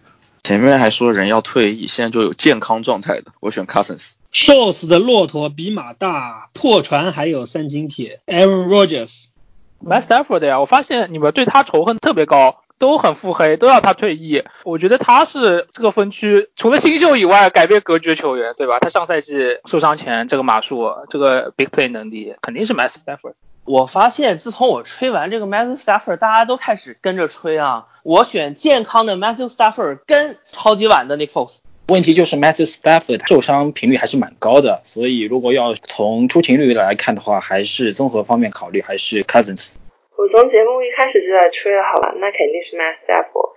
[0.43, 4.11] 前面还说人要退役，现在就有健康状态的，我选 Cousins。
[4.31, 8.19] 瘦死的骆驼比马大，破船还有三斤铁。
[8.27, 14.43] Aaron Rodgers，Matt Stafford 呀，我发现你们对他仇恨特别高，都很腹黑，都要他退役。
[14.65, 18.79] 我觉得他是这个分区除了新秀以外改变格局的球员，对吧？
[18.79, 23.33] 他上赛季受伤前这个码数，这个 big play 能力肯定是 Matt Stafford。
[23.69, 27.85] 我发现自从我吹完这个 Matthew Stafford，大家都开始跟着吹啊。
[28.01, 31.57] 我选健康的 Matthew Stafford 跟超级碗的 Nick Foles。
[31.87, 39.75] 问题就是 Matthew Stafford 受伤频率还是蛮高的，所以如果要从出勤率来看的话，还是综合方面考虑，还是 Cousins。
[40.17, 43.51] 我从节目一开始就在吹了，好吧，那肯定是 Matthew Stafford。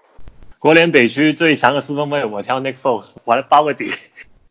[0.58, 3.91] 国联北区最强的四分卫，我挑 Nick Foles，我来包个底。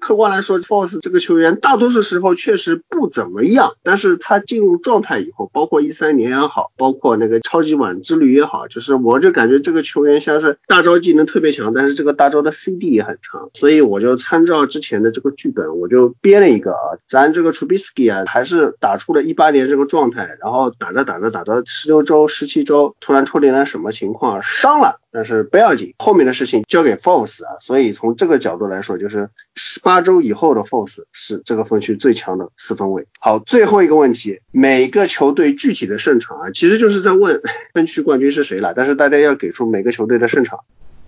[0.01, 24.97] 客观来说，Force 这个球员大多数时候确实不怎么样，但是他进入状态以后，包括一三年也好，包括那个超级碗之旅也好，就是我就感觉这个球员像是大招技能特别强，但是这个大招的 CD 也很长，所以我就参照之前的这个剧本，我就编了一个啊，咱这个 Trubisky 啊，还是打出了一八年这个状态，然后打着打着打到十六周、十七周，突然出现了什么情况，伤了。
[25.11, 33.07] 但是不要紧，后面的事情交给 Force 啊，所以从这个角度来说，就是十八周以后的 Force 是这个分区最强的四分卫。
[33.19, 37.41] 好，最后一个问题，每个球队具体的胜场啊，其实就是在问
[37.73, 40.59] 分区冠军是谁了，但是大家要给出每个球队的胜场。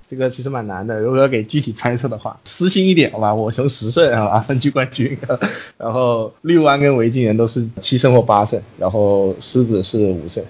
[0.09, 5.17] 这个其实蛮难的，如果要给具体猜测的话，私心一点好吧，我从十胜好吧，分区冠军，
[5.79, 10.43] 然后绿湾跟维京人都是七胜或八胜，然后狮子是五胜。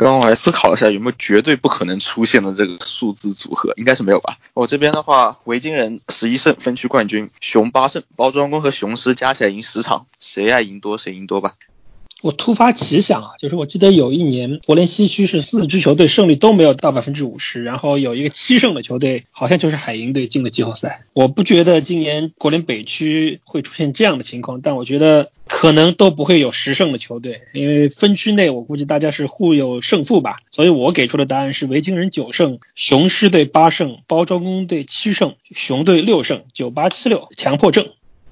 [0.00, 4.38] 刚刚我还思考了一下，有没有绝对不可能出现的这个数字组合，应该是没有吧？
[4.54, 11.52] 我这边的话，维京人十一胜分区冠军，熊八胜，包装工和雄狮加起来赢十场，谁爱赢多谁赢多吧。
[12.22, 21.04] 我突发奇想啊，就是我记得有一年国联西区是四支球队胜率都没有到百分之五十，然后有一个七胜的球队，好像就是海鹰队进了季后赛。
[21.12, 30.36] 我不觉得今年国联北区会出现这样的情况，但我觉得可能都不会有十胜的球队，因为分区内我估计大家是互有胜负吧。
[30.50, 37.90] 所以我给出的答案是维京人九胜，雄狮队八胜，包装工队七胜，熊队六胜，九八七六强迫症。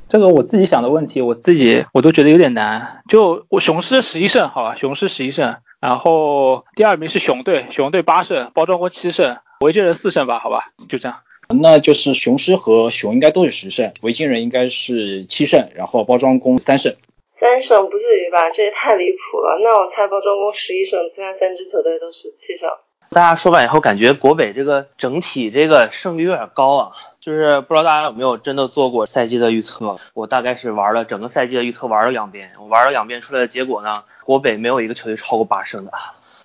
[0.09, 3.03] 这个我自己想的问题，我自己我都觉得有点难。
[3.09, 11.19] 就我雄狮十一胜，好吧，雄狮十一胜，然后第二名是熊队，熊队八胜，包装工七胜，维京人四胜吧，好吧，就这样。
[11.61, 16.97] 那就是雄狮和熊应该都是十胜，维京人应该是七胜，然后包装工三胜。
[17.27, 18.51] 三胜不至于吧？
[18.51, 19.59] 这也太离谱了。
[19.63, 22.69] 那我猜包装工十一胜，其他三支球队都是七胜。
[23.11, 26.93] 大家说完以后，感觉国北这个整体这个胜率有点高啊。
[27.29, 29.99] 就是不知道大家有没有真的做过赛季的预测？
[30.15, 32.49] 我大概是玩了整个赛季的预测，玩了两遍。
[32.59, 35.93] 我玩了两遍出来的结果呢，国北没有一个球队超过八胜的，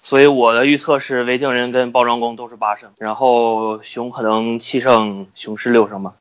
[0.01, 6.15] 所以我的预测是维京人跟包装工都是八胜，然后熊可能七胜，雄狮六胜吧。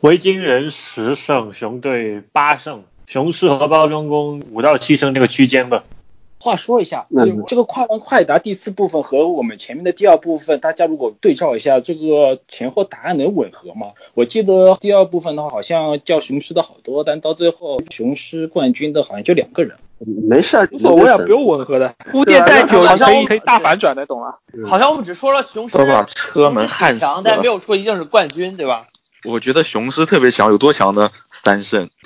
[0.00, 5.82] 维京人十胜，熊队八胜，雄狮和包装工五到七胜这个区间吧。
[6.44, 7.06] 话说一下，
[7.48, 13.92] 这个快问快答第四部分和我们前面的第二部分，大家如果对照一下，这个前后答案能吻合吗？
[14.12, 19.78] 我记得第二部分的话，好像叫雄狮的好多，但到最后雄狮冠军的好像就两个人。
[20.28, 24.38] 没事，无所谓啊，不用吻合的，铺垫再久，好像可以可以大反转的，懂了？
[24.66, 28.88] 好像我们只说了雄狮都把车门焊死了，但没有说一定是冠军，对吧？
[29.24, 31.10] 我觉得雄狮特别强，有多强呢？
[31.32, 31.88] 三胜。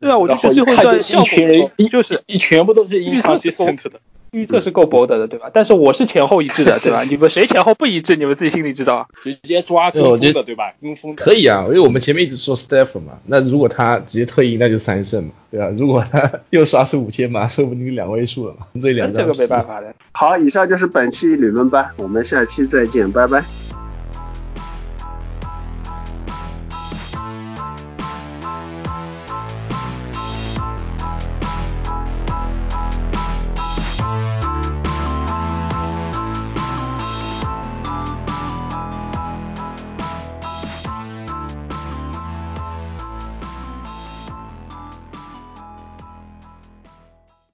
[0.00, 4.00] 对啊，我就最后一段效果就是一全部都是预测是够的，
[4.32, 5.50] 预测是够 bold 的，对吧？
[5.52, 7.02] 但是我是前后一致的，对吧？
[7.08, 9.08] 你们谁前后不一致，你们自己心里知道。
[9.22, 10.72] 直接抓跟风的，对吧？
[10.82, 15.68] 跟风可以啊，因为我们前面一直说 Stephen 嘛，那如果他直接退役，那就三胜嘛，对吧？
[15.76, 18.66] 如果他 又刷出五千嘛，说不定两位数了嘛。
[18.82, 19.94] 这两这个没办法的。
[20.12, 23.83] 好，以上就是本期理论班，我们下期再见，拜拜。